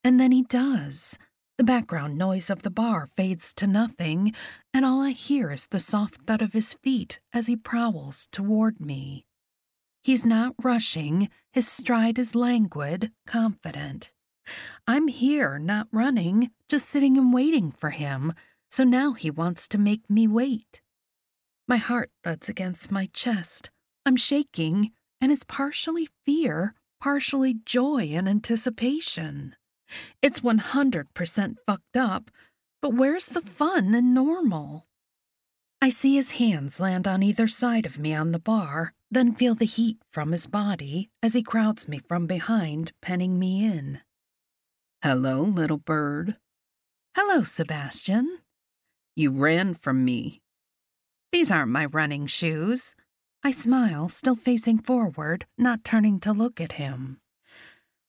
And 0.05 0.21
then 0.21 0.31
he 0.31 0.43
does. 0.43 1.19
The 1.59 1.65
background 1.65 2.19
noise 2.19 2.51
of 2.51 2.63
the 2.63 2.71
bar 2.71 3.09
fades 3.17 3.55
to 3.55 3.67
nothing, 3.67 4.35
and 4.75 4.85
all 4.85 5.01
I 5.01 5.11
hear 5.11 5.51
is 5.51 5.67
the 5.67 5.81
soft 5.81 6.23
thud 6.23 6.43
of 6.43 6.53
his 6.53 6.75
feet 6.75 7.19
as 7.33 7.47
he 7.47 7.57
prowls 7.57 8.29
toward 8.31 8.79
me. 8.79 9.27
He's 10.05 10.25
not 10.25 10.55
rushing, 10.63 11.31
his 11.53 11.67
stride 11.67 12.19
is 12.19 12.35
languid, 12.35 13.11
confident. 13.27 14.13
I'm 14.87 15.09
here, 15.09 15.59
not 15.59 15.89
running, 15.91 16.53
just 16.69 16.89
sitting 16.89 17.19
and 17.19 17.33
waiting 17.33 17.73
for 17.73 17.91
him, 17.91 18.35
so 18.71 18.85
now 18.85 19.15
he 19.15 19.31
wants 19.31 19.67
to 19.69 19.79
make 19.79 20.09
me 20.09 20.29
wait. 20.29 20.83
My 21.67 21.79
heart 21.79 22.11
thuds 22.23 22.49
against 22.49 22.93
my 22.93 23.09
chest. 23.13 23.71
I'm 24.05 24.17
shaking, 24.17 24.93
and 25.21 25.33
it's 25.33 25.43
partially 25.43 26.09
fear, 26.25 26.75
partially 27.01 27.55
joy 27.65 28.11
and 28.13 28.29
anticipation. 28.29 29.55
It's 30.23 30.41
100% 30.41 31.55
fucked 31.67 31.97
up, 31.97 32.31
but 32.83 32.95
where's 32.95 33.27
the 33.27 33.41
fun 33.41 33.95
and 33.95 34.15
normal? 34.15 34.87
I 35.81 35.89
see 35.89 36.17
his 36.17 36.33
hands 36.33 36.81
land 36.81 37.07
on 37.07 37.23
either 37.23 37.47
side 37.47 37.87
of 37.87 37.99
me 37.99 38.15
on 38.15 38.33
the 38.33 38.39
bar, 38.39 38.93
then 39.11 39.35
feel 39.35 39.55
the 39.55 39.67
heat 39.67 39.99
from 40.11 40.33
his 40.33 40.47
body 40.47 41.11
as 41.23 41.35
he 41.35 41.43
crowds 41.43 41.87
me 41.87 42.01
from 42.09 42.27
behind, 42.27 42.93
penning 43.03 43.39
me 43.39 43.65
in. 43.65 44.01
Hello, 45.03 45.43
little 45.43 45.79
bird. 45.79 46.37
Hello, 47.15 47.45
Sebastian. 47.45 48.39
You 49.15 49.31
ran 49.31 49.75
from 49.75 50.05
me. 50.05 50.43
These 51.33 51.51
aren't 51.51 51.71
my 51.71 51.87
running 51.87 52.27
shoes. 52.27 52.95
I 53.47 53.53
smile, 53.53 54.09
still 54.09 54.35
facing 54.35 54.81
forward, 54.81 55.47
not 55.57 55.85
turning 55.85 56.19
to 56.23 56.33
look 56.33 56.61
at 56.61 56.83
him. 56.83 57.21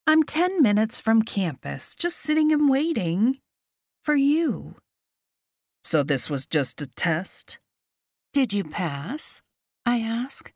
I'm 0.08 0.24
10 0.24 0.64
minutes 0.64 1.00
from 1.00 1.22
campus, 1.22 1.96
just 1.96 2.18
sitting 2.18 2.52
and 2.52 2.68
waiting. 2.68 3.38
For 4.04 4.16
you. 4.16 4.78
So 5.84 6.02
this 6.02 6.28
was 6.28 6.48
just 6.48 6.82
a 6.82 6.88
test? 6.88 7.60
Did 8.34 8.52
you 8.52 8.64
pass? 8.64 9.44
I 9.86 10.00
ask. 10.00 10.52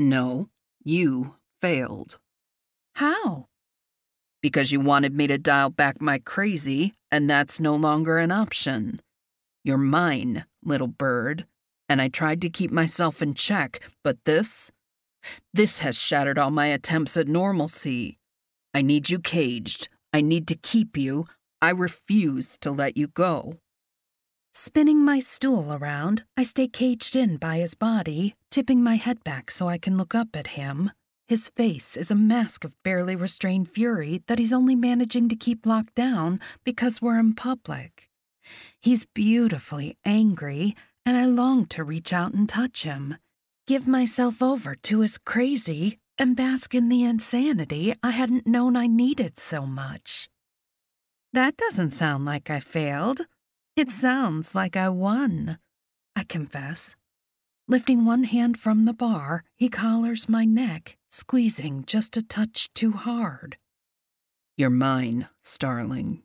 No, 0.00 0.48
you 0.82 1.36
failed. 1.62 2.18
How? 2.96 3.46
Because 4.42 4.72
you 4.72 4.80
wanted 4.80 5.14
me 5.14 5.28
to 5.28 5.38
dial 5.38 5.70
back 5.70 6.00
my 6.00 6.18
crazy, 6.18 6.92
and 7.12 7.30
that's 7.30 7.60
no 7.60 7.76
longer 7.76 8.18
an 8.18 8.32
option. 8.32 9.00
You're 9.62 9.78
mine, 9.78 10.44
little 10.64 10.88
bird, 10.88 11.46
and 11.88 12.00
I 12.00 12.08
tried 12.08 12.40
to 12.42 12.50
keep 12.50 12.70
myself 12.70 13.22
in 13.22 13.34
check, 13.34 13.80
but 14.02 14.24
this? 14.24 14.70
This 15.52 15.80
has 15.80 16.00
shattered 16.00 16.38
all 16.38 16.50
my 16.50 16.66
attempts 16.66 17.16
at 17.16 17.28
normalcy. 17.28 18.18
I 18.74 18.82
need 18.82 19.10
you 19.10 19.18
caged. 19.18 19.88
I 20.12 20.20
need 20.20 20.46
to 20.48 20.54
keep 20.56 20.96
you. 20.96 21.26
I 21.60 21.70
refuse 21.70 22.56
to 22.58 22.70
let 22.70 22.96
you 22.96 23.08
go. 23.08 23.58
Spinning 24.52 25.04
my 25.04 25.18
stool 25.18 25.72
around, 25.72 26.24
I 26.36 26.42
stay 26.42 26.68
caged 26.68 27.14
in 27.14 27.36
by 27.36 27.58
his 27.58 27.74
body, 27.74 28.34
tipping 28.50 28.82
my 28.82 28.96
head 28.96 29.22
back 29.22 29.50
so 29.50 29.68
I 29.68 29.76
can 29.76 29.96
look 29.96 30.14
up 30.14 30.34
at 30.34 30.48
him. 30.48 30.90
His 31.28 31.48
face 31.48 31.96
is 31.96 32.10
a 32.10 32.14
mask 32.14 32.64
of 32.64 32.80
barely 32.82 33.16
restrained 33.16 33.68
fury 33.68 34.22
that 34.28 34.38
he's 34.38 34.52
only 34.52 34.76
managing 34.76 35.28
to 35.28 35.36
keep 35.36 35.66
locked 35.66 35.94
down 35.94 36.40
because 36.64 37.02
we're 37.02 37.18
in 37.18 37.34
public. 37.34 38.08
He's 38.80 39.06
beautifully 39.06 39.98
angry, 40.04 40.76
and 41.06 41.16
I 41.16 41.24
longed 41.24 41.70
to 41.70 41.84
reach 41.84 42.12
out 42.12 42.34
and 42.34 42.48
touch 42.48 42.82
him, 42.82 43.16
give 43.68 43.86
myself 43.86 44.42
over 44.42 44.74
to 44.74 45.00
his 45.00 45.16
crazy, 45.16 46.00
and 46.18 46.34
bask 46.34 46.74
in 46.74 46.88
the 46.88 47.04
insanity 47.04 47.94
I 48.02 48.10
hadn't 48.10 48.46
known 48.46 48.74
I 48.76 48.88
needed 48.88 49.38
so 49.38 49.64
much. 49.64 50.28
That 51.32 51.56
doesn't 51.56 51.92
sound 51.92 52.24
like 52.24 52.50
I 52.50 52.58
failed. 52.58 53.20
It 53.76 53.90
sounds 53.90 54.54
like 54.54 54.76
I 54.76 54.88
won, 54.88 55.58
I 56.16 56.24
confess. 56.24 56.96
Lifting 57.68 58.04
one 58.04 58.24
hand 58.24 58.58
from 58.58 58.84
the 58.84 58.94
bar, 58.94 59.44
he 59.54 59.68
collars 59.68 60.28
my 60.28 60.44
neck, 60.44 60.96
squeezing 61.10 61.84
just 61.86 62.16
a 62.16 62.22
touch 62.22 62.72
too 62.74 62.92
hard. 62.92 63.58
You're 64.56 64.70
mine, 64.70 65.28
starling. 65.42 66.22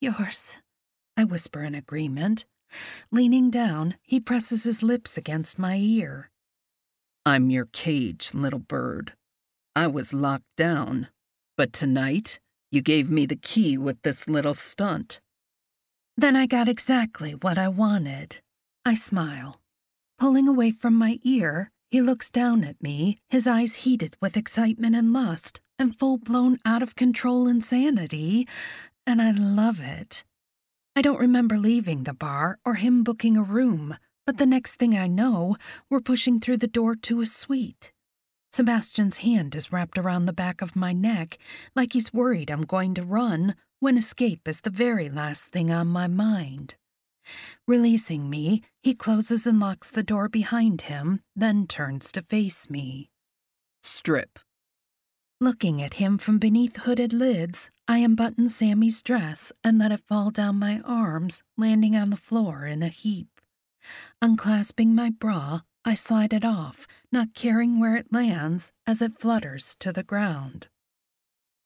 Yours, 0.00 0.56
I 1.16 1.24
whisper 1.24 1.62
in 1.62 1.74
agreement. 1.74 2.46
Leaning 3.10 3.50
down, 3.50 3.96
he 4.02 4.20
presses 4.20 4.64
his 4.64 4.82
lips 4.82 5.16
against 5.16 5.58
my 5.58 5.76
ear. 5.76 6.30
I'm 7.24 7.50
your 7.50 7.66
cage, 7.66 8.32
little 8.34 8.58
bird. 8.58 9.12
I 9.76 9.86
was 9.86 10.12
locked 10.12 10.56
down, 10.56 11.08
but 11.56 11.72
tonight 11.72 12.40
you 12.70 12.82
gave 12.82 13.10
me 13.10 13.26
the 13.26 13.36
key 13.36 13.78
with 13.78 14.02
this 14.02 14.28
little 14.28 14.54
stunt. 14.54 15.20
Then 16.16 16.36
I 16.36 16.46
got 16.46 16.68
exactly 16.68 17.32
what 17.32 17.58
I 17.58 17.68
wanted. 17.68 18.40
I 18.84 18.94
smile. 18.94 19.60
Pulling 20.18 20.48
away 20.48 20.72
from 20.72 20.94
my 20.94 21.18
ear, 21.22 21.70
he 21.90 22.00
looks 22.00 22.30
down 22.30 22.64
at 22.64 22.82
me, 22.82 23.18
his 23.28 23.46
eyes 23.46 23.76
heated 23.76 24.16
with 24.20 24.36
excitement 24.36 24.96
and 24.96 25.12
lust 25.12 25.60
and 25.78 25.98
full 25.98 26.16
blown 26.16 26.58
out 26.64 26.82
of 26.82 26.96
control 26.96 27.46
insanity, 27.46 28.48
and 29.06 29.20
I 29.20 29.32
love 29.32 29.80
it. 29.80 30.24
I 30.94 31.00
don't 31.00 31.20
remember 31.20 31.56
leaving 31.56 32.02
the 32.02 32.12
bar 32.12 32.58
or 32.66 32.74
him 32.74 33.02
booking 33.02 33.36
a 33.38 33.42
room, 33.42 33.96
but 34.26 34.36
the 34.36 34.44
next 34.44 34.74
thing 34.74 34.96
I 34.96 35.06
know, 35.06 35.56
we're 35.88 36.00
pushing 36.00 36.38
through 36.38 36.58
the 36.58 36.66
door 36.66 36.94
to 36.96 37.22
a 37.22 37.26
suite. 37.26 37.92
Sebastian's 38.52 39.18
hand 39.18 39.54
is 39.54 39.72
wrapped 39.72 39.96
around 39.96 40.26
the 40.26 40.34
back 40.34 40.60
of 40.60 40.76
my 40.76 40.92
neck, 40.92 41.38
like 41.74 41.94
he's 41.94 42.12
worried 42.12 42.50
I'm 42.50 42.66
going 42.66 42.92
to 42.94 43.04
run 43.04 43.54
when 43.80 43.96
escape 43.96 44.46
is 44.46 44.60
the 44.60 44.70
very 44.70 45.08
last 45.08 45.46
thing 45.46 45.70
on 45.72 45.88
my 45.88 46.08
mind. 46.08 46.74
Releasing 47.66 48.28
me, 48.28 48.62
he 48.82 48.94
closes 48.94 49.46
and 49.46 49.58
locks 49.58 49.90
the 49.90 50.02
door 50.02 50.28
behind 50.28 50.82
him, 50.82 51.20
then 51.34 51.66
turns 51.66 52.12
to 52.12 52.20
face 52.20 52.68
me. 52.68 53.08
Strip. 53.82 54.38
Looking 55.42 55.82
at 55.82 55.94
him 55.94 56.18
from 56.18 56.38
beneath 56.38 56.76
hooded 56.76 57.12
lids, 57.12 57.68
I 57.88 57.98
unbutton 57.98 58.48
Sammy's 58.48 59.02
dress 59.02 59.50
and 59.64 59.76
let 59.76 59.90
it 59.90 60.06
fall 60.06 60.30
down 60.30 60.60
my 60.60 60.80
arms, 60.84 61.42
landing 61.56 61.96
on 61.96 62.10
the 62.10 62.16
floor 62.16 62.64
in 62.64 62.80
a 62.80 62.86
heap. 62.86 63.40
Unclasping 64.22 64.94
my 64.94 65.10
bra, 65.10 65.62
I 65.84 65.94
slide 65.96 66.32
it 66.32 66.44
off, 66.44 66.86
not 67.10 67.34
caring 67.34 67.80
where 67.80 67.96
it 67.96 68.12
lands 68.12 68.70
as 68.86 69.02
it 69.02 69.18
flutters 69.18 69.74
to 69.80 69.92
the 69.92 70.04
ground. 70.04 70.68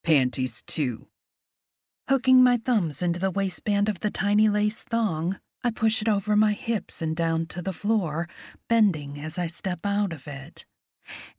Panties, 0.02 0.62
too. 0.62 1.08
Hooking 2.08 2.42
my 2.42 2.56
thumbs 2.56 3.02
into 3.02 3.20
the 3.20 3.30
waistband 3.30 3.90
of 3.90 4.00
the 4.00 4.10
tiny 4.10 4.48
lace 4.48 4.84
thong, 4.84 5.38
I 5.62 5.70
push 5.70 6.00
it 6.00 6.08
over 6.08 6.34
my 6.34 6.52
hips 6.54 7.02
and 7.02 7.14
down 7.14 7.44
to 7.48 7.60
the 7.60 7.74
floor, 7.74 8.26
bending 8.70 9.20
as 9.20 9.36
I 9.36 9.48
step 9.48 9.80
out 9.84 10.14
of 10.14 10.26
it. 10.26 10.64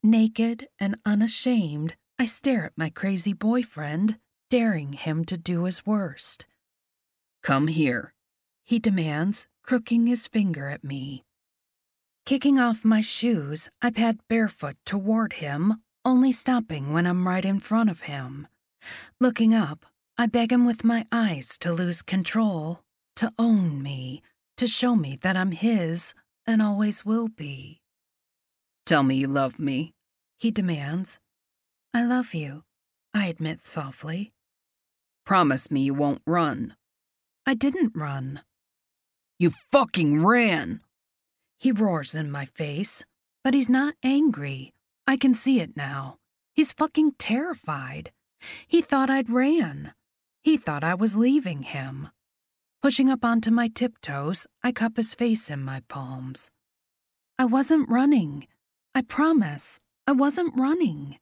Naked 0.03 0.67
and 0.79 0.97
unashamed, 1.03 1.95
I 2.19 2.25
stare 2.25 2.65
at 2.65 2.77
my 2.77 2.89
crazy 2.89 3.33
boyfriend, 3.33 4.17
daring 4.49 4.93
him 4.93 5.23
to 5.25 5.37
do 5.37 5.65
his 5.65 5.85
worst. 5.85 6.47
Come 7.43 7.67
here, 7.67 8.13
he 8.65 8.79
demands, 8.79 9.45
crooking 9.61 10.07
his 10.07 10.27
finger 10.27 10.67
at 10.67 10.83
me. 10.83 11.23
Kicking 12.25 12.59
off 12.59 12.83
my 12.83 13.01
shoes, 13.01 13.69
I 13.83 13.91
pad 13.91 14.19
barefoot 14.27 14.77
toward 14.83 15.33
him, 15.33 15.81
only 16.03 16.31
stopping 16.31 16.91
when 16.91 17.05
I'm 17.05 17.27
right 17.27 17.45
in 17.45 17.59
front 17.59 17.89
of 17.89 18.01
him. 18.01 18.47
Looking 19.21 19.53
up, 19.53 19.85
I 20.17 20.25
beg 20.25 20.51
him 20.51 20.65
with 20.65 20.83
my 20.83 21.05
eyes 21.11 21.57
to 21.59 21.71
lose 21.71 22.01
control, 22.01 22.81
to 23.17 23.31
own 23.37 23.83
me, 23.83 24.23
to 24.57 24.67
show 24.67 24.95
me 24.95 25.17
that 25.21 25.37
I'm 25.37 25.51
his 25.51 26.15
and 26.47 26.63
always 26.63 27.05
will 27.05 27.27
be. 27.27 27.81
Tell 28.87 29.03
me 29.03 29.15
you 29.17 29.27
love 29.27 29.59
me, 29.59 29.93
he 30.37 30.49
demands. 30.49 31.19
I 31.93 32.03
love 32.03 32.33
you, 32.33 32.63
I 33.13 33.27
admit 33.27 33.65
softly. 33.65 34.33
Promise 35.25 35.71
me 35.71 35.81
you 35.81 35.93
won't 35.93 36.21
run. 36.25 36.75
I 37.45 37.53
didn't 37.53 37.93
run. 37.95 38.41
You 39.39 39.51
fucking 39.71 40.23
ran! 40.23 40.81
He 41.59 41.71
roars 41.71 42.13
in 42.13 42.31
my 42.31 42.45
face, 42.45 43.03
but 43.43 43.53
he's 43.53 43.69
not 43.69 43.95
angry. 44.03 44.73
I 45.07 45.17
can 45.17 45.33
see 45.33 45.59
it 45.59 45.75
now. 45.75 46.17
He's 46.53 46.73
fucking 46.73 47.13
terrified. 47.17 48.11
He 48.67 48.81
thought 48.81 49.09
I'd 49.09 49.29
ran. 49.29 49.93
He 50.41 50.57
thought 50.57 50.83
I 50.83 50.93
was 50.93 51.15
leaving 51.15 51.63
him. 51.63 52.09
Pushing 52.81 53.09
up 53.09 53.25
onto 53.25 53.51
my 53.51 53.67
tiptoes, 53.67 54.47
I 54.63 54.71
cup 54.71 54.97
his 54.97 55.15
face 55.15 55.49
in 55.49 55.63
my 55.63 55.81
palms. 55.87 56.49
I 57.39 57.45
wasn't 57.45 57.89
running. 57.89 58.47
I 58.95 59.01
promise. 59.01 59.79
I 60.05 60.11
wasn't 60.11 60.57
running. 60.57 61.19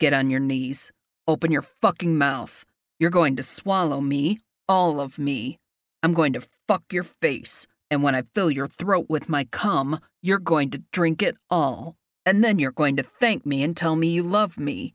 Get 0.00 0.14
on 0.14 0.30
your 0.30 0.40
knees. 0.40 0.92
Open 1.28 1.52
your 1.52 1.62
fucking 1.62 2.16
mouth. 2.16 2.64
You're 2.98 3.10
going 3.10 3.36
to 3.36 3.42
swallow 3.42 4.00
me, 4.00 4.40
all 4.66 4.98
of 4.98 5.18
me. 5.18 5.58
I'm 6.02 6.14
going 6.14 6.32
to 6.32 6.46
fuck 6.66 6.90
your 6.90 7.04
face, 7.04 7.66
and 7.90 8.02
when 8.02 8.14
I 8.14 8.22
fill 8.34 8.50
your 8.50 8.66
throat 8.66 9.06
with 9.10 9.28
my 9.28 9.44
cum, 9.44 10.00
you're 10.22 10.38
going 10.38 10.70
to 10.70 10.82
drink 10.90 11.22
it 11.22 11.36
all. 11.50 11.96
And 12.24 12.42
then 12.42 12.58
you're 12.58 12.72
going 12.72 12.96
to 12.96 13.02
thank 13.02 13.44
me 13.44 13.62
and 13.62 13.76
tell 13.76 13.94
me 13.94 14.08
you 14.08 14.22
love 14.22 14.58
me. 14.58 14.94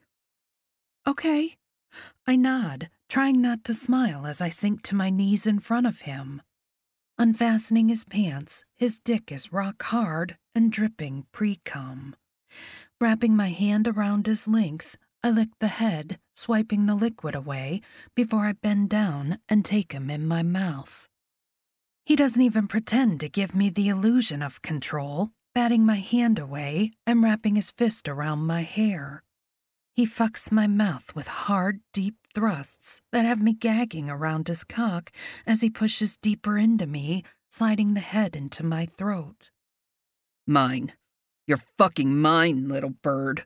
Okay. 1.07 1.55
I 2.25 2.35
nod, 2.35 2.89
trying 3.07 3.39
not 3.39 3.63
to 3.65 3.75
smile 3.75 4.25
as 4.25 4.41
I 4.41 4.49
sink 4.49 4.81
to 4.83 4.95
my 4.95 5.11
knees 5.11 5.45
in 5.45 5.59
front 5.59 5.85
of 5.85 6.01
him. 6.01 6.41
Unfastening 7.19 7.89
his 7.89 8.05
pants, 8.05 8.63
his 8.75 8.97
dick 8.97 9.31
is 9.31 9.53
rock 9.53 9.83
hard 9.83 10.37
and 10.55 10.71
dripping 10.71 11.25
pre 11.31 11.59
cum. 11.63 12.15
Wrapping 12.99 13.35
my 13.35 13.49
hand 13.49 13.87
around 13.87 14.27
his 14.27 14.47
length, 14.47 14.97
I 15.23 15.31
lick 15.31 15.49
the 15.59 15.67
head, 15.67 16.19
swiping 16.35 16.85
the 16.85 16.95
liquid 16.95 17.35
away 17.35 17.81
before 18.15 18.45
I 18.45 18.53
bend 18.53 18.89
down 18.89 19.39
and 19.49 19.65
take 19.65 19.91
him 19.91 20.09
in 20.09 20.27
my 20.27 20.43
mouth. 20.43 21.09
He 22.05 22.15
doesn't 22.15 22.41
even 22.41 22.67
pretend 22.67 23.19
to 23.21 23.29
give 23.29 23.55
me 23.55 23.69
the 23.69 23.89
illusion 23.89 24.43
of 24.43 24.61
control, 24.61 25.31
batting 25.55 25.85
my 25.85 25.95
hand 25.95 26.37
away 26.37 26.91
and 27.07 27.23
wrapping 27.23 27.55
his 27.55 27.71
fist 27.71 28.07
around 28.07 28.39
my 28.45 28.61
hair. 28.61 29.23
He 29.95 30.05
fucks 30.05 30.51
my 30.51 30.67
mouth 30.67 31.15
with 31.15 31.27
hard, 31.27 31.79
deep 31.93 32.15
thrusts 32.35 33.01
that 33.11 33.25
have 33.25 33.41
me 33.41 33.53
gagging 33.53 34.09
around 34.09 34.47
his 34.47 34.63
cock 34.63 35.11
as 35.47 35.61
he 35.61 35.69
pushes 35.69 36.17
deeper 36.17 36.57
into 36.57 36.85
me, 36.85 37.23
sliding 37.49 37.93
the 37.93 38.01
head 38.01 38.35
into 38.35 38.61
my 38.61 38.85
throat. 38.85 39.51
Mine. 40.45 40.93
You're 41.47 41.61
fucking 41.77 42.17
mine, 42.17 42.67
little 42.67 42.93
bird. 43.01 43.45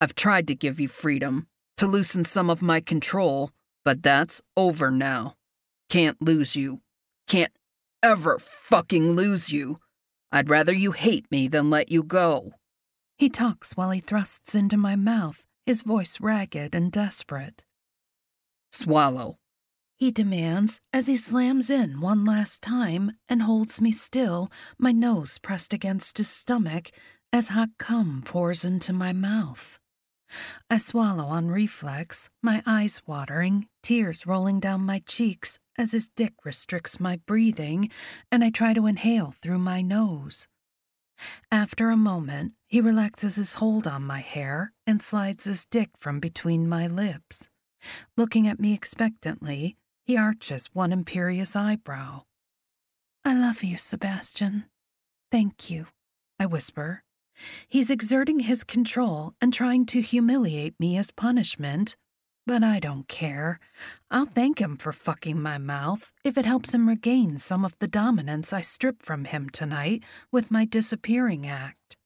I've 0.00 0.14
tried 0.14 0.46
to 0.48 0.54
give 0.54 0.78
you 0.78 0.88
freedom, 0.88 1.48
to 1.76 1.86
loosen 1.86 2.24
some 2.24 2.48
of 2.48 2.62
my 2.62 2.80
control, 2.80 3.50
but 3.84 4.02
that's 4.02 4.40
over 4.56 4.90
now. 4.90 5.34
Can't 5.88 6.20
lose 6.22 6.54
you. 6.54 6.80
Can't 7.26 7.52
ever 8.02 8.38
fucking 8.38 9.12
lose 9.12 9.50
you. 9.50 9.80
I'd 10.30 10.50
rather 10.50 10.72
you 10.72 10.92
hate 10.92 11.26
me 11.30 11.48
than 11.48 11.70
let 11.70 11.90
you 11.90 12.02
go. 12.02 12.52
He 13.16 13.28
talks 13.28 13.76
while 13.76 13.90
he 13.90 14.00
thrusts 14.00 14.54
into 14.54 14.76
my 14.76 14.96
mouth, 14.96 15.46
his 15.64 15.82
voice 15.82 16.20
ragged 16.20 16.74
and 16.74 16.90
desperate. 16.90 17.64
Swallow. 18.72 19.38
He 19.96 20.10
demands 20.10 20.80
as 20.92 21.06
he 21.06 21.16
slams 21.16 21.70
in 21.70 22.00
one 22.00 22.24
last 22.24 22.62
time 22.62 23.12
and 23.28 23.42
holds 23.42 23.80
me 23.80 23.92
still, 23.92 24.50
my 24.78 24.90
nose 24.90 25.38
pressed 25.38 25.72
against 25.72 26.18
his 26.18 26.28
stomach 26.28 26.90
as 27.34 27.48
hot 27.48 27.70
cum 27.80 28.22
pours 28.24 28.64
into 28.64 28.92
my 28.92 29.12
mouth. 29.12 29.80
I 30.70 30.78
swallow 30.78 31.24
on 31.24 31.48
reflex, 31.48 32.30
my 32.40 32.62
eyes 32.64 33.02
watering, 33.08 33.66
tears 33.82 34.24
rolling 34.24 34.60
down 34.60 34.82
my 34.82 35.00
cheeks 35.04 35.58
as 35.76 35.90
his 35.90 36.06
dick 36.06 36.34
restricts 36.44 37.00
my 37.00 37.16
breathing, 37.26 37.90
and 38.30 38.44
I 38.44 38.50
try 38.50 38.72
to 38.72 38.86
inhale 38.86 39.34
through 39.42 39.58
my 39.58 39.82
nose. 39.82 40.46
After 41.50 41.90
a 41.90 41.96
moment, 41.96 42.52
he 42.68 42.80
relaxes 42.80 43.34
his 43.34 43.54
hold 43.54 43.88
on 43.88 44.04
my 44.04 44.20
hair 44.20 44.72
and 44.86 45.02
slides 45.02 45.42
his 45.44 45.64
dick 45.64 45.90
from 45.98 46.20
between 46.20 46.68
my 46.68 46.86
lips. 46.86 47.48
Looking 48.16 48.46
at 48.46 48.60
me 48.60 48.72
expectantly, 48.72 49.76
he 50.04 50.16
arches 50.16 50.70
one 50.72 50.92
imperious 50.92 51.56
eyebrow. 51.56 52.22
I 53.24 53.34
love 53.34 53.64
you, 53.64 53.76
Sebastian. 53.76 54.66
Thank 55.32 55.68
you, 55.68 55.86
I 56.38 56.46
whisper. 56.46 57.03
He's 57.68 57.90
exerting 57.90 58.40
his 58.40 58.64
control 58.64 59.34
and 59.40 59.52
trying 59.52 59.86
to 59.86 60.00
humiliate 60.00 60.78
me 60.78 60.96
as 60.96 61.10
punishment, 61.10 61.96
but 62.46 62.62
I 62.62 62.78
don't 62.78 63.08
care. 63.08 63.58
I'll 64.10 64.26
thank 64.26 64.60
him 64.60 64.76
for 64.76 64.92
fucking 64.92 65.40
my 65.40 65.58
mouth 65.58 66.12
if 66.24 66.36
it 66.36 66.44
helps 66.44 66.74
him 66.74 66.88
regain 66.88 67.38
some 67.38 67.64
of 67.64 67.76
the 67.78 67.88
dominance 67.88 68.52
I 68.52 68.60
stripped 68.60 69.04
from 69.04 69.24
him 69.24 69.48
tonight 69.48 70.02
with 70.30 70.50
my 70.50 70.64
disappearing 70.64 71.46
act. 71.46 71.96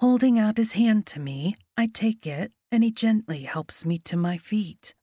Holding 0.00 0.38
out 0.38 0.58
his 0.58 0.72
hand 0.72 1.06
to 1.06 1.20
me, 1.20 1.56
I 1.76 1.86
take 1.86 2.26
it 2.26 2.52
and 2.70 2.84
he 2.84 2.90
gently 2.90 3.42
helps 3.42 3.84
me 3.84 3.98
to 4.00 4.16
my 4.16 4.36
feet. 4.36 4.94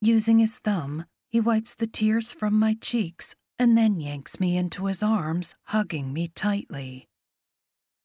Using 0.00 0.38
his 0.38 0.58
thumb, 0.58 1.04
he 1.28 1.38
wipes 1.38 1.74
the 1.74 1.86
tears 1.86 2.32
from 2.32 2.58
my 2.58 2.76
cheeks 2.80 3.36
and 3.58 3.76
then 3.76 4.00
yanks 4.00 4.40
me 4.40 4.56
into 4.56 4.86
his 4.86 5.02
arms, 5.02 5.54
hugging 5.66 6.12
me 6.12 6.28
tightly. 6.28 7.06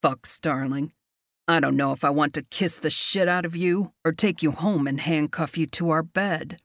Fuck, 0.01 0.25
Starling. 0.25 0.91
I 1.47 1.59
don't 1.59 1.77
know 1.77 1.91
if 1.91 2.03
I 2.03 2.09
want 2.09 2.33
to 2.35 2.43
kiss 2.43 2.77
the 2.77 2.89
shit 2.89 3.27
out 3.27 3.45
of 3.45 3.55
you 3.55 3.93
or 4.05 4.11
take 4.11 4.43
you 4.43 4.51
home 4.51 4.85
and 4.85 4.99
handcuff 4.99 5.57
you 5.57 5.65
to 5.67 5.89
our 5.89 6.03
bed. 6.03 6.59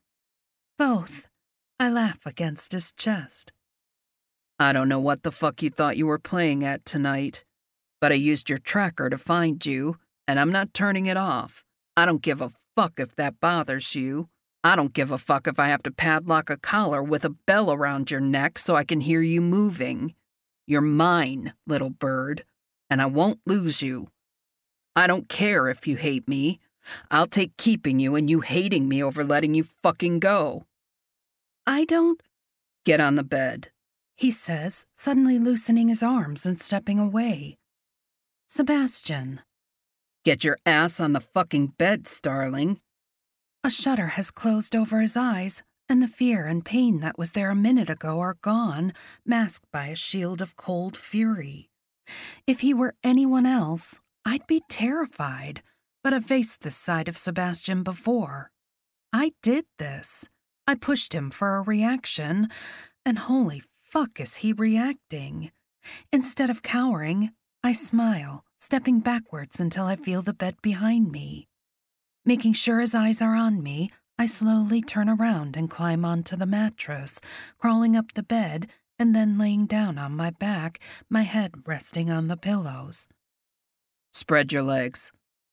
Both. 0.77 1.29
I 1.79 1.89
laugh 1.89 2.27
against 2.27 2.73
his 2.73 2.93
chest. 2.93 3.53
I 4.59 4.73
don't 4.73 4.89
know 4.89 5.01
what 5.01 5.23
the 5.23 5.33
fuck 5.33 5.63
you 5.63 5.71
thought 5.71 5.97
you 5.97 6.07
were 6.07 6.19
playing 6.19 6.65
at 6.65 6.85
tonight, 6.85 7.45
but 8.01 8.13
I 8.13 8.17
used 8.17 8.49
your 8.49 8.59
tracker 8.59 9.09
to 9.09 9.19
find 9.19 9.65
you, 9.65 9.97
and 10.29 10.39
I'm 10.39 10.53
not 10.53 10.75
turning 10.75 11.07
it 11.07 11.17
off. 11.17 11.65
I 11.97 12.05
don't 12.05 12.23
give 12.23 12.41
a 12.41 12.53
fuck 12.77 13.01
if 13.01 13.17
that 13.17 13.41
bothers 13.41 13.95
you. 13.95 14.29
I 14.63 14.77
don't 14.77 14.93
give 14.93 15.11
a 15.11 15.19
fuck 15.19 15.47
if 15.47 15.59
I 15.59 15.69
have 15.69 15.83
to 15.85 15.91
padlock 15.91 16.51
a 16.51 16.57
collar 16.57 17.03
with 17.03 17.25
a 17.25 17.31
bell 17.47 17.73
around 17.73 18.11
your 18.11 18.21
neck 18.21 18.59
so 18.59 18.77
I 18.77 18.85
can 18.85 19.01
hear 19.01 19.23
you 19.23 19.41
moving. 19.41 20.15
You're 20.67 20.81
mine, 20.81 21.55
little 21.67 21.91
bird, 21.91 22.45
and 22.93 23.01
I 23.01 23.07
won't 23.07 23.41
lose 23.47 23.81
you. 23.81 24.09
I 24.95 25.07
don't 25.07 25.27
care 25.27 25.71
if 25.71 25.87
you 25.87 25.97
hate 25.97 26.29
me. 26.29 26.61
I'll 27.11 27.27
take 27.27 27.57
keeping 27.57 27.99
you 27.99 28.17
and 28.17 28.29
you 28.29 28.41
hating 28.41 28.87
me 28.87 29.03
over 29.03 29.25
letting 29.25 29.55
you 29.55 29.65
fucking 29.83 30.19
go. 30.19 30.67
I 31.67 31.87
don't. 31.87 32.23
Get 32.85 33.01
on 33.01 33.15
the 33.15 33.23
bed. 33.23 33.71
He 34.15 34.31
says, 34.31 34.85
suddenly 34.95 35.39
loosening 35.39 35.89
his 35.89 36.03
arms 36.03 36.45
and 36.45 36.61
stepping 36.61 36.99
away. 36.99 37.57
Sebastian. 38.47 39.41
Get 40.23 40.45
your 40.45 40.59
ass 40.67 41.01
on 41.01 41.15
the 41.15 41.21
fucking 41.21 41.69
bed, 41.79 42.07
Starling. 42.07 42.79
A 43.65 43.71
shudder 43.71 44.09
has 44.19 44.31
closed 44.31 44.77
over 44.77 45.01
his 45.01 45.17
eyes, 45.17 45.63
and 45.89 46.03
the 46.03 46.09
fear 46.09 46.45
and 46.45 46.63
pain 46.63 47.01
that 47.01 47.17
was 47.17 47.33
there 47.33 47.49
a 47.49 47.55
minute 47.55 47.89
ago 47.89 48.21
are 48.21 48.37
gone, 48.43 48.93
masked 49.25 49.73
by 49.73 49.87
a 49.87 49.97
shield 49.97 50.43
of 50.43 50.57
cold 50.57 50.99
fury. 50.99 51.71
If 52.47 52.61
he 52.61 52.75
were 52.75 52.95
anyone 53.03 53.47
else, 53.47 54.01
I'd 54.25 54.47
be 54.47 54.63
terrified, 54.69 55.63
but 56.03 56.13
I've 56.13 56.27
faced 56.27 56.63
this 56.63 56.77
side 56.77 57.09
of 57.09 57.19
Sebastian 57.19 57.83
before. 57.83 58.51
I 59.13 59.33
did 59.43 59.67
this. 59.79 60.29
I 60.67 60.75
pushed 60.75 61.13
him 61.13 61.31
for 61.31 61.57
a 61.57 61.63
reaction, 61.63 62.49
and 63.05 63.19
holy 63.19 63.63
fuck 63.81 64.21
is 64.21 64.37
he 64.37 64.53
reacting. 64.53 65.51
Instead 66.13 66.51
of 66.51 66.63
cowering, 66.63 67.33
I 67.65 67.73
smile, 67.73 68.45
stepping 68.59 69.01
backwards 69.01 69.61
until 69.61 69.87
I 69.87 69.97
feel 69.97 70.23
the 70.23 70.33
bed 70.33 70.57
behind 70.63 71.11
me. 71.11 71.49
Making 72.25 72.53
sure 72.53 72.81
his 72.81 72.95
eyes 72.95 73.21
are 73.21 73.35
on 73.35 73.63
me, 73.63 73.91
I 74.19 74.27
slowly 74.27 74.83
turn 74.83 75.09
around 75.09 75.57
and 75.57 75.69
climb 75.69 76.05
onto 76.05 76.37
the 76.37 76.47
mattress, 76.47 77.21
crawling 77.59 77.97
up 77.97 78.13
the 78.13 78.23
bed 78.23 78.69
and 79.03 79.17
then 79.17 79.37
laying 79.37 79.67
down 79.67 79.99
on 79.99 80.15
my 80.15 80.31
back, 80.31 80.79
my 81.11 81.23
head 81.23 81.51
resting 81.67 82.09
on 82.09 82.29
the 82.29 82.37
pillows. 82.37 83.09
Spread 84.13 84.53
your 84.53 84.63
legs. 84.63 85.11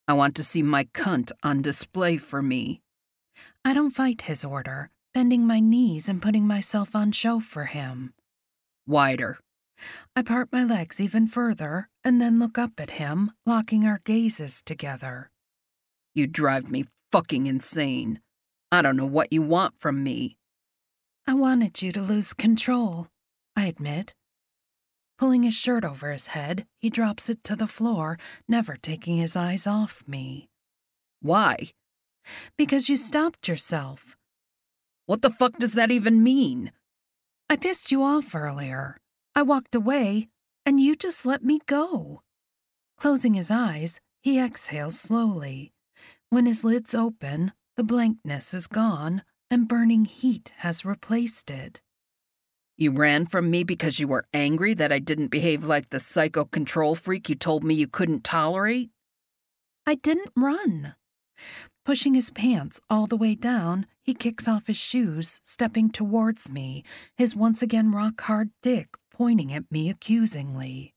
I 0.07 0.13
want 0.13 0.35
to 0.35 0.43
see 0.43 0.61
my 0.61 0.83
cunt 0.83 1.31
on 1.41 1.63
display 1.63 2.17
for 2.17 2.43
me. 2.43 2.81
I 3.65 3.73
don't 3.73 3.89
fight 3.89 4.21
his 4.23 4.45
order, 4.45 4.91
bending 5.15 5.47
my 5.47 5.59
knees 5.59 6.07
and 6.07 6.21
putting 6.21 6.45
myself 6.45 6.95
on 6.95 7.11
show 7.11 7.39
for 7.39 7.65
him. 7.65 8.13
Wider. 8.85 9.39
I 10.15 10.21
part 10.21 10.49
my 10.51 10.63
legs 10.63 11.01
even 11.01 11.25
further 11.25 11.89
and 12.03 12.21
then 12.21 12.37
look 12.37 12.59
up 12.59 12.79
at 12.79 12.91
him, 13.01 13.31
locking 13.47 13.83
our 13.83 13.99
gazes 14.03 14.61
together. 14.61 15.31
You 16.13 16.27
drive 16.27 16.69
me 16.69 16.85
fucking 17.11 17.47
insane. 17.47 18.19
I 18.71 18.83
don't 18.83 18.97
know 18.97 19.07
what 19.07 19.33
you 19.33 19.41
want 19.41 19.73
from 19.79 20.03
me. 20.03 20.37
I 21.25 21.33
wanted 21.33 21.81
you 21.81 21.91
to 21.93 22.01
lose 22.01 22.35
control, 22.35 23.07
I 23.59 23.65
admit. 23.65 24.13
Pulling 25.17 25.43
his 25.43 25.53
shirt 25.53 25.83
over 25.83 26.13
his 26.13 26.27
head, 26.27 26.65
he 26.77 26.89
drops 26.89 27.29
it 27.29 27.43
to 27.43 27.57
the 27.57 27.67
floor, 27.67 28.17
never 28.47 28.77
taking 28.77 29.17
his 29.17 29.35
eyes 29.35 29.67
off 29.67 30.01
me. 30.07 30.47
Why? 31.21 31.73
Because 32.57 32.87
you 32.87 32.95
stopped 32.95 33.49
yourself. 33.49 34.15
What 35.07 35.21
the 35.21 35.29
fuck 35.29 35.57
does 35.59 35.73
that 35.73 35.91
even 35.91 36.23
mean? 36.23 36.71
I 37.49 37.57
pissed 37.57 37.91
you 37.91 38.01
off 38.01 38.33
earlier. 38.33 38.95
I 39.35 39.41
walked 39.41 39.75
away, 39.75 40.29
and 40.65 40.79
you 40.79 40.95
just 40.95 41.25
let 41.25 41.43
me 41.43 41.59
go. 41.65 42.21
Closing 42.95 43.33
his 43.33 43.51
eyes, 43.51 43.99
he 44.21 44.39
exhales 44.39 44.97
slowly. 44.97 45.73
When 46.29 46.45
his 46.45 46.63
lids 46.63 46.95
open, 46.95 47.51
the 47.75 47.83
blankness 47.83 48.53
is 48.53 48.67
gone, 48.67 49.23
and 49.51 49.67
burning 49.67 50.05
heat 50.05 50.53
has 50.59 50.85
replaced 50.85 51.51
it. 51.51 51.81
You 52.79 52.91
ran 52.91 53.25
from 53.25 53.51
me 53.51 53.65
because 53.65 53.99
you 53.99 54.07
were 54.07 54.23
angry 54.33 54.73
that 54.73 54.89
I 54.89 54.99
didn't 54.99 55.27
behave 55.27 55.65
like 55.65 55.89
the 55.89 55.99
psycho 55.99 56.45
control 56.45 56.95
freak 56.95 57.27
you 57.27 57.35
told 57.35 57.61
me 57.61 57.73
you 57.73 57.87
couldn't 57.87 58.23
tolerate? 58.23 58.89
I 59.85 59.95
didn't 59.95 60.31
run. 60.33 60.95
Pushing 61.83 62.13
his 62.13 62.29
pants 62.29 62.79
all 62.89 63.05
the 63.05 63.17
way 63.17 63.35
down, 63.35 63.85
he 64.01 64.13
kicks 64.13 64.47
off 64.47 64.67
his 64.67 64.77
shoes, 64.77 65.41
stepping 65.43 65.89
towards 65.89 66.49
me, 66.49 66.85
his 67.17 67.35
once 67.35 67.61
again 67.61 67.91
rock 67.91 68.21
hard 68.21 68.51
dick 68.63 68.87
pointing 69.11 69.53
at 69.53 69.69
me 69.69 69.89
accusingly. 69.89 70.93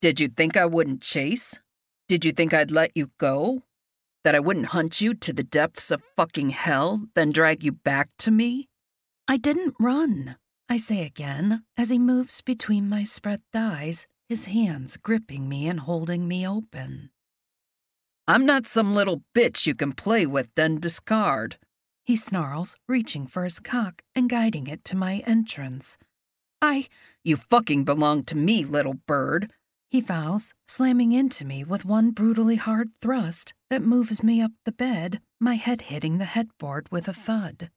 Did 0.00 0.20
you 0.20 0.28
think 0.28 0.56
I 0.56 0.64
wouldn't 0.64 1.02
chase? 1.02 1.58
Did 2.06 2.24
you 2.24 2.30
think 2.30 2.54
I'd 2.54 2.70
let 2.70 2.92
you 2.94 3.10
go? 3.18 3.64
That 4.22 4.36
I 4.36 4.38
wouldn't 4.38 4.66
hunt 4.66 5.00
you 5.00 5.12
to 5.14 5.32
the 5.32 5.42
depths 5.42 5.90
of 5.90 6.04
fucking 6.16 6.50
hell, 6.50 7.08
then 7.16 7.32
drag 7.32 7.64
you 7.64 7.72
back 7.72 8.10
to 8.20 8.30
me? 8.30 8.68
I 9.26 9.38
didn't 9.38 9.74
run, 9.80 10.36
I 10.68 10.76
say 10.78 11.04
again, 11.04 11.64
as 11.76 11.90
he 11.90 11.98
moves 11.98 12.40
between 12.40 12.88
my 12.88 13.04
spread 13.04 13.40
thighs, 13.52 14.06
his 14.28 14.46
hands 14.46 14.96
gripping 14.96 15.48
me 15.48 15.68
and 15.68 15.80
holding 15.80 16.26
me 16.26 16.46
open. 16.46 17.10
I'm 18.26 18.46
not 18.46 18.66
some 18.66 18.94
little 18.94 19.22
bitch 19.34 19.66
you 19.66 19.74
can 19.74 19.92
play 19.92 20.24
with 20.24 20.54
then 20.54 20.80
discard. 20.80 21.58
He 22.04 22.16
snarls, 22.16 22.76
reaching 22.88 23.26
for 23.26 23.44
his 23.44 23.60
cock 23.60 24.02
and 24.14 24.30
guiding 24.30 24.66
it 24.66 24.84
to 24.86 24.96
my 24.96 25.22
entrance. 25.26 25.98
I. 26.62 26.88
You 27.22 27.36
fucking 27.36 27.84
belong 27.84 28.24
to 28.24 28.36
me, 28.36 28.64
little 28.64 28.94
bird. 29.06 29.52
He 29.90 30.00
vows, 30.00 30.54
slamming 30.66 31.12
into 31.12 31.44
me 31.44 31.62
with 31.62 31.84
one 31.84 32.10
brutally 32.10 32.56
hard 32.56 32.96
thrust 33.00 33.52
that 33.68 33.82
moves 33.82 34.22
me 34.22 34.40
up 34.40 34.52
the 34.64 34.72
bed, 34.72 35.20
my 35.38 35.54
head 35.56 35.82
hitting 35.82 36.16
the 36.16 36.24
headboard 36.24 36.88
with 36.90 37.06
a 37.06 37.12
thud. 37.12 37.70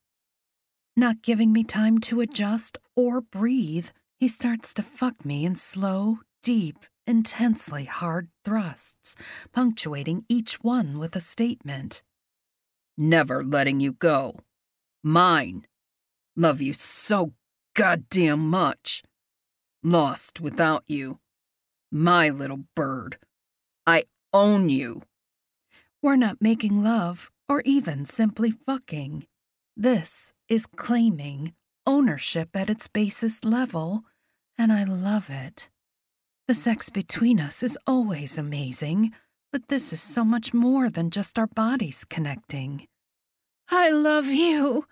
Not 0.99 1.21
giving 1.21 1.53
me 1.53 1.63
time 1.63 1.99
to 2.09 2.21
adjust 2.21 2.79
or 2.95 3.21
breathe, 3.21 3.89
he 4.17 4.27
starts 4.27 4.73
to 4.73 4.81
fuck 4.81 5.23
me 5.23 5.45
in 5.45 5.55
slow, 5.55 6.21
deep, 6.41 6.87
intensely 7.05 7.85
hard 7.85 8.29
thrusts, 8.43 9.15
punctuating 9.53 10.25
each 10.27 10.55
one 10.63 10.97
with 10.97 11.15
a 11.15 11.19
statement. 11.19 12.01
Never 12.97 13.43
letting 13.43 13.79
you 13.79 13.93
go. 13.93 14.39
Mine. 15.03 15.67
Love 16.35 16.61
you 16.61 16.73
so 16.73 17.33
goddamn 17.75 18.49
much. 18.49 19.03
Lost 19.83 20.41
without 20.41 20.83
you. 20.87 21.19
My 21.91 22.29
little 22.29 22.63
bird. 22.75 23.19
I 23.85 24.05
own 24.33 24.69
you. 24.69 25.03
We're 26.01 26.15
not 26.15 26.41
making 26.41 26.81
love 26.81 27.29
or 27.47 27.61
even 27.65 28.03
simply 28.03 28.49
fucking. 28.49 29.27
This 29.79 30.33
is 30.49 30.65
claiming 30.65 31.53
ownership 31.85 32.55
at 32.55 32.67
its 32.67 32.87
basest 32.87 33.45
level, 33.45 34.05
and 34.57 34.73
I 34.73 34.83
love 34.83 35.29
it. 35.29 35.69
The 36.47 36.55
sex 36.55 36.89
between 36.89 37.39
us 37.39 37.61
is 37.61 37.77
always 37.85 38.39
amazing, 38.39 39.13
but 39.51 39.67
this 39.67 39.93
is 39.93 40.01
so 40.01 40.25
much 40.25 40.51
more 40.51 40.89
than 40.89 41.11
just 41.11 41.37
our 41.37 41.45
bodies 41.45 42.05
connecting. 42.09 42.87
I 43.69 43.91
love 43.91 44.25
you! 44.25 44.87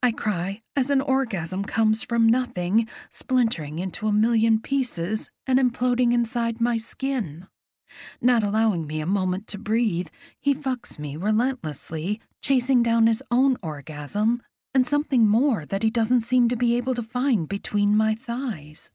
I 0.00 0.12
cry 0.12 0.62
as 0.76 0.90
an 0.90 1.00
orgasm 1.00 1.64
comes 1.64 2.04
from 2.04 2.28
nothing, 2.28 2.86
splintering 3.10 3.80
into 3.80 4.06
a 4.06 4.12
million 4.12 4.60
pieces 4.60 5.28
and 5.44 5.58
imploding 5.58 6.12
inside 6.12 6.60
my 6.60 6.76
skin. 6.76 7.48
Not 8.20 8.44
allowing 8.44 8.86
me 8.86 9.00
a 9.00 9.06
moment 9.06 9.48
to 9.48 9.58
breathe, 9.58 10.06
he 10.38 10.54
fucks 10.54 11.00
me 11.00 11.16
relentlessly, 11.16 12.20
chasing 12.44 12.82
down 12.82 13.06
his 13.06 13.22
own 13.30 13.56
orgasm 13.62 14.42
and 14.74 14.86
something 14.86 15.26
more 15.26 15.64
that 15.64 15.82
he 15.82 15.90
doesn't 15.90 16.20
seem 16.20 16.46
to 16.46 16.56
be 16.56 16.76
able 16.76 16.94
to 16.94 17.02
find 17.02 17.48
between 17.48 17.96
my 17.96 18.14
thighs. 18.14 18.90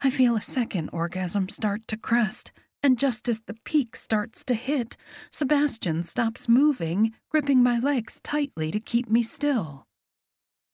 I 0.00 0.10
feel 0.10 0.36
a 0.36 0.40
second 0.40 0.88
orgasm 0.92 1.48
start 1.48 1.88
to 1.88 1.96
crest, 1.96 2.52
and 2.80 2.96
just 2.96 3.28
as 3.28 3.40
the 3.40 3.56
peak 3.64 3.96
starts 3.96 4.44
to 4.44 4.54
hit, 4.54 4.96
Sebastian 5.32 6.04
stops 6.04 6.48
moving, 6.48 7.12
gripping 7.30 7.64
my 7.64 7.80
legs 7.80 8.20
tightly 8.22 8.70
to 8.70 8.78
keep 8.78 9.10
me 9.10 9.24
still. 9.24 9.84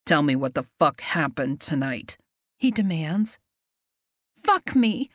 Tell 0.05 0.23
me 0.23 0.37
what 0.37 0.53
the 0.53 0.67
fuck 0.79 1.01
happened 1.01 1.59
tonight, 1.63 2.19
he 2.59 2.71
demands. 2.71 3.39
Fuck 4.45 4.77
me. 4.77 5.09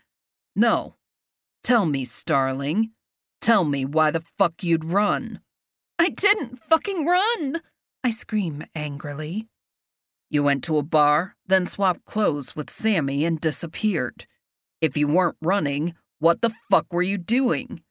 No. 0.55 0.95
Tell 1.63 1.85
me, 1.85 2.03
Starling. 2.03 2.93
Tell 3.41 3.63
me 3.63 3.85
why 3.85 4.09
the 4.09 4.23
fuck 4.39 4.63
you'd 4.63 4.85
run. 4.85 5.41
I 5.99 6.09
didn't 6.09 6.57
fucking 6.57 7.05
run, 7.05 7.61
I 8.05 8.11
scream 8.11 8.63
angrily. 8.73 9.47
You 10.29 10.43
went 10.43 10.63
to 10.63 10.77
a 10.77 10.83
bar, 10.83 11.35
then 11.45 11.67
swapped 11.67 12.05
clothes 12.05 12.55
with 12.55 12.69
Sammy 12.69 13.25
and 13.25 13.41
disappeared. 13.41 14.25
If 14.79 14.95
you 14.95 15.07
weren't 15.07 15.35
running, 15.41 15.95
what 16.19 16.41
the 16.41 16.53
fuck 16.71 16.93
were 16.93 17.01
you 17.01 17.17
doing? 17.17 17.81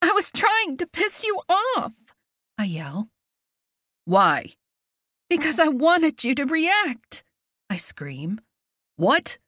I 0.00 0.12
was 0.12 0.30
trying 0.30 0.76
to 0.76 0.86
piss 0.86 1.24
you 1.24 1.40
off, 1.48 1.94
I 2.56 2.64
yell. 2.64 3.08
Why? 4.04 4.54
Because 5.28 5.58
I 5.58 5.68
wanted 5.68 6.22
you 6.22 6.36
to 6.36 6.44
react, 6.44 7.24
I 7.68 7.76
scream. 7.76 8.40
What? 8.96 9.38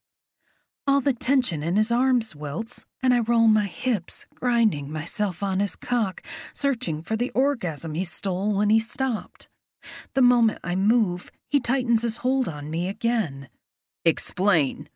All 0.90 1.00
the 1.00 1.12
tension 1.12 1.62
in 1.62 1.76
his 1.76 1.92
arms 1.92 2.34
wilts, 2.34 2.84
and 3.00 3.14
I 3.14 3.20
roll 3.20 3.46
my 3.46 3.66
hips, 3.66 4.26
grinding 4.34 4.90
myself 4.90 5.40
on 5.40 5.60
his 5.60 5.76
cock, 5.76 6.20
searching 6.52 7.00
for 7.00 7.14
the 7.14 7.30
orgasm 7.30 7.94
he 7.94 8.02
stole 8.02 8.56
when 8.56 8.70
he 8.70 8.80
stopped. 8.80 9.48
The 10.14 10.20
moment 10.20 10.58
I 10.64 10.74
move, 10.74 11.30
he 11.48 11.60
tightens 11.60 12.02
his 12.02 12.16
hold 12.16 12.48
on 12.48 12.70
me 12.70 12.88
again. 12.88 13.48
Explain. 14.04 14.88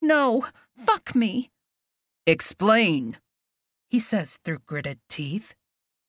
No, 0.00 0.46
fuck 0.74 1.14
me. 1.14 1.50
Explain, 2.26 3.18
he 3.90 3.98
says 3.98 4.38
through 4.46 4.60
gritted 4.64 5.00
teeth. 5.10 5.54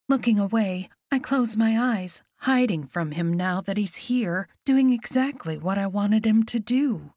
Looking 0.08 0.40
away, 0.40 0.90
I 1.12 1.20
close 1.20 1.58
my 1.58 1.78
eyes, 1.78 2.24
hiding 2.38 2.86
from 2.86 3.12
him 3.12 3.34
now 3.34 3.60
that 3.60 3.76
he's 3.76 4.08
here, 4.08 4.48
doing 4.66 4.94
exactly 4.94 5.58
what 5.58 5.78
I 5.78 5.88
wanted 5.88 6.26
him 6.26 6.44
to 6.44 6.62
do. 6.62 7.12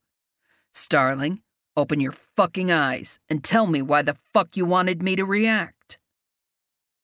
Starling, 0.73 1.41
open 1.77 2.01
your 2.01 2.13
fucking 2.13 2.71
eyes 2.71 3.21
and 3.29 3.45
tell 3.45 3.67
me 3.67 3.83
why 3.83 4.03
the 4.03 4.17
fuck 4.33 4.57
you 4.57 4.65
wanted 4.65 5.03
me 5.03 5.17
to 5.17 5.25
react. 5.25 5.99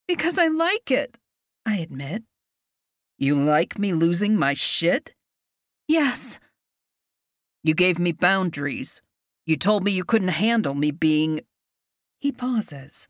Because 0.08 0.38
I 0.38 0.48
like 0.48 0.90
it, 0.90 1.18
I 1.66 1.76
admit. 1.76 2.24
You 3.18 3.34
like 3.34 3.78
me 3.78 3.92
losing 3.92 4.36
my 4.36 4.54
shit? 4.54 5.14
Yes. 5.86 6.40
You 7.62 7.74
gave 7.74 7.98
me 7.98 8.12
boundaries. 8.12 9.02
You 9.46 9.56
told 9.56 9.84
me 9.84 9.92
you 9.92 10.04
couldn't 10.04 10.28
handle 10.28 10.74
me 10.74 10.90
being. 10.90 11.42
He 12.18 12.32
pauses. 12.32 13.08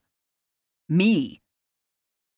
Me. 0.89 1.41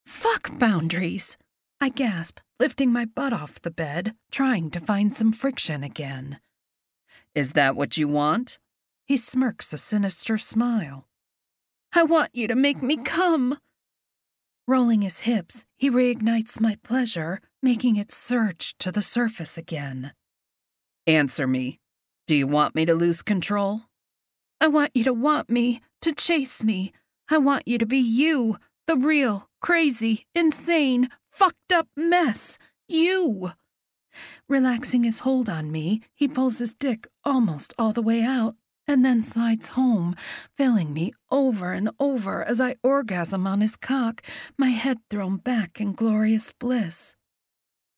Fuck 0.06 0.58
boundaries. 0.58 1.36
I 1.80 1.88
gasp, 1.88 2.38
lifting 2.60 2.92
my 2.92 3.04
butt 3.04 3.32
off 3.32 3.60
the 3.60 3.70
bed, 3.70 4.14
trying 4.30 4.70
to 4.70 4.80
find 4.80 5.12
some 5.12 5.32
friction 5.32 5.82
again. 5.82 6.38
Is 7.34 7.52
that 7.52 7.74
what 7.74 7.96
you 7.96 8.06
want? 8.06 8.58
He 9.06 9.18
smirks 9.18 9.72
a 9.72 9.78
sinister 9.78 10.38
smile. 10.38 11.06
I 11.94 12.04
want 12.04 12.34
you 12.34 12.48
to 12.48 12.54
make 12.54 12.82
me 12.82 12.96
come. 12.96 13.58
Rolling 14.66 15.02
his 15.02 15.20
hips, 15.20 15.66
he 15.76 15.90
reignites 15.90 16.58
my 16.58 16.78
pleasure, 16.82 17.40
making 17.62 17.96
it 17.96 18.10
surge 18.10 18.74
to 18.78 18.90
the 18.90 19.02
surface 19.02 19.58
again. 19.58 20.12
Answer 21.06 21.46
me. 21.46 21.80
Do 22.26 22.34
you 22.34 22.46
want 22.46 22.74
me 22.74 22.86
to 22.86 22.94
lose 22.94 23.20
control? 23.20 23.82
I 24.58 24.68
want 24.68 24.92
you 24.94 25.04
to 25.04 25.12
want 25.12 25.50
me, 25.50 25.82
to 26.00 26.14
chase 26.14 26.62
me. 26.62 26.92
I 27.28 27.36
want 27.36 27.68
you 27.68 27.76
to 27.76 27.86
be 27.86 27.98
you, 27.98 28.56
the 28.86 28.96
real, 28.96 29.50
crazy, 29.60 30.26
insane, 30.34 31.10
fucked 31.30 31.72
up 31.72 31.88
mess. 31.94 32.58
You. 32.88 33.52
Relaxing 34.48 35.04
his 35.04 35.20
hold 35.20 35.50
on 35.50 35.70
me, 35.70 36.00
he 36.14 36.26
pulls 36.26 36.58
his 36.58 36.72
dick 36.72 37.06
almost 37.22 37.74
all 37.78 37.92
the 37.92 38.02
way 38.02 38.22
out 38.22 38.56
and 38.86 39.04
then 39.04 39.22
slides 39.22 39.68
home, 39.68 40.14
filling 40.56 40.92
me 40.92 41.12
over 41.30 41.72
and 41.72 41.90
over 41.98 42.42
as 42.44 42.60
I 42.60 42.76
orgasm 42.82 43.46
on 43.46 43.60
his 43.60 43.76
cock, 43.76 44.22
my 44.58 44.68
head 44.68 44.98
thrown 45.10 45.36
back 45.38 45.80
in 45.80 45.92
glorious 45.92 46.52
bliss. 46.52 47.14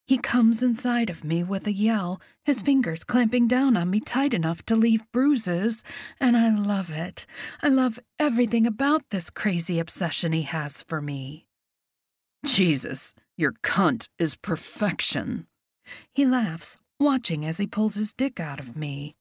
He 0.07 0.19
comes 0.19 0.63
inside 0.63 1.11
of 1.11 1.25
me 1.25 1.43
with 1.43 1.67
a 1.67 1.73
yell, 1.73 2.21
his 2.45 2.63
fingers 2.63 3.03
clamping 3.03 3.49
down 3.49 3.77
on 3.77 3.91
me 3.91 3.99
tight 3.99 4.33
enough 4.33 4.65
to 4.67 4.77
leave 4.77 5.03
bruises, 5.11 5.83
and 6.21 6.37
I 6.37 6.49
love 6.49 6.91
it. 6.91 7.27
I 7.61 7.69
love 7.69 7.99
everything 8.21 8.69
about 8.69 9.03
this 9.11 9.31
crazy 9.31 9.81
obsession 9.81 10.33
he 10.33 10.43
has 10.43 10.81
for 10.81 11.03
me. 11.03 11.47
Jesus, 12.45 13.15
your 13.37 13.53
cunt 13.65 14.09
is 14.17 14.37
perfection. 14.37 15.49
He 16.15 16.25
laughs, 16.25 16.79
watching 17.01 17.45
as 17.45 17.59
he 17.59 17.67
pulls 17.67 17.97
his 17.97 18.13
dick 18.13 18.39
out 18.39 18.61
of 18.61 18.77
me. 18.77 19.17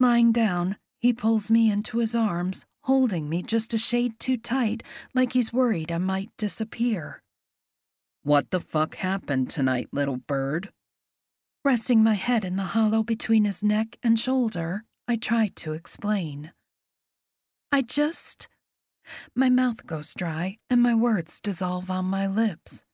Lying 0.00 0.30
down, 0.30 0.76
he 1.00 1.12
pulls 1.12 1.50
me 1.50 1.70
into 1.70 1.98
his 1.98 2.14
arms, 2.14 2.64
holding 2.82 3.28
me 3.28 3.42
just 3.42 3.74
a 3.74 3.78
shade 3.78 4.18
too 4.20 4.36
tight, 4.36 4.82
like 5.12 5.32
he's 5.32 5.52
worried 5.52 5.90
I 5.90 5.98
might 5.98 6.30
disappear. 6.36 7.22
What 8.22 8.50
the 8.50 8.60
fuck 8.60 8.96
happened 8.96 9.50
tonight, 9.50 9.88
little 9.92 10.18
bird? 10.18 10.70
Resting 11.64 12.04
my 12.04 12.14
head 12.14 12.44
in 12.44 12.56
the 12.56 12.62
hollow 12.62 13.02
between 13.02 13.44
his 13.44 13.62
neck 13.62 13.96
and 14.02 14.18
shoulder, 14.18 14.84
I 15.08 15.16
try 15.16 15.50
to 15.56 15.72
explain. 15.72 16.52
I 17.72 17.82
just. 17.82 18.48
My 19.34 19.50
mouth 19.50 19.86
goes 19.86 20.14
dry 20.14 20.58
and 20.70 20.82
my 20.82 20.94
words 20.94 21.40
dissolve 21.40 21.90
on 21.90 22.04
my 22.04 22.26
lips. 22.26 22.84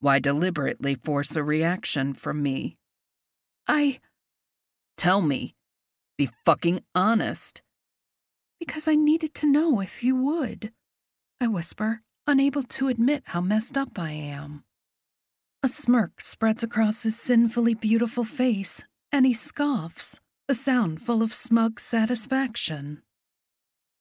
Why 0.00 0.18
deliberately 0.18 0.94
force 0.94 1.34
a 1.34 1.42
reaction 1.42 2.14
from 2.14 2.42
me? 2.42 2.76
I. 3.66 4.00
Tell 4.96 5.20
me. 5.20 5.54
Be 6.16 6.30
fucking 6.44 6.80
honest. 6.94 7.62
Because 8.58 8.86
I 8.86 8.94
needed 8.94 9.34
to 9.34 9.50
know 9.50 9.80
if 9.80 10.02
you 10.02 10.14
would. 10.16 10.72
I 11.40 11.48
whisper, 11.48 12.02
unable 12.26 12.62
to 12.62 12.88
admit 12.88 13.24
how 13.26 13.40
messed 13.40 13.76
up 13.76 13.98
I 13.98 14.12
am. 14.12 14.64
A 15.62 15.68
smirk 15.68 16.20
spreads 16.20 16.62
across 16.62 17.02
his 17.02 17.18
sinfully 17.18 17.74
beautiful 17.74 18.24
face, 18.24 18.84
and 19.10 19.26
he 19.26 19.32
scoffs, 19.32 20.20
a 20.48 20.54
sound 20.54 21.02
full 21.02 21.22
of 21.22 21.34
smug 21.34 21.80
satisfaction. 21.80 23.02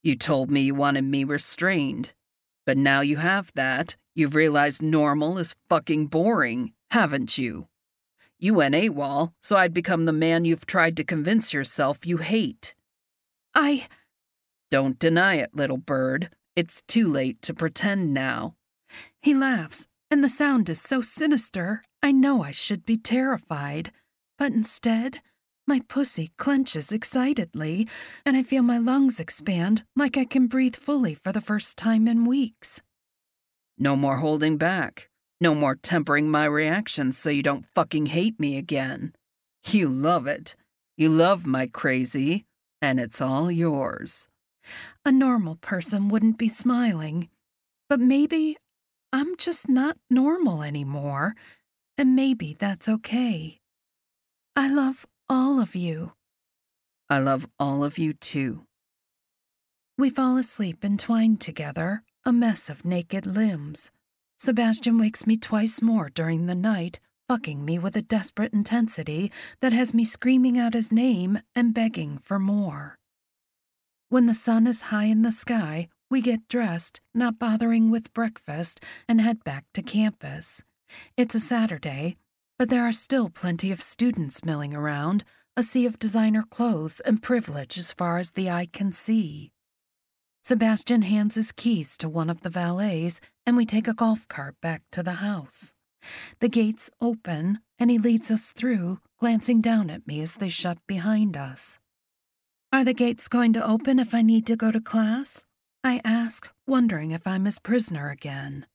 You 0.04 0.18
told 0.18 0.52
me 0.52 0.62
you 0.62 0.76
wanted 0.76 1.06
me 1.06 1.24
restrained. 1.24 2.14
But 2.66 2.78
now 2.78 3.02
you 3.02 3.18
have 3.18 3.52
that, 3.56 3.96
you've 4.16 4.36
realized 4.36 4.82
normal 4.82 5.38
is 5.38 5.56
fucking 5.70 6.08
boring, 6.08 6.74
haven't 6.92 7.38
you? 7.38 7.68
You 8.44 8.56
went 8.56 8.76
AWOL, 8.76 9.32
so 9.42 9.56
I'd 9.56 9.74
become 9.74 10.04
the 10.04 10.12
man 10.12 10.44
you've 10.44 10.66
tried 10.66 10.98
to 10.98 11.06
convince 11.06 11.54
yourself 11.54 12.06
you 12.06 12.18
hate. 12.18 12.76
I. 13.56 13.88
Don't 14.70 15.00
deny 15.00 15.36
it, 15.36 15.56
little 15.56 15.78
bird. 15.78 16.30
It's 16.54 16.82
too 16.82 17.08
late 17.08 17.42
to 17.44 17.54
pretend 17.54 18.14
now. 18.14 18.56
He 19.22 19.34
laughs, 19.34 19.88
and 20.12 20.22
the 20.22 20.28
sound 20.28 20.68
is 20.68 20.82
so 20.82 21.00
sinister, 21.00 21.84
I 22.02 22.12
know 22.12 22.44
I 22.44 22.52
should 22.52 22.86
be 22.86 22.98
terrified. 22.98 23.94
But 24.38 24.52
instead, 24.52 25.22
my 25.66 25.80
pussy 25.88 26.34
clenches 26.38 26.92
excitedly, 26.92 27.88
and 28.26 28.36
I 28.36 28.44
feel 28.44 28.62
my 28.62 28.78
lungs 28.78 29.22
expand 29.22 29.86
like 29.96 30.18
I 30.18 30.26
can 30.26 30.48
breathe 30.48 30.76
fully 30.76 31.16
for 31.16 31.32
the 31.32 31.40
first 31.40 31.78
time 31.78 32.10
in 32.10 32.26
weeks. 32.26 32.82
No 33.78 33.96
more 33.96 34.18
holding 34.18 34.58
back. 34.58 35.08
No 35.42 35.54
more 35.56 35.76
tempering 35.76 36.30
my 36.30 36.46
reactions 36.46 37.18
so 37.18 37.30
you 37.30 37.44
don't 37.44 37.66
fucking 37.76 38.08
hate 38.08 38.40
me 38.40 38.58
again. 38.58 39.14
You 39.66 39.90
love 39.90 40.28
it. 40.28 40.56
You 40.98 41.10
love 41.10 41.46
my 41.46 41.68
crazy, 41.68 42.46
and 42.82 43.00
it's 43.00 43.22
all 43.22 43.52
yours. 43.52 44.28
A 45.06 45.12
normal 45.12 45.56
person 45.56 46.08
wouldn't 46.08 46.38
be 46.38 46.48
smiling. 46.48 47.30
But 47.90 48.00
maybe 48.00 48.58
I'm 49.12 49.36
just 49.38 49.70
not 49.70 49.98
normal 50.10 50.64
anymore, 50.64 51.36
and 51.98 52.16
maybe 52.16 52.56
that's 52.58 52.90
okay. 52.90 53.60
I 54.56 54.70
love 54.70 55.06
all 55.30 55.60
of 55.60 55.76
you. 55.76 56.14
I 57.10 57.20
love 57.20 57.48
all 57.60 57.84
of 57.84 57.98
you 57.98 58.14
too. 58.14 58.66
We 59.98 60.10
fall 60.10 60.38
asleep 60.38 60.84
entwined 60.84 61.42
together, 61.42 62.04
a 62.26 62.34
mess 62.34 62.70
of 62.70 62.86
naked 62.86 63.28
limbs. 63.28 63.92
Sebastian 64.44 64.98
wakes 64.98 65.26
me 65.26 65.38
twice 65.38 65.82
more 65.82 66.10
during 66.10 66.48
the 66.48 66.54
night, 66.54 67.00
fucking 67.30 67.64
me 67.64 67.80
with 67.80 67.96
a 67.96 68.02
desperate 68.02 68.52
intensity 68.52 69.32
that 69.62 69.72
has 69.72 69.94
me 69.94 70.04
screaming 70.04 70.60
out 70.60 70.74
his 70.74 70.92
name 70.92 71.40
and 71.56 71.74
begging 71.74 72.18
for 72.18 72.40
more. 72.40 73.00
When 74.10 74.26
the 74.26 74.34
sun 74.34 74.68
is 74.68 74.92
high 74.92 75.06
in 75.06 75.22
the 75.22 75.32
sky, 75.32 75.88
we 76.12 76.20
get 76.20 76.50
dressed, 76.50 77.00
not 77.14 77.40
bothering 77.40 77.90
with 77.90 78.14
breakfast, 78.14 78.84
and 79.08 79.22
head 79.22 79.46
back 79.46 79.64
to 79.76 79.82
campus. 79.82 80.62
It's 81.16 81.36
a 81.36 81.40
Saturday, 81.40 82.18
but 82.60 82.68
there 82.68 82.84
are 82.84 82.92
still 82.92 83.30
plenty 83.30 83.72
of 83.72 83.82
students 83.82 84.44
milling 84.44 84.76
around, 84.76 85.24
a 85.56 85.64
sea 85.64 85.86
of 85.86 86.00
designer 86.00 86.44
clothes 86.44 87.00
and 87.06 87.24
privilege 87.24 87.78
as 87.78 87.94
far 87.94 88.18
as 88.18 88.32
the 88.32 88.50
eye 88.50 88.68
can 88.74 88.92
see. 88.92 89.54
Sebastian 90.44 91.04
hands 91.04 91.36
his 91.36 91.54
keys 91.54 91.98
to 91.98 92.10
one 92.10 92.30
of 92.30 92.42
the 92.42 92.50
valets, 92.50 93.22
and 93.46 93.56
we 93.56 93.66
take 93.66 93.88
a 93.88 93.94
golf 93.94 94.28
cart 94.28 94.56
back 94.62 94.82
to 94.92 95.02
the 95.02 95.14
house. 95.14 95.74
The 96.40 96.50
gates 96.50 96.90
open, 97.00 97.60
and 97.80 97.90
he 97.90 97.98
leads 97.98 98.30
us 98.30 98.52
through, 98.52 99.00
glancing 99.20 99.62
down 99.62 99.90
at 99.90 100.06
me 100.06 100.20
as 100.22 100.36
they 100.36 100.50
shut 100.50 100.80
behind 100.86 101.38
us. 101.38 101.80
Are 102.74 102.84
the 102.84 102.94
gates 102.94 103.30
going 103.30 103.54
to 103.54 103.66
open 103.66 104.00
if 104.00 104.14
I 104.14 104.22
need 104.22 104.46
to 104.48 104.58
go 104.58 104.70
to 104.70 104.82
class? 104.82 105.46
I 105.82 106.02
ask, 106.04 106.50
wondering 106.68 107.12
if 107.12 107.26
I'm 107.26 107.46
his 107.46 107.60
prisoner 107.60 108.10
again. 108.10 108.66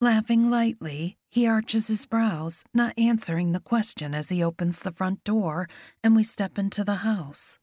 Laughing 0.00 0.50
lightly, 0.50 1.16
he 1.30 1.46
arches 1.46 1.88
his 1.88 2.06
brows, 2.06 2.62
not 2.74 2.92
answering 2.96 3.52
the 3.52 3.60
question 3.60 4.14
as 4.14 4.28
he 4.28 4.42
opens 4.42 4.80
the 4.80 4.92
front 4.92 5.24
door 5.24 5.68
and 6.04 6.14
we 6.14 6.22
step 6.22 6.58
into 6.58 6.84
the 6.84 6.96
house. 6.96 7.58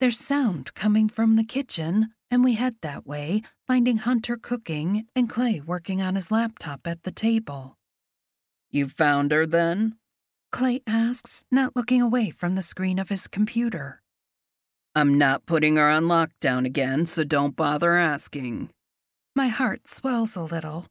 There's 0.00 0.18
sound 0.18 0.74
coming 0.74 1.08
from 1.08 1.36
the 1.36 1.44
kitchen, 1.44 2.14
and 2.30 2.44
we 2.44 2.54
head 2.54 2.76
that 2.82 3.06
way, 3.06 3.42
finding 3.66 3.98
Hunter 3.98 4.36
cooking 4.36 5.06
and 5.14 5.28
Clay 5.28 5.60
working 5.60 6.02
on 6.02 6.14
his 6.14 6.30
laptop 6.30 6.86
at 6.86 7.02
the 7.02 7.10
table. 7.10 7.76
You 8.70 8.86
found 8.86 9.32
her 9.32 9.46
then? 9.46 9.96
Clay 10.52 10.82
asks, 10.86 11.44
not 11.50 11.76
looking 11.76 12.02
away 12.02 12.30
from 12.30 12.54
the 12.54 12.62
screen 12.62 12.98
of 12.98 13.08
his 13.08 13.28
computer. 13.28 14.02
I'm 14.94 15.16
not 15.16 15.46
putting 15.46 15.76
her 15.76 15.88
on 15.88 16.04
lockdown 16.04 16.66
again, 16.66 17.06
so 17.06 17.24
don't 17.24 17.54
bother 17.54 17.96
asking. 17.96 18.70
My 19.36 19.48
heart 19.48 19.86
swells 19.86 20.34
a 20.34 20.42
little. 20.42 20.86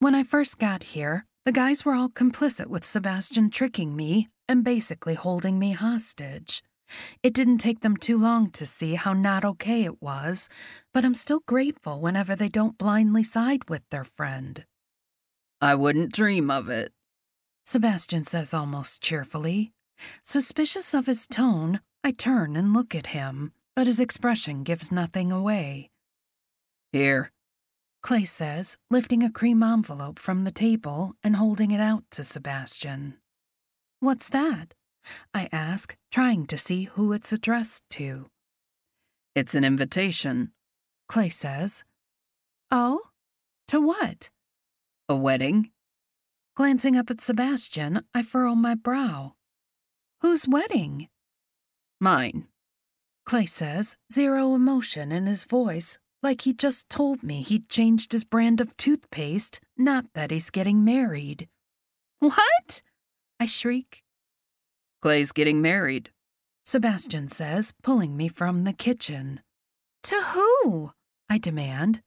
When 0.00 0.14
I 0.14 0.22
first 0.22 0.58
got 0.58 0.82
here, 0.82 1.24
the 1.44 1.52
guys 1.52 1.84
were 1.84 1.94
all 1.94 2.10
complicit 2.10 2.66
with 2.66 2.84
Sebastian 2.84 3.50
tricking 3.50 3.96
me 3.96 4.28
and 4.48 4.62
basically 4.62 5.14
holding 5.14 5.58
me 5.58 5.72
hostage. 5.72 6.62
It 7.22 7.34
didn't 7.34 7.58
take 7.58 7.80
them 7.80 7.96
too 7.96 8.18
long 8.18 8.50
to 8.52 8.66
see 8.66 8.94
how 8.94 9.12
not 9.12 9.44
okay 9.44 9.84
it 9.84 10.00
was, 10.02 10.48
but 10.92 11.04
I'm 11.04 11.14
still 11.14 11.40
grateful 11.46 12.00
whenever 12.00 12.34
they 12.34 12.48
don't 12.48 12.78
blindly 12.78 13.22
side 13.22 13.68
with 13.68 13.82
their 13.90 14.04
friend. 14.04 14.64
I 15.60 15.74
wouldn't 15.74 16.12
dream 16.12 16.50
of 16.50 16.68
it. 16.68 16.92
Sebastian 17.66 18.24
says 18.24 18.54
almost 18.54 19.02
cheerfully. 19.02 19.72
Suspicious 20.22 20.94
of 20.94 21.06
his 21.06 21.26
tone, 21.26 21.80
I 22.04 22.12
turn 22.12 22.56
and 22.56 22.72
look 22.72 22.94
at 22.94 23.08
him, 23.08 23.52
but 23.74 23.86
his 23.86 24.00
expression 24.00 24.62
gives 24.62 24.92
nothing 24.92 25.32
away. 25.32 25.90
Here. 26.92 27.32
Clay 28.02 28.24
says, 28.24 28.76
lifting 28.90 29.22
a 29.22 29.30
cream 29.30 29.62
envelope 29.62 30.18
from 30.18 30.44
the 30.44 30.52
table 30.52 31.14
and 31.22 31.36
holding 31.36 31.72
it 31.72 31.80
out 31.80 32.04
to 32.12 32.24
Sebastian. 32.24 33.18
What's 34.00 34.28
that? 34.28 34.74
I 35.34 35.48
ask, 35.52 35.96
trying 36.10 36.46
to 36.46 36.58
see 36.58 36.84
who 36.84 37.12
it's 37.12 37.32
addressed 37.32 37.84
to. 37.90 38.26
It's 39.34 39.54
an 39.54 39.64
invitation. 39.64 40.52
Clay 41.08 41.28
says. 41.28 41.84
Oh? 42.70 43.00
To 43.68 43.80
what? 43.80 44.30
A 45.08 45.16
wedding? 45.16 45.70
Glancing 46.56 46.96
up 46.96 47.10
at 47.10 47.20
Sebastian, 47.20 48.02
I 48.14 48.22
furrow 48.22 48.54
my 48.54 48.74
brow. 48.74 49.34
Whose 50.20 50.48
wedding? 50.48 51.08
Mine. 52.00 52.48
Clay 53.24 53.46
says, 53.46 53.96
zero 54.12 54.54
emotion 54.54 55.12
in 55.12 55.26
his 55.26 55.44
voice, 55.44 55.98
like 56.22 56.40
he 56.40 56.52
just 56.52 56.88
told 56.88 57.22
me 57.22 57.42
he'd 57.42 57.68
changed 57.68 58.12
his 58.12 58.24
brand 58.24 58.60
of 58.60 58.76
toothpaste, 58.76 59.60
not 59.76 60.06
that 60.14 60.30
he's 60.30 60.50
getting 60.50 60.84
married. 60.84 61.48
What? 62.18 62.82
I 63.38 63.46
shriek. 63.46 64.02
Clay's 65.00 65.32
getting 65.32 65.62
married. 65.62 66.10
Sebastian 66.66 67.28
says, 67.28 67.72
pulling 67.82 68.16
me 68.16 68.28
from 68.28 68.64
the 68.64 68.72
kitchen. 68.72 69.40
To 70.04 70.20
who? 70.20 70.92
I 71.28 71.38
demand. 71.38 72.02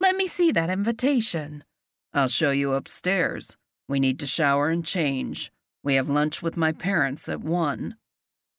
Let 0.00 0.16
me 0.16 0.26
see 0.26 0.52
that 0.52 0.70
invitation. 0.70 1.64
I'll 2.12 2.28
show 2.28 2.50
you 2.50 2.74
upstairs. 2.74 3.56
We 3.88 4.00
need 4.00 4.18
to 4.20 4.26
shower 4.26 4.68
and 4.68 4.84
change. 4.84 5.52
We 5.82 5.94
have 5.94 6.10
lunch 6.10 6.42
with 6.42 6.56
my 6.56 6.72
parents 6.72 7.28
at 7.28 7.40
one. 7.40 7.96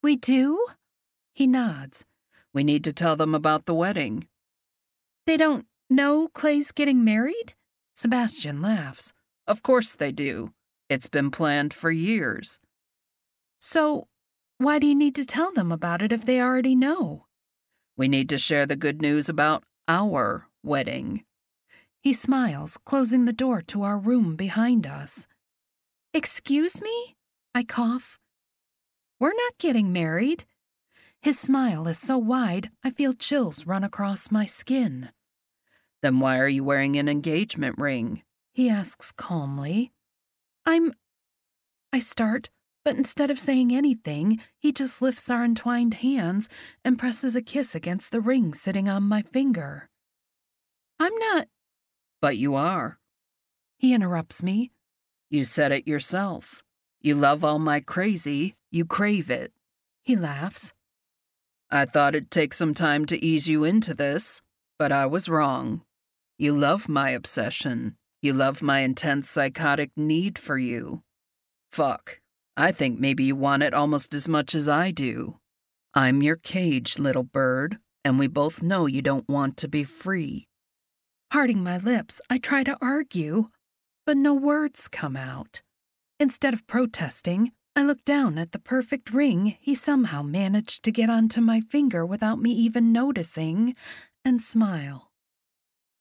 We 0.01 0.15
do? 0.15 0.65
He 1.33 1.45
nods. 1.45 2.05
We 2.53 2.63
need 2.63 2.83
to 2.85 2.93
tell 2.93 3.15
them 3.15 3.35
about 3.35 3.65
the 3.65 3.75
wedding. 3.75 4.27
They 5.25 5.37
don't 5.37 5.65
know 5.89 6.29
Clay's 6.29 6.71
getting 6.71 7.03
married? 7.03 7.53
Sebastian 7.95 8.61
laughs. 8.61 9.13
Of 9.45 9.61
course 9.63 9.93
they 9.93 10.11
do. 10.11 10.53
It's 10.89 11.07
been 11.07 11.29
planned 11.29 11.73
for 11.73 11.91
years. 11.91 12.59
So, 13.59 14.07
why 14.57 14.79
do 14.79 14.87
you 14.87 14.95
need 14.95 15.15
to 15.15 15.25
tell 15.25 15.51
them 15.51 15.71
about 15.71 16.01
it 16.01 16.11
if 16.11 16.25
they 16.25 16.41
already 16.41 16.75
know? 16.75 17.25
We 17.97 18.07
need 18.07 18.29
to 18.29 18.37
share 18.37 18.65
the 18.65 18.75
good 18.75 19.01
news 19.01 19.27
about 19.29 19.63
our 19.87 20.47
wedding. 20.63 21.25
He 22.01 22.13
smiles, 22.13 22.77
closing 22.85 23.25
the 23.25 23.33
door 23.33 23.61
to 23.63 23.83
our 23.83 23.97
room 23.97 24.35
behind 24.35 24.87
us. 24.87 25.27
Excuse 26.13 26.81
me? 26.81 27.15
I 27.53 27.63
cough. 27.63 28.17
We're 29.19 29.33
not 29.33 29.57
getting 29.57 29.91
married. 29.91 30.45
His 31.21 31.37
smile 31.37 31.87
is 31.87 31.97
so 31.99 32.17
wide, 32.17 32.71
I 32.83 32.91
feel 32.91 33.13
chills 33.13 33.65
run 33.65 33.83
across 33.83 34.31
my 34.31 34.45
skin. 34.45 35.09
Then 36.01 36.21
why 36.21 36.39
are 36.39 36.47
you 36.47 36.63
wearing 36.63 36.95
an 36.95 37.09
engagement 37.09 37.77
ring? 37.77 38.23
He 38.53 38.69
asks 38.69 39.11
calmly. 39.11 39.91
I'm. 40.65 40.93
I 41.91 41.99
start, 41.99 42.49
but 42.83 42.95
instead 42.95 43.29
of 43.29 43.39
saying 43.39 43.73
anything, 43.73 44.39
he 44.57 44.71
just 44.71 45.01
lifts 45.01 45.29
our 45.29 45.43
entwined 45.43 45.95
hands 45.95 46.49
and 46.83 46.97
presses 46.99 47.35
a 47.35 47.41
kiss 47.41 47.75
against 47.75 48.11
the 48.11 48.21
ring 48.21 48.53
sitting 48.53 48.87
on 48.87 49.03
my 49.03 49.21
finger. 49.21 49.89
I'm 50.99 51.15
not. 51.17 51.47
But 52.21 52.37
you 52.37 52.55
are. 52.55 52.99
He 53.77 53.93
interrupts 53.93 54.43
me. 54.43 54.71
You 55.29 55.43
said 55.43 55.71
it 55.71 55.87
yourself. 55.87 56.63
You 57.01 57.15
love 57.15 57.43
all 57.43 57.59
my 57.59 57.79
crazy, 57.79 58.55
you 58.71 58.85
crave 58.85 59.29
it. 59.29 59.53
He 60.03 60.15
laughs. 60.15 60.73
I 61.71 61.85
thought 61.85 62.15
it'd 62.15 62.31
take 62.31 62.53
some 62.53 62.73
time 62.73 63.05
to 63.05 63.23
ease 63.23 63.47
you 63.47 63.63
into 63.63 63.93
this, 63.93 64.41
but 64.77 64.91
I 64.91 65.05
was 65.05 65.29
wrong. 65.29 65.83
You 66.37 66.53
love 66.53 66.89
my 66.89 67.11
obsession. 67.11 67.95
You 68.21 68.33
love 68.33 68.61
my 68.61 68.79
intense 68.79 69.29
psychotic 69.29 69.91
need 69.95 70.37
for 70.39 70.57
you. 70.57 71.03
Fuck. 71.71 72.19
I 72.59 72.73
think 72.73 72.99
maybe 72.99 73.23
you 73.23 73.37
want 73.37 73.63
it 73.63 73.73
almost 73.73 74.13
as 74.13 74.27
much 74.27 74.53
as 74.53 74.67
I 74.67 74.91
do. 74.91 75.39
I'm 75.93 76.21
your 76.21 76.35
cage, 76.35 76.99
little 76.99 77.23
bird, 77.23 77.77
and 78.03 78.19
we 78.19 78.27
both 78.27 78.61
know 78.61 78.85
you 78.85 79.01
don't 79.01 79.29
want 79.29 79.55
to 79.57 79.69
be 79.69 79.85
free. 79.85 80.49
Parting 81.31 81.63
my 81.63 81.77
lips, 81.77 82.19
I 82.29 82.37
try 82.37 82.65
to 82.65 82.77
argue, 82.81 83.47
but 84.05 84.17
no 84.17 84.33
words 84.33 84.89
come 84.89 85.15
out. 85.15 85.61
Instead 86.19 86.53
of 86.53 86.67
protesting, 86.67 87.53
I 87.77 87.83
look 87.83 88.03
down 88.03 88.37
at 88.37 88.51
the 88.51 88.59
perfect 88.59 89.13
ring 89.13 89.55
he 89.61 89.73
somehow 89.73 90.21
managed 90.21 90.83
to 90.83 90.91
get 90.91 91.09
onto 91.09 91.39
my 91.39 91.61
finger 91.61 92.05
without 92.05 92.41
me 92.41 92.51
even 92.51 92.91
noticing 92.91 93.73
and 94.25 94.41
smile. 94.41 95.11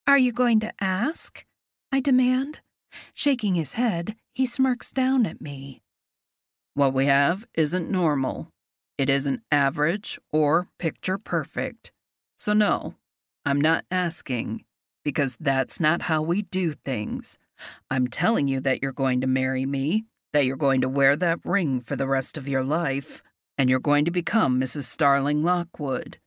Are 0.09 0.19
you 0.19 0.33
going 0.33 0.59
to 0.59 0.75
ask? 0.81 1.45
I 1.93 2.01
demand. 2.01 2.63
Shaking 3.15 3.55
his 3.55 3.75
head, 3.75 4.17
he 4.35 4.45
smirks 4.45 4.91
down 4.91 5.25
at 5.25 5.41
me. 5.41 5.83
What 6.79 6.95
we 6.95 7.07
have 7.07 7.45
isn't 7.55 7.91
normal. 7.91 8.51
It 8.99 9.11
isn't 9.11 9.43
average 9.51 10.17
or 10.31 10.69
picture 10.79 11.19
perfect. 11.19 11.91
So, 12.37 12.53
no, 12.53 12.95
I'm 13.45 13.61
not 13.61 13.85
asking, 13.91 14.63
because 15.05 15.37
that's 15.41 15.81
not 15.81 16.03
how 16.03 16.23
we 16.23 16.43
do 16.43 16.75
things. 16.75 17.37
I'm 17.91 18.07
telling 18.07 18.47
you 18.47 18.61
that 18.61 18.81
you're 18.81 18.93
going 18.93 19.21
to 19.23 19.27
marry 19.27 19.67
me, 19.67 20.05
that 20.33 20.45
you're 20.45 20.55
going 20.55 20.81
to 20.83 20.89
wear 20.89 21.17
that 21.17 21.41
ring 21.43 21.81
for 21.81 21.97
the 21.97 22.07
rest 22.07 22.39
of 22.39 22.47
your 22.47 22.63
life, 22.63 23.25
and 23.59 23.69
you're 23.69 23.81
going 23.81 24.05
to 24.05 24.13
become 24.13 24.61
Mrs. 24.61 24.85
Starling 24.85 25.43
Lockwood. 25.43 26.19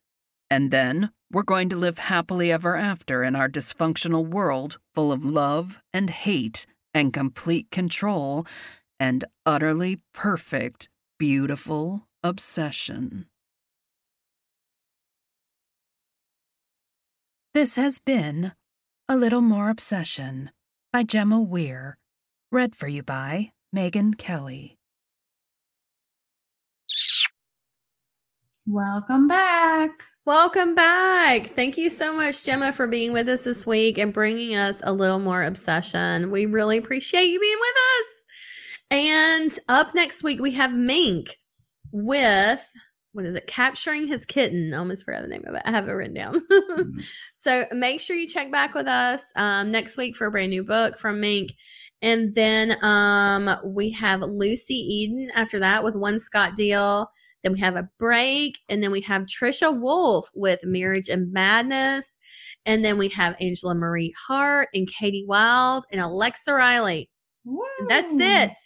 And 0.50 0.70
then 0.70 1.12
we're 1.32 1.44
going 1.44 1.70
to 1.70 1.78
live 1.78 1.98
happily 1.98 2.52
ever 2.52 2.76
after 2.76 3.24
in 3.24 3.38
our 3.38 3.48
dysfunctional 3.48 4.28
world 4.28 4.80
full 4.94 5.14
of 5.14 5.24
love 5.24 5.80
and 5.94 6.10
hate 6.10 6.66
and 6.94 7.14
complete 7.14 7.72
control 7.72 8.46
and 9.02 9.26
utterly 9.48 10.00
perfect, 10.14 10.88
beautiful 11.18 12.08
obsession. 12.24 13.26
This 17.56 17.78
has 17.78 17.98
been 17.98 18.52
A 19.10 19.18
Little 19.18 19.42
More 19.42 19.72
Obsession 19.72 20.52
by 20.94 21.02
Gemma 21.02 21.42
Weir, 21.42 21.98
read 22.52 22.76
for 22.76 22.88
you 22.88 23.02
by 23.02 23.54
Megan 23.74 24.14
Kelly. 24.14 24.78
Welcome 28.68 29.28
back. 29.28 30.04
Welcome 30.28 30.76
back. 30.76 31.48
Thank 31.48 31.76
you 31.76 31.90
so 31.90 32.16
much, 32.16 32.46
Gemma, 32.46 32.72
for 32.72 32.86
being 32.86 33.14
with 33.14 33.28
us 33.28 33.46
this 33.46 33.66
week 33.66 33.98
and 33.98 34.14
bringing 34.14 34.56
us 34.56 34.80
a 34.84 34.94
little 34.94 35.18
more 35.18 35.44
obsession. 35.44 36.30
We 36.30 36.46
really 36.46 36.78
appreciate 36.78 37.26
you 37.26 37.40
being 37.40 37.58
with 37.60 37.76
us. 38.00 38.21
And 38.92 39.58
up 39.70 39.96
next 39.96 40.22
week, 40.22 40.42
we 40.42 40.52
have 40.52 40.76
Mink 40.76 41.38
with 41.92 42.70
what 43.14 43.26
is 43.26 43.36
it? 43.36 43.48
Capturing 43.48 44.08
his 44.08 44.26
kitten. 44.26 44.74
I 44.74 44.78
almost 44.78 45.04
forgot 45.04 45.22
the 45.22 45.28
name 45.28 45.44
of 45.46 45.56
it. 45.56 45.62
I 45.66 45.72
have 45.72 45.88
it 45.88 45.92
written 45.92 46.14
down. 46.14 46.42
so 47.36 47.66
make 47.74 48.00
sure 48.00 48.16
you 48.16 48.28
check 48.28 48.52
back 48.52 48.74
with 48.74 48.88
us 48.88 49.34
um, 49.36 49.72
next 49.72 49.98
week 49.98 50.16
for 50.16 50.28
a 50.28 50.32
brand 50.32 50.52
new 50.52 50.64
book 50.64 50.98
from 50.98 51.20
Mink. 51.20 51.52
And 52.02 52.34
then 52.34 52.74
um, 52.84 53.50
we 53.66 53.92
have 53.92 54.22
Lucy 54.22 54.76
Eden 54.76 55.30
after 55.36 55.60
that 55.60 55.84
with 55.84 55.96
One 55.96 56.20
Scott 56.20 56.56
Deal. 56.56 57.10
Then 57.44 57.54
we 57.54 57.60
have 57.60 57.76
a 57.76 57.90
break. 58.00 58.60
And 58.70 58.82
then 58.82 58.92
we 58.92 59.02
have 59.02 59.24
Trisha 59.24 59.78
Wolf 59.78 60.30
with 60.34 60.60
Marriage 60.64 61.10
and 61.10 61.34
Madness. 61.34 62.18
And 62.66 62.84
then 62.84 62.98
we 62.98 63.10
have 63.10 63.36
Angela 63.42 63.76
Marie 63.76 64.14
Hart 64.28 64.70
and 64.74 64.88
Katie 64.88 65.26
Wild 65.28 65.86
and 65.92 66.00
Alexa 66.00 66.54
Riley. 66.54 67.10
And 67.80 67.90
that's 67.90 68.14
it. 68.14 68.58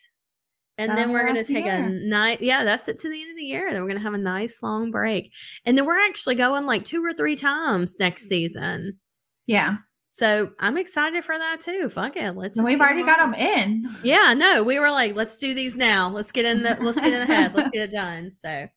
And 0.77 0.97
then 0.97 1.13
we're 1.13 1.23
going 1.23 1.37
to 1.37 1.43
take 1.43 1.65
a 1.65 1.87
night. 1.87 2.41
Yeah, 2.41 2.63
that's 2.65 2.87
it 2.89 2.99
to 2.99 3.09
the 3.09 3.21
end 3.21 3.31
of 3.31 3.37
the 3.37 3.43
year. 3.43 3.71
Then 3.71 3.81
we're 3.81 3.87
going 3.87 3.99
to 3.99 4.03
have 4.03 4.13
a 4.13 4.17
nice 4.17 4.61
long 4.61 4.91
break. 4.91 5.33
And 5.65 5.77
then 5.77 5.85
we're 5.85 6.05
actually 6.05 6.35
going 6.35 6.65
like 6.65 6.83
two 6.83 7.03
or 7.03 7.13
three 7.13 7.35
times 7.35 7.97
next 7.99 8.27
season. 8.27 8.99
Yeah. 9.47 9.77
So 10.09 10.51
I'm 10.59 10.77
excited 10.77 11.23
for 11.23 11.37
that 11.37 11.61
too. 11.61 11.89
Fuck 11.89 12.15
it. 12.17 12.35
Let's. 12.35 12.61
We've 12.61 12.79
already 12.79 13.03
got 13.03 13.19
them 13.19 13.33
in. 13.33 13.83
Yeah, 14.03 14.33
no, 14.37 14.63
we 14.63 14.79
were 14.79 14.89
like, 14.89 15.15
let's 15.15 15.39
do 15.39 15.53
these 15.53 15.75
now. 15.75 16.09
Let's 16.09 16.31
get 16.31 16.45
in 16.45 16.63
the 16.63 16.77
let's 16.81 16.99
get 16.99 17.13
in 17.13 17.27
the 17.27 17.33
head. 17.33 17.53
Let's 17.53 17.69
get 17.71 17.89
it 17.89 17.91
done. 17.91 18.31
So 18.31 18.67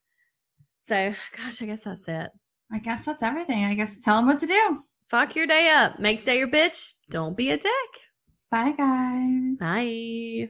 so 0.81 1.13
gosh, 1.37 1.61
I 1.61 1.65
guess 1.65 1.83
that's 1.83 2.07
it. 2.07 2.29
I 2.71 2.79
guess 2.79 3.05
that's 3.05 3.23
everything. 3.23 3.63
I 3.65 3.73
guess 3.73 3.99
tell 4.03 4.17
them 4.17 4.25
what 4.25 4.39
to 4.39 4.47
do. 4.47 4.77
Fuck 5.09 5.35
your 5.35 5.47
day 5.47 5.71
up. 5.73 5.99
Make 5.99 6.19
today 6.19 6.39
your 6.39 6.49
bitch. 6.49 6.91
Don't 7.09 7.37
be 7.37 7.51
a 7.51 7.57
dick. 7.57 7.71
Bye, 8.51 8.73
guys. 8.77 9.57
Bye 9.59 10.49